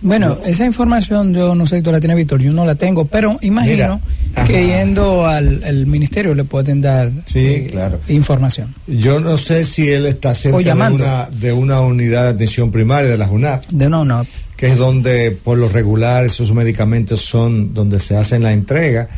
Bueno, 0.00 0.38
esa 0.46 0.64
información 0.64 1.34
yo 1.34 1.54
no 1.54 1.66
sé 1.66 1.76
si 1.78 1.82
tú 1.82 1.90
la 1.90 1.98
tienes, 1.98 2.16
Víctor, 2.16 2.40
yo 2.40 2.52
no 2.52 2.64
la 2.64 2.76
tengo, 2.76 3.04
pero 3.06 3.36
imagino 3.42 4.00
Mira, 4.34 4.46
que 4.46 4.66
yendo 4.66 5.26
al, 5.26 5.62
al 5.64 5.86
ministerio 5.86 6.34
le 6.34 6.44
pueden 6.44 6.80
dar 6.80 7.10
Sí, 7.24 7.38
eh, 7.46 7.66
claro. 7.70 7.98
información. 8.08 8.74
Yo 8.86 9.18
no 9.18 9.36
sé 9.38 9.64
si 9.64 9.90
él 9.90 10.06
está 10.06 10.34
cerca 10.36 10.58
de 10.58 10.64
llamando. 10.64 11.04
una, 11.04 11.28
de 11.30 11.52
una 11.52 11.80
unidad 11.80 12.22
de 12.24 12.28
atención 12.30 12.70
primaria 12.70 13.10
de 13.10 13.18
la 13.18 13.28
UNAP, 13.28 13.64
De 13.72 13.88
no, 13.88 14.04
no. 14.04 14.24
que 14.56 14.68
es 14.68 14.78
donde 14.78 15.32
por 15.32 15.58
lo 15.58 15.68
regular 15.68 16.24
esos 16.24 16.52
medicamentos 16.52 17.22
son 17.22 17.74
donde 17.74 17.98
se 17.98 18.16
hacen 18.16 18.42
la 18.44 18.52
entrega. 18.52 19.08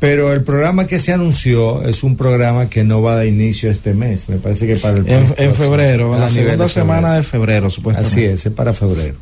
Pero 0.00 0.32
el 0.32 0.42
programa 0.42 0.86
que 0.86 0.98
se 0.98 1.12
anunció 1.12 1.82
es 1.82 2.02
un 2.02 2.16
programa 2.16 2.70
que 2.70 2.84
no 2.84 3.02
va 3.02 3.12
a 3.12 3.16
dar 3.16 3.26
inicio 3.26 3.70
este 3.70 3.92
mes. 3.92 4.30
Me 4.30 4.36
parece 4.36 4.66
que 4.66 4.76
para 4.76 4.96
el 4.96 5.06
En, 5.06 5.22
mes 5.24 5.34
en 5.36 5.54
febrero, 5.54 6.14
A 6.14 6.18
la 6.18 6.28
segunda 6.30 6.52
de 6.52 6.56
febrero. 6.56 6.68
semana 6.68 7.14
de 7.16 7.22
febrero, 7.22 7.68
supuestamente. 7.68 8.14
Así 8.16 8.24
es, 8.24 8.46
es 8.46 8.52
para 8.52 8.72
febrero. 8.72 9.16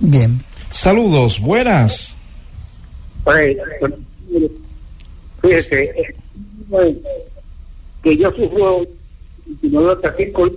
Bien. 0.00 0.40
Saludos, 0.70 1.40
buenas. 1.40 2.16
Pues, 3.24 3.56
fíjese, 5.42 5.92
pues, 6.70 6.94
que 8.02 8.16
yo 8.16 8.30
sufro 8.32 8.82
dolor 9.62 10.00
cardíaco, 10.00 10.48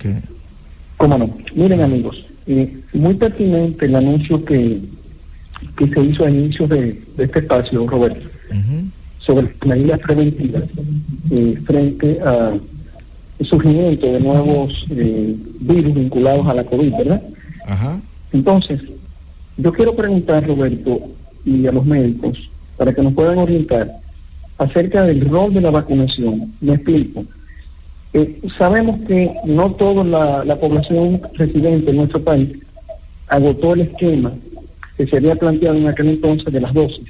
Cómo 0.97 1.17
no. 1.17 1.29
Miren, 1.55 1.81
amigos, 1.81 2.25
eh, 2.47 2.77
muy 2.93 3.13
pertinente 3.15 3.85
el 3.85 3.95
anuncio 3.95 4.43
que, 4.43 4.79
que 5.77 5.87
se 5.87 6.01
hizo 6.01 6.25
a 6.25 6.29
inicios 6.29 6.69
de, 6.69 7.01
de 7.17 7.23
este 7.23 7.39
espacio, 7.39 7.87
Roberto, 7.87 8.29
sobre 9.19 9.43
las 9.43 9.65
medidas 9.65 9.99
preventivas 10.01 10.63
eh, 11.31 11.57
frente 11.65 12.19
a 12.21 12.53
el 13.39 13.45
surgimiento 13.47 14.05
de 14.05 14.19
nuevos 14.19 14.85
eh, 14.91 15.35
virus 15.61 15.95
vinculados 15.95 16.47
a 16.47 16.53
la 16.53 16.63
COVID, 16.63 16.93
¿verdad? 16.97 17.21
Ajá. 17.65 17.99
Entonces, 18.31 18.79
yo 19.57 19.73
quiero 19.73 19.95
preguntar, 19.95 20.45
Roberto, 20.45 20.99
y 21.45 21.65
a 21.65 21.71
los 21.71 21.85
médicos, 21.85 22.37
para 22.77 22.93
que 22.93 23.01
nos 23.01 23.13
puedan 23.13 23.39
orientar 23.39 23.91
acerca 24.63 25.03
del 25.03 25.21
rol 25.29 25.53
de 25.53 25.61
la 25.61 25.71
vacunación. 25.71 26.53
Me 26.61 26.73
explico. 26.75 27.23
Eh, 28.13 28.39
sabemos 28.57 28.99
que 29.07 29.31
no 29.45 29.71
toda 29.73 30.03
la, 30.03 30.43
la 30.45 30.55
población 30.59 31.21
residente 31.33 31.89
en 31.91 31.97
nuestro 31.97 32.21
país 32.21 32.49
agotó 33.27 33.73
el 33.73 33.81
esquema 33.81 34.31
que 34.97 35.07
se 35.07 35.17
había 35.17 35.35
planteado 35.35 35.77
en 35.77 35.87
aquel 35.87 36.09
entonces 36.09 36.53
de 36.53 36.61
las 36.61 36.73
dosis. 36.73 37.07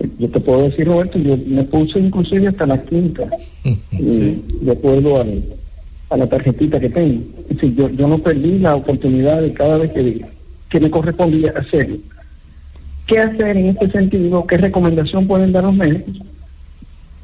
Eh, 0.00 0.08
Yo 0.18 0.28
te 0.28 0.40
puedo 0.40 0.62
decir, 0.64 0.86
Roberto, 0.88 1.18
yo 1.18 1.36
me 1.46 1.62
puse 1.64 2.00
inclusive 2.00 2.48
hasta 2.48 2.66
la 2.66 2.82
quinta, 2.82 3.28
eh, 3.64 4.38
de 4.60 4.72
acuerdo 4.72 5.20
al- 5.20 5.44
a 6.10 6.16
la 6.16 6.26
tarjetita 6.26 6.80
que 6.80 6.90
tengo. 6.90 7.22
Es 7.48 7.56
decir, 7.56 7.74
yo, 7.76 7.88
yo 7.90 8.08
no 8.08 8.18
perdí 8.18 8.58
la 8.58 8.74
oportunidad 8.74 9.40
de 9.40 9.52
cada 9.52 9.78
vez 9.78 9.92
que, 9.92 10.20
que 10.68 10.80
me 10.80 10.90
correspondía 10.90 11.54
hacerlo. 11.56 11.96
¿Qué 13.06 13.18
hacer 13.18 13.56
en 13.56 13.66
este 13.68 13.90
sentido? 13.90 14.46
¿Qué 14.46 14.56
recomendación 14.56 15.26
pueden 15.26 15.52
dar 15.52 15.64
los 15.64 15.74
médicos? 15.74 16.16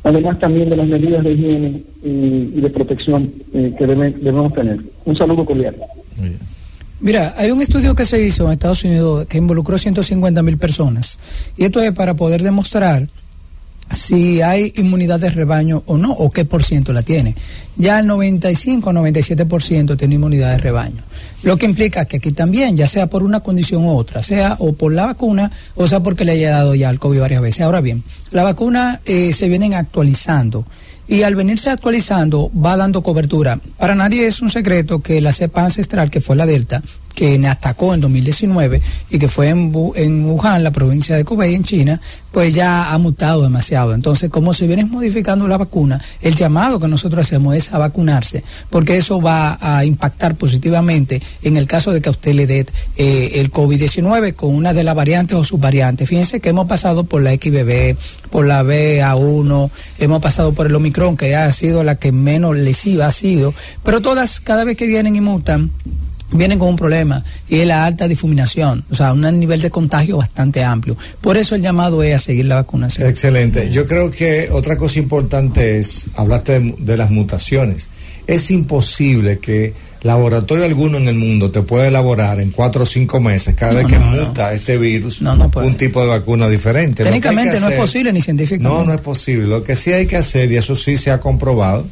Además 0.04 0.38
también 0.38 0.70
de 0.70 0.76
las 0.76 0.86
medidas 0.86 1.24
de 1.24 1.32
higiene 1.32 1.82
y, 2.04 2.08
y 2.56 2.60
de 2.60 2.70
protección 2.70 3.32
eh, 3.52 3.74
que 3.76 3.86
deben- 3.86 4.14
debemos 4.14 4.52
tener. 4.54 4.78
Un 5.04 5.16
saludo 5.16 5.44
cordial. 5.44 5.74
Mira, 7.00 7.34
hay 7.36 7.50
un 7.50 7.62
estudio 7.62 7.94
que 7.94 8.04
se 8.04 8.24
hizo 8.24 8.46
en 8.46 8.52
Estados 8.52 8.82
Unidos 8.84 9.26
que 9.26 9.38
involucró 9.38 9.78
150 9.78 10.42
mil 10.42 10.58
personas. 10.58 11.18
Y 11.56 11.64
esto 11.64 11.80
es 11.80 11.92
para 11.92 12.14
poder 12.14 12.42
demostrar 12.42 13.06
si 13.90 14.42
hay 14.42 14.72
inmunidad 14.76 15.20
de 15.20 15.30
rebaño 15.30 15.82
o 15.86 15.96
no, 15.96 16.12
o 16.12 16.30
qué 16.30 16.44
por 16.44 16.64
ciento 16.64 16.92
la 16.92 17.02
tiene. 17.02 17.34
Ya 17.76 18.00
el 18.00 18.06
95 18.06 18.90
o 18.90 18.92
97% 18.92 19.96
tiene 19.96 20.16
inmunidad 20.16 20.50
de 20.50 20.58
rebaño. 20.58 21.02
Lo 21.42 21.56
que 21.56 21.66
implica 21.66 22.04
que 22.04 22.18
aquí 22.18 22.32
también, 22.32 22.76
ya 22.76 22.86
sea 22.86 23.08
por 23.08 23.22
una 23.22 23.40
condición 23.40 23.84
u 23.84 23.96
otra, 23.96 24.22
sea 24.22 24.56
o 24.58 24.72
por 24.72 24.92
la 24.92 25.06
vacuna, 25.06 25.50
o 25.76 25.86
sea 25.86 26.00
porque 26.00 26.24
le 26.24 26.32
haya 26.32 26.50
dado 26.50 26.74
ya 26.74 26.90
el 26.90 26.98
COVID 26.98 27.20
varias 27.20 27.42
veces. 27.42 27.62
Ahora 27.62 27.80
bien, 27.80 28.02
la 28.30 28.42
vacuna 28.42 29.00
eh, 29.04 29.32
se 29.32 29.48
vienen 29.48 29.74
actualizando. 29.74 30.66
Y 31.06 31.22
al 31.22 31.36
venirse 31.36 31.70
actualizando, 31.70 32.50
va 32.52 32.76
dando 32.76 33.02
cobertura. 33.02 33.58
Para 33.78 33.94
nadie 33.94 34.26
es 34.26 34.42
un 34.42 34.50
secreto 34.50 35.00
que 35.00 35.22
la 35.22 35.32
cepa 35.32 35.62
ancestral, 35.64 36.10
que 36.10 36.20
fue 36.20 36.36
la 36.36 36.44
Delta, 36.44 36.82
que 37.18 37.44
atacó 37.48 37.94
en 37.94 38.00
2019 38.00 38.80
y 39.10 39.18
que 39.18 39.26
fue 39.26 39.48
en, 39.48 39.72
en 39.96 40.24
Wuhan, 40.24 40.62
la 40.62 40.70
provincia 40.70 41.16
de 41.16 41.24
Hubei, 41.28 41.52
en 41.52 41.64
China, 41.64 42.00
pues 42.30 42.54
ya 42.54 42.92
ha 42.92 42.98
mutado 42.98 43.42
demasiado. 43.42 43.92
Entonces, 43.92 44.30
como 44.30 44.54
se 44.54 44.68
viene 44.68 44.84
modificando 44.84 45.48
la 45.48 45.56
vacuna, 45.56 46.00
el 46.20 46.36
llamado 46.36 46.78
que 46.78 46.86
nosotros 46.86 47.26
hacemos 47.26 47.56
es 47.56 47.72
a 47.72 47.78
vacunarse, 47.78 48.44
porque 48.70 48.96
eso 48.96 49.20
va 49.20 49.58
a 49.60 49.84
impactar 49.84 50.36
positivamente 50.36 51.20
en 51.42 51.56
el 51.56 51.66
caso 51.66 51.90
de 51.90 52.00
que 52.00 52.08
a 52.08 52.12
usted 52.12 52.34
le 52.34 52.46
dé 52.46 52.66
eh, 52.96 53.32
el 53.34 53.50
COVID-19 53.50 54.36
con 54.36 54.54
una 54.54 54.72
de 54.72 54.84
las 54.84 54.94
variantes 54.94 55.36
o 55.36 55.42
subvariantes. 55.42 56.08
Fíjense 56.08 56.38
que 56.38 56.50
hemos 56.50 56.68
pasado 56.68 57.02
por 57.02 57.20
la 57.20 57.32
XBB, 57.32 57.96
por 58.30 58.46
la 58.46 58.62
BA1, 58.62 59.70
hemos 59.98 60.22
pasado 60.22 60.52
por 60.52 60.66
el 60.66 60.74
Omicron, 60.76 61.16
que 61.16 61.34
ha 61.34 61.50
sido 61.50 61.82
la 61.82 61.96
que 61.96 62.12
menos 62.12 62.56
lesiva 62.56 63.06
ha 63.08 63.10
sido, 63.10 63.54
pero 63.82 64.00
todas, 64.00 64.38
cada 64.38 64.62
vez 64.62 64.76
que 64.76 64.86
vienen 64.86 65.16
y 65.16 65.20
mutan, 65.20 65.72
vienen 66.32 66.58
con 66.58 66.68
un 66.68 66.76
problema 66.76 67.24
y 67.48 67.60
es 67.60 67.66
la 67.66 67.84
alta 67.84 68.06
difuminación, 68.06 68.84
o 68.90 68.94
sea, 68.94 69.12
un 69.12 69.22
nivel 69.40 69.60
de 69.60 69.70
contagio 69.70 70.18
bastante 70.18 70.62
amplio. 70.62 70.96
Por 71.20 71.36
eso 71.36 71.54
el 71.54 71.62
llamado 71.62 72.02
es 72.02 72.14
a 72.14 72.18
seguir 72.18 72.44
la 72.46 72.56
vacunación. 72.56 73.08
Excelente. 73.08 73.70
Yo 73.70 73.86
creo 73.86 74.10
que 74.10 74.48
otra 74.52 74.76
cosa 74.76 74.98
importante 74.98 75.78
es, 75.78 76.06
hablaste 76.14 76.60
de, 76.60 76.74
de 76.78 76.96
las 76.96 77.10
mutaciones. 77.10 77.88
Es 78.26 78.50
imposible 78.50 79.38
que 79.38 79.72
laboratorio 80.02 80.64
alguno 80.64 80.98
en 80.98 81.08
el 81.08 81.16
mundo 81.16 81.50
te 81.50 81.62
pueda 81.62 81.88
elaborar 81.88 82.40
en 82.40 82.50
cuatro 82.50 82.82
o 82.82 82.86
cinco 82.86 83.20
meses, 83.20 83.54
cada 83.54 83.72
No, 83.72 83.78
vez 83.78 83.86
que 83.88 83.98
no, 83.98 84.10
no. 84.14 84.26
muta 84.26 84.52
este 84.52 84.76
virus, 84.78 85.20
un 85.22 85.74
tipo 85.76 86.02
de 86.02 86.08
vacuna 86.08 86.48
diferente. 86.48 87.02
Técnicamente 87.04 87.58
no 87.58 87.68
es 87.68 87.74
posible 87.76 88.12
ni 88.12 88.20
científicamente. 88.20 88.78
No, 88.78 88.84
no 88.84 88.92
es 88.94 89.00
posible. 89.00 89.46
Lo 89.46 89.64
que 89.64 89.74
sí 89.76 89.92
hay 89.92 90.06
que 90.06 90.16
hacer, 90.16 90.52
y 90.52 90.56
eso 90.56 90.76
sí 90.76 90.98
se 90.98 91.10
ha 91.10 91.18
comprobado, 91.20 91.86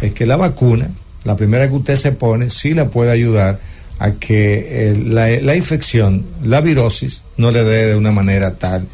es 0.00 0.12
que 0.12 0.26
la 0.26 0.36
vacuna, 0.36 0.88
la 1.24 1.36
primera 1.36 1.68
que 1.68 1.74
usted 1.74 1.96
se 1.96 2.12
pone, 2.12 2.50
sí 2.50 2.74
la 2.74 2.88
puede 2.90 3.10
ayudar 3.10 3.58
a 3.98 4.12
que 4.12 4.66
eh, 4.90 4.96
la, 5.06 5.28
la 5.40 5.56
infección, 5.56 6.24
la 6.44 6.60
virosis, 6.60 7.22
no 7.36 7.50
le 7.50 7.64
dé 7.64 7.86
de 7.88 7.96
una 7.96 8.10
manera 8.12 8.54
tal 8.54 8.86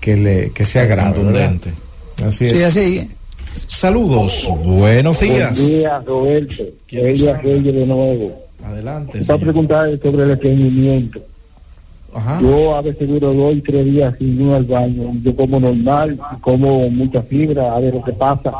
que, 0.00 0.16
le, 0.16 0.50
que 0.50 0.64
sea 0.64 0.86
grave. 0.86 1.20
Así 2.26 2.48
Sí, 2.50 2.56
es. 2.56 2.64
así. 2.64 3.08
Saludos, 3.66 4.48
buenos 4.64 5.20
días. 5.20 5.58
Buen 5.60 5.70
día, 5.80 5.98
Roberto. 6.00 6.64
¿Quién 6.86 7.06
nos 7.10 7.20
Ella? 7.20 7.40
Reyes 7.40 7.74
de 7.74 7.86
nuevo. 7.86 8.40
Adelante. 8.64 9.18
Está 9.18 9.38
preguntar 9.38 9.88
sobre 10.02 10.24
el 10.24 10.30
estreñimiento. 10.32 11.20
Ajá. 12.14 12.38
Yo 12.40 12.76
a 12.76 12.80
veces 12.82 13.08
duro 13.08 13.32
dos 13.34 13.54
y 13.54 13.60
tres 13.60 13.84
días 13.84 14.14
sin 14.18 14.40
ir 14.48 14.54
al 14.54 14.64
baño. 14.64 15.12
Yo 15.22 15.34
como 15.34 15.58
normal, 15.60 16.18
como 16.40 16.88
mucha 16.90 17.22
fibra, 17.22 17.74
a 17.74 17.80
ver 17.80 17.94
lo 17.94 18.02
que 18.04 18.12
pasa. 18.12 18.52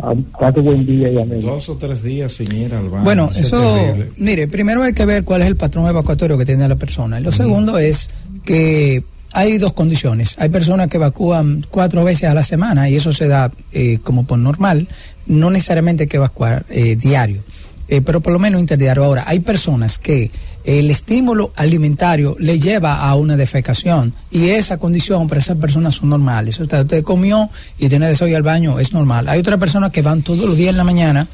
Ah, 0.00 0.14
Pase 0.38 0.60
buen 0.60 0.86
día 0.86 1.10
y 1.10 1.18
amén. 1.18 1.40
Dos 1.40 1.68
o 1.68 1.76
tres 1.76 2.02
días 2.02 2.32
sin 2.32 2.52
ir 2.52 2.72
al 2.72 2.88
baño. 2.88 3.04
Bueno, 3.04 3.30
eso 3.32 3.40
es 3.40 3.46
eso, 3.46 3.74
terrible. 3.74 4.10
mire, 4.16 4.48
primero 4.48 4.82
hay 4.82 4.92
que 4.92 5.04
ver 5.04 5.24
cuál 5.24 5.42
es 5.42 5.48
el 5.48 5.56
patrón 5.56 5.88
evacuatorio 5.88 6.38
que 6.38 6.44
tiene 6.44 6.68
la 6.68 6.76
persona. 6.76 7.18
Y 7.20 7.24
lo 7.24 7.32
segundo 7.32 7.78
es 7.78 8.08
que 8.44 9.02
hay 9.32 9.58
dos 9.58 9.72
condiciones. 9.72 10.36
Hay 10.38 10.48
personas 10.48 10.88
que 10.88 10.96
evacúan 10.96 11.66
cuatro 11.70 12.04
veces 12.04 12.28
a 12.30 12.34
la 12.34 12.42
semana 12.42 12.88
y 12.88 12.96
eso 12.96 13.12
se 13.12 13.26
da 13.26 13.50
eh, 13.72 13.98
como 14.02 14.24
por 14.24 14.38
normal. 14.38 14.88
No 15.26 15.50
necesariamente 15.50 16.04
hay 16.04 16.08
que 16.08 16.16
evacuar 16.16 16.64
eh, 16.70 16.96
diario, 16.96 17.42
eh, 17.88 18.00
pero 18.00 18.20
por 18.20 18.32
lo 18.32 18.38
menos 18.38 18.60
interdiario. 18.60 19.04
Ahora, 19.04 19.24
hay 19.26 19.40
personas 19.40 19.98
que 19.98 20.30
el 20.64 20.90
estímulo 20.90 21.52
alimentario 21.56 22.36
le 22.38 22.60
lleva 22.60 23.00
a 23.00 23.14
una 23.14 23.36
defecación 23.36 24.12
y 24.30 24.50
esa 24.50 24.76
condición 24.76 25.26
para 25.26 25.40
esas 25.40 25.56
personas 25.56 25.96
son 25.96 26.10
normales. 26.10 26.60
O 26.60 26.64
sea, 26.66 26.82
usted 26.82 27.02
comió 27.02 27.48
y 27.78 27.88
tiene 27.88 28.08
deseo 28.08 28.26
de 28.26 28.32
ir 28.32 28.36
al 28.36 28.42
baño, 28.42 28.78
es 28.78 28.92
normal. 28.92 29.28
Hay 29.28 29.40
otras 29.40 29.58
personas 29.58 29.90
que 29.90 30.02
van 30.02 30.22
todos 30.22 30.46
los 30.46 30.56
días 30.56 30.70
en 30.70 30.76
la 30.76 30.84
mañana 30.84 31.28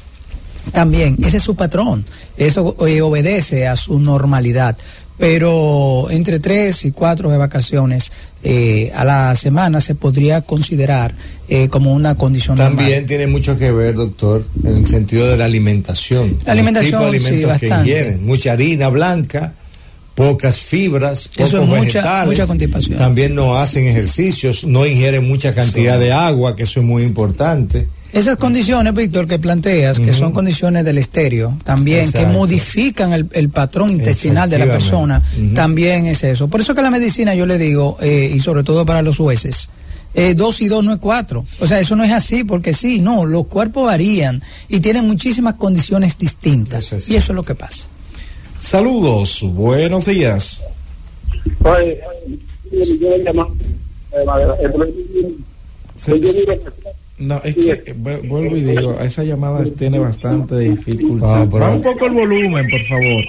también, 0.71 1.17
ese 1.23 1.37
es 1.37 1.43
su 1.43 1.55
patrón, 1.55 2.05
eso 2.37 2.75
eh, 2.87 3.01
obedece 3.01 3.67
a 3.67 3.75
su 3.75 3.99
normalidad. 3.99 4.75
Pero 5.17 6.07
entre 6.09 6.39
tres 6.39 6.83
y 6.83 6.91
cuatro 6.91 7.31
de 7.31 7.37
vacaciones 7.37 8.11
eh, 8.43 8.91
a 8.93 9.05
la 9.05 9.33
semana 9.35 9.79
se 9.79 9.95
podría 9.95 10.41
considerar 10.41 11.15
eh, 11.47 11.69
como 11.69 11.93
una 11.93 12.15
condición 12.15 12.57
También 12.57 12.89
normal. 12.89 13.05
tiene 13.05 13.27
mucho 13.27 13.57
que 13.57 13.71
ver, 13.71 13.95
doctor, 13.95 14.45
en 14.63 14.77
el 14.77 14.87
sentido 14.87 15.27
de 15.29 15.37
la 15.37 15.45
alimentación. 15.45 16.37
La 16.45 16.51
alimentación, 16.51 16.91
tipos 16.99 17.11
de 17.13 17.19
sí, 17.19 17.25
alimentos 17.27 17.59
que 17.59 17.67
ingieren. 17.69 18.25
Mucha 18.25 18.51
harina 18.51 18.89
blanca, 18.89 19.53
pocas 20.15 20.57
fibras, 20.57 21.29
pocos 21.29 21.47
Eso 21.47 21.61
es 21.63 21.67
mucha- 21.69 21.79
vegetales. 22.25 22.49
mucha. 22.49 22.97
También 22.97 23.35
no 23.35 23.57
hacen 23.57 23.87
ejercicios, 23.87 24.65
no 24.65 24.85
ingieren 24.85 25.25
mucha 25.27 25.53
cantidad 25.53 25.97
de 25.97 26.11
agua, 26.11 26.55
que 26.57 26.63
eso 26.63 26.81
es 26.81 26.85
muy 26.85 27.03
importante. 27.03 27.87
Esas 28.15 28.37
condiciones, 28.37 28.93
Víctor, 28.93 29.27
que 29.27 29.39
planteas, 29.39 29.99
que 29.99 30.13
son 30.13 30.31
condiciones 30.31 30.85
del 30.85 30.97
estéreo, 30.97 31.57
también 31.63 32.05
que 32.11 32.25
modifican 32.33 33.11
el, 33.13 33.27
el 33.33 33.49
patrón 33.49 33.89
intestinal 33.91 34.49
de 34.49 34.57
la 34.59 34.65
persona, 34.73 35.21
también 35.53 36.05
es 36.07 36.23
eso. 36.23 36.47
Por 36.47 36.61
eso 36.61 36.73
que 36.73 36.81
la 36.81 36.89
medicina, 36.91 37.35
yo 37.35 37.45
le 37.45 37.57
digo, 37.57 37.97
eh, 38.01 38.31
y 38.33 38.39
sobre 38.39 38.63
todo 38.63 38.85
para 38.85 39.01
los 39.01 39.17
jueces, 39.17 39.69
eh, 40.13 40.33
dos 40.33 40.61
y 40.61 40.69
dos 40.69 40.81
no 40.81 40.93
es 40.93 40.99
cuatro. 40.99 41.45
O 41.59 41.67
sea, 41.67 41.79
eso 41.81 41.95
no 41.97 42.05
es 42.05 42.11
así 42.13 42.45
porque 42.45 42.73
sí, 42.73 43.01
no, 43.01 43.25
los 43.25 43.47
cuerpos 43.47 43.85
varían 43.87 44.41
y 44.69 44.79
tienen 44.79 45.05
muchísimas 45.05 45.55
condiciones 45.55 46.17
distintas. 46.17 46.85
Eso 46.85 46.95
es 46.95 47.09
y 47.09 47.17
eso 47.17 47.33
es 47.33 47.35
lo 47.35 47.43
que 47.43 47.53
pasa. 47.55 47.87
Saludos, 48.61 49.41
buenos 49.43 50.05
días. 50.05 50.61
Oye, 51.63 51.99
yo 52.71 53.09
le 53.09 53.23
llamo. 53.23 53.53
Se- 55.97 56.19
No, 57.17 57.41
es 57.43 57.55
que 57.55 57.71
eh, 57.71 57.95
vu- 57.97 58.27
vuelvo 58.27 58.57
y 58.57 58.61
digo, 58.61 58.99
esa 58.99 59.23
llamada 59.23 59.63
tiene 59.77 59.99
bastante 59.99 60.57
dificultad. 60.59 61.41
Ah, 61.43 61.45
Baja 61.45 61.71
un 61.71 61.81
poco 61.81 62.05
el 62.07 62.13
volumen, 62.13 62.67
por 62.69 62.81
favor. 62.81 63.23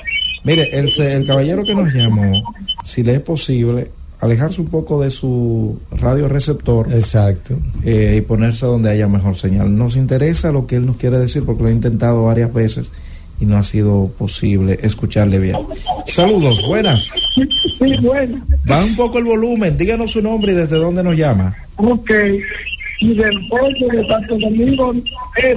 Mire, 0.44 0.68
el, 0.76 0.92
se- 0.92 1.12
el 1.14 1.26
caballero 1.26 1.62
que 1.64 1.74
nos 1.74 1.92
llamó, 1.94 2.32
si 2.84 3.02
le 3.04 3.14
es 3.14 3.20
posible, 3.20 3.90
alejarse 4.20 4.60
un 4.60 4.68
poco 4.68 5.00
de 5.02 5.10
su 5.10 5.78
radioreceptor 5.92 6.92
Exacto. 6.92 7.56
eh, 7.84 8.14
y 8.18 8.20
ponerse 8.22 8.66
donde 8.66 8.90
haya 8.90 9.06
mejor 9.06 9.36
señal. 9.38 9.76
Nos 9.76 9.94
interesa 9.96 10.50
lo 10.50 10.66
que 10.66 10.76
él 10.76 10.86
nos 10.86 10.96
quiere 10.96 11.18
decir 11.18 11.44
porque 11.44 11.62
lo 11.64 11.68
he 11.68 11.72
intentado 11.72 12.24
varias 12.24 12.52
veces 12.52 12.90
y 13.38 13.44
no 13.44 13.56
ha 13.56 13.62
sido 13.62 14.10
posible 14.18 14.78
escucharle 14.82 15.38
bien. 15.38 15.56
Saludos, 16.06 16.64
buenas. 16.66 17.10
Sí, 17.78 17.94
bueno. 18.00 18.42
Baja 18.64 18.84
un 18.84 18.96
poco 18.96 19.18
el 19.18 19.24
volumen, 19.24 19.76
díganos 19.76 20.12
su 20.12 20.22
nombre 20.22 20.52
y 20.52 20.54
desde 20.56 20.76
dónde 20.76 21.02
nos 21.04 21.16
llama. 21.16 21.54
Ok. 21.76 22.10
Y 23.00 23.14
del 23.14 23.48
pollo 23.48 23.88
de 23.92 24.06
Santo 24.06 24.36
Domingo 24.38 24.94
es. 25.36 25.56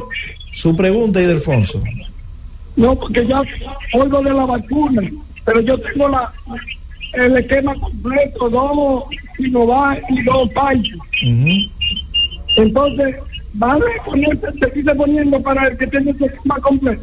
Su 0.52 0.76
pregunta, 0.76 1.22
Idelfonso. 1.22 1.82
No, 2.76 2.96
porque 2.96 3.26
ya 3.26 3.42
oigo 3.94 4.22
de 4.22 4.34
la 4.34 4.46
vacuna. 4.46 5.02
pero 5.46 5.62
yo 5.62 5.78
tengo 5.80 6.08
la 6.10 6.32
el 7.14 7.38
esquema 7.38 7.74
completo, 7.76 8.50
dos 8.50 9.04
Sinovac 9.36 10.00
y 10.12 10.22
dos 10.24 10.50
Pancho. 10.52 10.96
Entonces, 12.58 13.16
¿vale 13.54 13.86
ponerse, 14.06 14.48
seguirse 14.60 14.96
poniendo 14.96 15.42
para 15.42 15.68
el 15.68 15.78
que 15.78 15.88
tiene 15.88 16.12
ese 16.12 16.26
esquema 16.26 16.56
completo? 16.62 17.02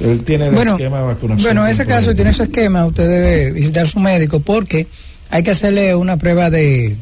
Él 0.00 0.22
tiene 0.22 0.46
el 0.46 0.54
Bueno, 0.54 0.72
esquema 0.72 0.98
de 0.98 1.04
vacunación. 1.06 1.44
Bueno, 1.44 1.64
en 1.66 1.70
ese 1.72 1.82
completo. 1.82 2.00
caso 2.00 2.14
tiene 2.14 2.32
su 2.32 2.42
esquema, 2.44 2.86
usted 2.86 3.08
debe 3.08 3.52
visitar 3.52 3.84
a 3.84 3.88
su 3.88 3.98
médico 3.98 4.38
porque 4.40 4.86
hay 5.30 5.42
que 5.42 5.50
hacerle 5.50 5.94
una 5.96 6.16
prueba 6.16 6.50
de, 6.50 6.96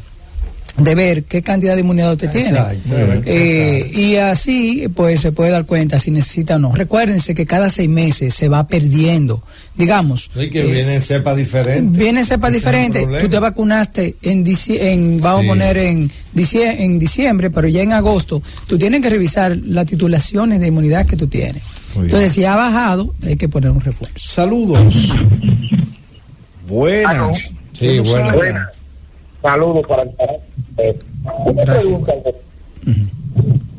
de 0.77 0.95
ver 0.95 1.23
qué 1.23 1.41
cantidad 1.41 1.73
de 1.73 1.81
inmunidad 1.81 2.11
usted 2.13 2.29
tiene. 2.29 2.49
Exacto, 2.49 2.93
Eh, 3.25 3.89
y 3.93 4.15
así, 4.17 4.87
pues 4.93 5.21
se 5.21 5.31
puede 5.31 5.49
dar 5.51 5.65
cuenta 5.65 5.99
si 5.99 6.11
necesita 6.11 6.57
o 6.57 6.59
no. 6.59 6.71
Recuérdense 6.73 7.33
que 7.33 7.45
cada 7.47 7.69
seis 7.69 7.89
meses 7.89 8.33
se 8.33 8.47
va 8.47 8.67
perdiendo. 8.67 9.43
Digamos, 9.75 10.31
Y 10.35 10.49
que 10.49 10.61
eh, 10.61 10.71
vienen 10.71 11.01
cepas 11.01 11.35
diferentes. 11.37 11.97
Viene 11.97 12.25
cepa 12.25 12.47
Ese 12.49 12.57
diferente. 12.57 13.07
Tú 13.21 13.29
te 13.29 13.39
vacunaste 13.39 14.15
en, 14.23 14.43
en 14.69 15.21
vamos 15.21 15.41
Sí. 15.41 15.47
a 15.47 15.49
poner 15.51 15.77
en, 15.77 16.11
dicie- 16.33 16.75
en 16.79 16.97
diciembre, 16.99 17.49
pero 17.49 17.67
ya 17.67 17.81
en 17.81 17.93
agosto, 17.93 18.41
tú 18.67 18.77
tienes 18.77 19.01
que 19.01 19.09
revisar 19.09 19.55
las 19.65 19.85
titulaciones 19.85 20.59
de 20.59 20.67
inmunidad 20.67 21.05
que 21.05 21.15
tú 21.15 21.27
tienes. 21.27 21.61
Entonces, 21.95 22.33
si 22.33 22.45
ha 22.45 22.55
bajado, 22.55 23.13
hay 23.23 23.35
que 23.35 23.49
poner 23.49 23.71
un 23.71 23.81
refuerzo. 23.81 24.15
Saludos. 24.19 24.95
Buenas. 26.67 27.37
Sí, 27.73 27.79
¿Quién 27.79 28.03
nos 28.03 28.33
buenas. 28.33 28.67
Saludos 29.41 29.85
para 29.87 30.03
el 30.03 30.09
una 31.45 31.61
Gracias. 31.63 31.83
pregunta, 31.83 32.13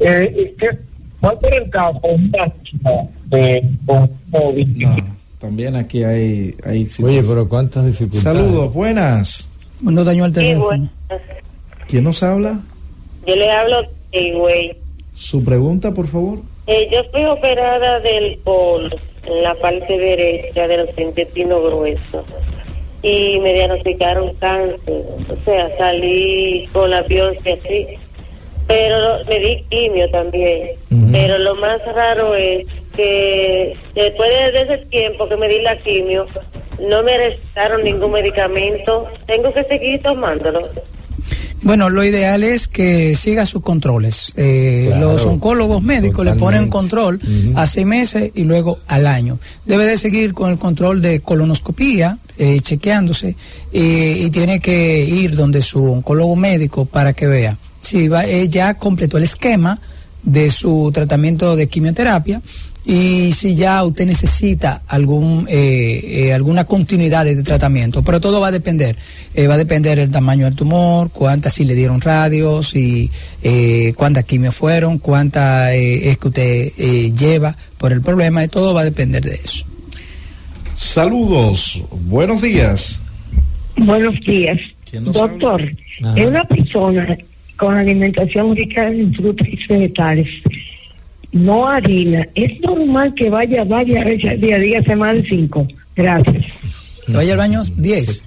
eh, 0.01 0.55
¿qué- 0.59 0.79
¿Cuál 1.21 1.37
será 1.41 1.57
el 1.57 1.71
caso 1.71 2.01
de 3.27 3.65
COVID? 4.31 4.67
No, 4.77 4.97
también 5.39 5.75
aquí 5.75 6.05
hay, 6.05 6.55
hay 6.65 6.79
Oye, 6.83 6.87
situaciones. 6.87 7.29
pero 7.29 7.49
cuántas 7.49 7.87
dificultades. 7.87 8.23
Saludos, 8.23 8.73
buenas. 8.73 9.51
No 9.83 10.05
dañó 10.05 10.27
el 10.27 10.31
Sí, 10.33 10.37
teléfono. 10.41 10.67
bueno. 10.67 10.91
¿Quién 11.89 12.05
nos 12.05 12.23
habla? 12.23 12.61
Yo 13.27 13.35
le 13.35 13.51
hablo 13.51 13.77
de 14.13 14.33
güey. 14.35 14.77
Su 15.15 15.43
pregunta, 15.43 15.93
por 15.93 16.07
favor. 16.07 16.39
Eh, 16.69 16.89
yo 16.93 16.99
fui 17.11 17.25
operada 17.25 17.99
del 18.01 18.39
polo 18.45 18.95
en 19.27 19.43
la 19.43 19.55
parte 19.57 19.99
derecha 19.99 20.69
de 20.69 20.77
los 20.79 20.91
intestinos 20.99 21.61
gruesos 21.65 22.25
y 23.03 23.39
me 23.41 23.53
diagnosticaron 23.55 24.35
cáncer. 24.35 25.03
O 25.29 25.45
sea, 25.45 25.77
salí 25.79 26.69
con 26.73 26.91
la 26.91 27.03
biopsia 27.03 27.55
así. 27.55 27.87
Pero 28.67 29.25
me 29.29 29.39
di 29.39 29.65
quimio 29.71 30.11
también. 30.11 30.71
Pero 31.11 31.39
lo 31.39 31.55
más 31.57 31.81
raro 31.95 32.35
es 32.35 32.67
que 32.95 33.75
después 33.95 34.31
de 34.53 34.61
ese 34.61 34.79
tiempo 34.87 35.29
que 35.29 35.37
me 35.37 35.49
di 35.49 35.61
la 35.63 35.77
quimio, 35.79 36.27
no 36.91 37.03
me 37.03 37.17
recetaron 37.17 37.83
ningún 37.83 38.13
medicamento. 38.13 39.07
Tengo 39.27 39.53
que 39.55 39.65
seguir 39.65 40.03
tomándolo. 40.03 40.69
Bueno, 41.63 41.91
lo 41.91 42.05
ideal 42.05 42.45
es 42.45 42.69
que 42.69 43.15
siga 43.17 43.45
sus 43.47 43.63
controles. 43.63 44.33
Eh, 44.37 44.87
Claro, 44.89 45.13
los 45.13 45.25
oncólogos 45.25 45.83
médicos 45.83 46.25
le 46.25 46.35
ponen 46.35 46.69
control 46.69 47.21
a 47.57 47.67
seis 47.67 47.87
meses 47.87 48.31
y 48.35 48.45
luego 48.45 48.79
al 48.87 49.07
año. 49.07 49.39
Debe 49.65 49.85
de 49.85 49.99
seguir 49.99 50.35
con 50.35 50.51
el 50.53 50.59
control 50.59 51.03
de 51.03 51.21
colonoscopía, 51.21 52.19
eh, 52.39 52.61
chequeándose, 52.61 53.37
eh, 53.73 54.23
y 54.25 54.31
tiene 54.31 54.61
que 54.61 55.05
ir 55.05 55.35
donde 55.35 55.61
su 55.61 55.85
oncólogo 55.85 56.37
médico 56.37 56.87
para 56.87 57.13
que 57.13 57.27
vea 57.27 57.59
si 57.81 58.09
va, 58.09 58.27
eh, 58.27 58.49
ya 58.49 58.75
completó 58.75 59.19
el 59.19 59.25
esquema 59.25 59.81
de 60.23 60.51
su 60.51 60.91
tratamiento 60.93 61.57
de 61.57 61.69
quimioterapia 61.69 62.43
y 62.85 63.33
si 63.35 63.55
ya 63.55 63.83
usted 63.85 64.07
necesita 64.07 64.83
algún 64.89 65.47
eh, 65.49 66.01
eh, 66.05 66.33
alguna 66.33 66.65
continuidad 66.65 67.25
de 67.25 67.43
tratamiento. 67.43 68.03
Pero 68.03 68.21
todo 68.21 68.41
va 68.41 68.49
a 68.49 68.51
depender 68.51 68.97
Eh, 69.35 69.47
va 69.47 69.55
a 69.55 69.59
depender 69.59 69.99
el 69.99 70.11
tamaño 70.11 70.47
del 70.47 70.57
tumor 70.57 71.11
cuántas 71.11 71.53
si 71.55 71.65
le 71.65 71.75
dieron 71.75 72.01
radios 72.01 72.73
eh, 72.75 73.93
cuántas 73.95 74.25
quimios 74.25 74.55
fueron 74.55 74.99
cuántas 74.99 75.75
es 75.75 76.17
que 76.19 76.29
usted 76.29 76.73
lleva 77.15 77.55
por 77.79 77.93
el 77.93 78.01
problema 78.01 78.43
y 78.43 78.49
todo 78.49 78.75
va 78.75 78.81
a 78.81 78.85
depender 78.85 79.23
de 79.23 79.35
eso 79.35 79.68
Saludos, 80.79 81.83
buenos 82.07 82.41
días. 82.41 83.01
Buenos 83.77 84.15
días. 84.21 84.61
¿Quién 84.89 85.05
nos 85.05 85.17
Doctor, 85.17 85.61
es 85.61 86.25
una 86.25 86.45
persona 86.45 87.19
con 87.57 87.77
alimentación 87.77 88.55
rica 88.55 88.89
en 88.89 89.13
frutas 89.13 89.49
y 89.49 89.67
vegetales, 89.67 90.29
no 91.33 91.67
harina. 91.67 92.29
¿Es 92.37 92.61
normal 92.61 93.13
que 93.15 93.29
vaya 93.29 93.65
varias 93.65 94.05
veces 94.05 94.31
al 94.31 94.41
día, 94.41 94.59
dígase 94.61 94.95
más 94.95 95.15
de 95.15 95.29
cinco? 95.29 95.67
Gracias. 95.97 96.45
que 97.05 97.13
vaya 97.13 97.33
al 97.33 97.39
baño 97.39 97.63
10 97.77 98.25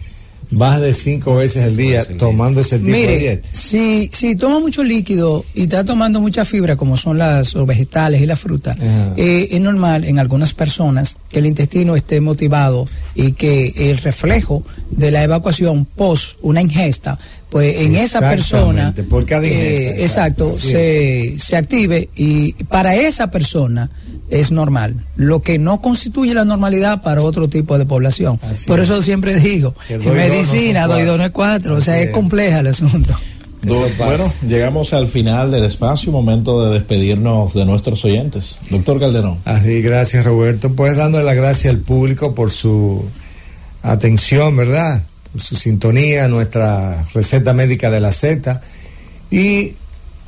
Más 0.52 0.82
de 0.82 0.94
cinco 0.94 1.36
veces 1.36 1.64
al 1.64 1.78
día 1.78 2.06
tomando 2.18 2.60
ese 2.60 2.78
tipo 2.78 2.92
de 2.92 2.98
Mire, 2.98 3.18
dieta. 3.20 3.48
si, 3.54 4.10
si 4.12 4.36
toma 4.36 4.60
mucho 4.60 4.84
líquido 4.84 5.46
y 5.54 5.64
está 5.64 5.86
tomando 5.86 6.20
mucha 6.20 6.44
fibra, 6.44 6.76
como 6.76 6.98
son 6.98 7.18
las 7.18 7.54
los 7.54 7.66
vegetales 7.66 8.22
y 8.22 8.26
la 8.26 8.36
fruta, 8.36 8.76
eh, 9.16 9.48
es 9.50 9.62
normal 9.62 10.04
en 10.04 10.20
algunas 10.20 10.54
personas 10.54 11.16
que 11.30 11.40
el 11.40 11.46
intestino 11.46 11.96
esté 11.96 12.20
motivado 12.20 12.88
y 13.16 13.32
que 13.32 13.74
el 13.78 13.98
reflejo 13.98 14.64
de 14.90 15.10
la 15.12 15.24
evacuación 15.24 15.86
post 15.86 16.38
una 16.42 16.62
ingesta, 16.62 17.18
pues 17.50 17.78
en 17.78 17.96
esa 17.96 18.20
persona, 18.20 18.90
Exactamente, 18.90 19.04
por 19.04 19.26
cada 19.26 19.48
ingesta, 19.48 19.72
eh, 19.72 20.04
exacto, 20.04 20.56
se, 20.56 21.36
se 21.40 21.56
active 21.56 22.10
y 22.16 22.54
para 22.66 22.96
esa 22.96 23.32
persona 23.32 23.90
es 24.32 24.52
normal, 24.52 24.96
lo 25.16 25.42
que 25.42 25.60
no 25.60 25.82
constituye 25.82 26.34
la 26.34 26.46
normalidad 26.46 27.02
para 27.04 27.22
otro 27.22 27.50
tipo 27.50 27.78
de 27.78 27.86
población. 27.86 28.40
Así 28.42 28.66
Por 28.68 28.80
es. 28.80 28.90
eso 28.90 29.02
siempre 29.02 29.40
digo, 29.40 29.76
Que 29.88 29.96
en 29.96 30.14
medicina, 30.14 30.88
doy 30.88 31.04
dos 31.04 31.20
no 31.20 31.26
es 31.26 31.32
cuatro, 31.32 31.76
o 31.76 31.82
sea, 31.82 32.00
es 32.00 32.08
es. 32.08 32.14
compleja 32.14 32.62
el 32.62 32.68
asunto. 32.68 33.14
Bueno, 33.64 34.34
llegamos 34.48 34.92
al 34.94 35.08
final 35.08 35.52
del 35.52 35.66
espacio, 35.66 36.12
momento 36.12 36.66
de 36.66 36.74
despedirnos 36.74 37.54
de 37.54 37.64
nuestros 37.66 38.04
oyentes. 38.06 38.58
Doctor 38.72 39.00
Calderón. 39.00 39.38
Así, 39.46 39.82
gracias 39.84 40.26
Roberto. 40.26 40.74
Pues 40.74 40.98
dándole 40.98 41.26
la 41.26 41.36
gracia 41.36 41.70
al 41.70 41.78
público 41.78 42.34
por 42.34 42.50
su 42.50 43.06
atención, 43.84 44.58
¿verdad? 44.58 45.04
Por 45.32 45.42
su 45.42 45.56
sintonía, 45.56 46.28
nuestra 46.28 47.04
receta 47.14 47.54
médica 47.54 47.92
de 47.92 48.00
la 48.00 48.12
Z. 48.12 48.62
Y 49.30 49.74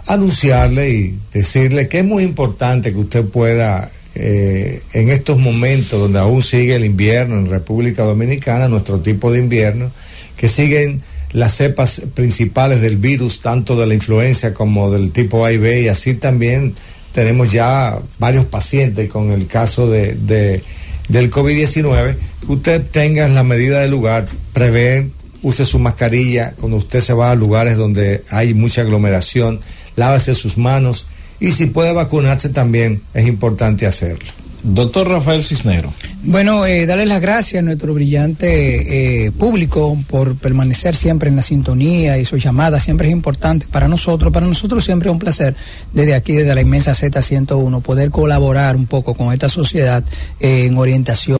anunciarle 0.08 0.89
y 0.89 1.20
decirle 1.34 1.88
que 1.88 1.99
es 1.99 2.06
muy 2.06 2.24
importante 2.24 2.91
que 2.91 2.99
usted 2.99 3.26
pueda, 3.26 3.91
eh, 4.16 4.82
en 4.93 5.10
estos 5.10 5.39
momentos 5.39 5.99
donde 5.99 6.20
aún 6.20 6.41
sigue 6.43 6.76
el 6.76 6.86
invierno 6.86 7.38
en 7.38 7.49
República 7.49 8.04
Dominicana, 8.04 8.68
nuestro 8.68 8.99
tipo 8.99 9.32
de 9.32 9.39
invierno, 9.39 9.91
que 10.38 10.47
siguen 10.49 11.01
las 11.32 11.56
cepas 11.56 12.01
principales 12.14 12.82
del 12.82 12.97
virus, 12.97 13.41
tanto 13.41 13.76
de 13.76 13.88
la 13.88 13.93
influenza 13.95 14.54
como 14.54 14.91
del 14.91 15.12
tipo 15.12 15.45
A 15.45 15.51
y 15.51 15.58
B, 15.58 15.82
y 15.84 15.88
así 15.88 16.14
también 16.14 16.76
tenemos 17.12 17.51
ya 17.51 17.99
varios 18.20 18.45
pacientes 18.45 19.10
con 19.10 19.32
el 19.32 19.47
caso 19.47 19.89
de, 19.89 20.14
de- 20.16 20.62
del 21.10 21.30
COVID-19, 21.32 22.16
que 22.45 22.51
usted 22.51 22.82
tenga 22.91 23.28
la 23.28 23.43
medida 23.43 23.82
del 23.82 23.91
lugar, 23.91 24.28
prevé, 24.54 25.10
use 25.41 25.66
su 25.66 25.78
mascarilla 25.80 26.54
cuando 26.60 26.78
usted 26.78 27.01
se 27.01 27.14
va 27.14 27.32
a 27.32 27.36
lugares 27.36 27.78
donde 27.78 28.24
hay 28.30 28.54
mucha 28.54 28.82
aglomeración, 28.82 29.60
lávese 29.95 30.35
sus 30.35 30.57
manos 30.57 31.07
y 31.39 31.51
si 31.51 31.67
puede 31.67 31.93
vacunarse 31.93 32.49
también 32.49 33.01
es 33.13 33.27
importante 33.27 33.85
hacerlo. 33.85 34.29
Doctor 34.63 35.09
Rafael 35.09 35.43
Cisnero. 35.43 35.93
Bueno, 36.23 36.65
eh, 36.65 36.85
darle 36.85 37.05
las 37.05 37.21
gracias 37.21 37.59
a 37.59 37.65
nuestro 37.65 37.93
brillante 37.93 39.25
eh, 39.25 39.31
público 39.31 39.97
por 40.07 40.37
permanecer 40.37 40.95
siempre 40.95 41.29
en 41.29 41.35
la 41.35 41.41
sintonía 41.41 42.17
y 42.17 42.23
su 42.23 42.37
llamada 42.37 42.79
siempre 42.79 43.07
es 43.07 43.11
importante 43.11 43.67
para 43.69 43.89
nosotros. 43.89 44.31
Para 44.31 44.47
nosotros 44.47 44.85
siempre 44.85 45.09
es 45.09 45.13
un 45.13 45.19
placer 45.19 45.53
desde 45.91 46.15
aquí, 46.15 46.31
desde 46.33 46.55
la 46.55 46.61
inmensa 46.61 46.93
Z101, 46.93 47.81
poder 47.81 48.09
colaborar 48.09 48.77
un 48.77 48.85
poco 48.85 49.13
con 49.15 49.33
esta 49.33 49.49
sociedad 49.49 50.01
eh, 50.39 50.65
en 50.67 50.77
orientación. 50.77 51.37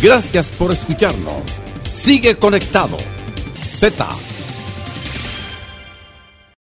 Gracias 0.00 0.46
por 0.56 0.72
escucharnos. 0.72 1.42
Sigue 1.92 2.36
conectado. 2.36 2.96
Z 3.72 4.06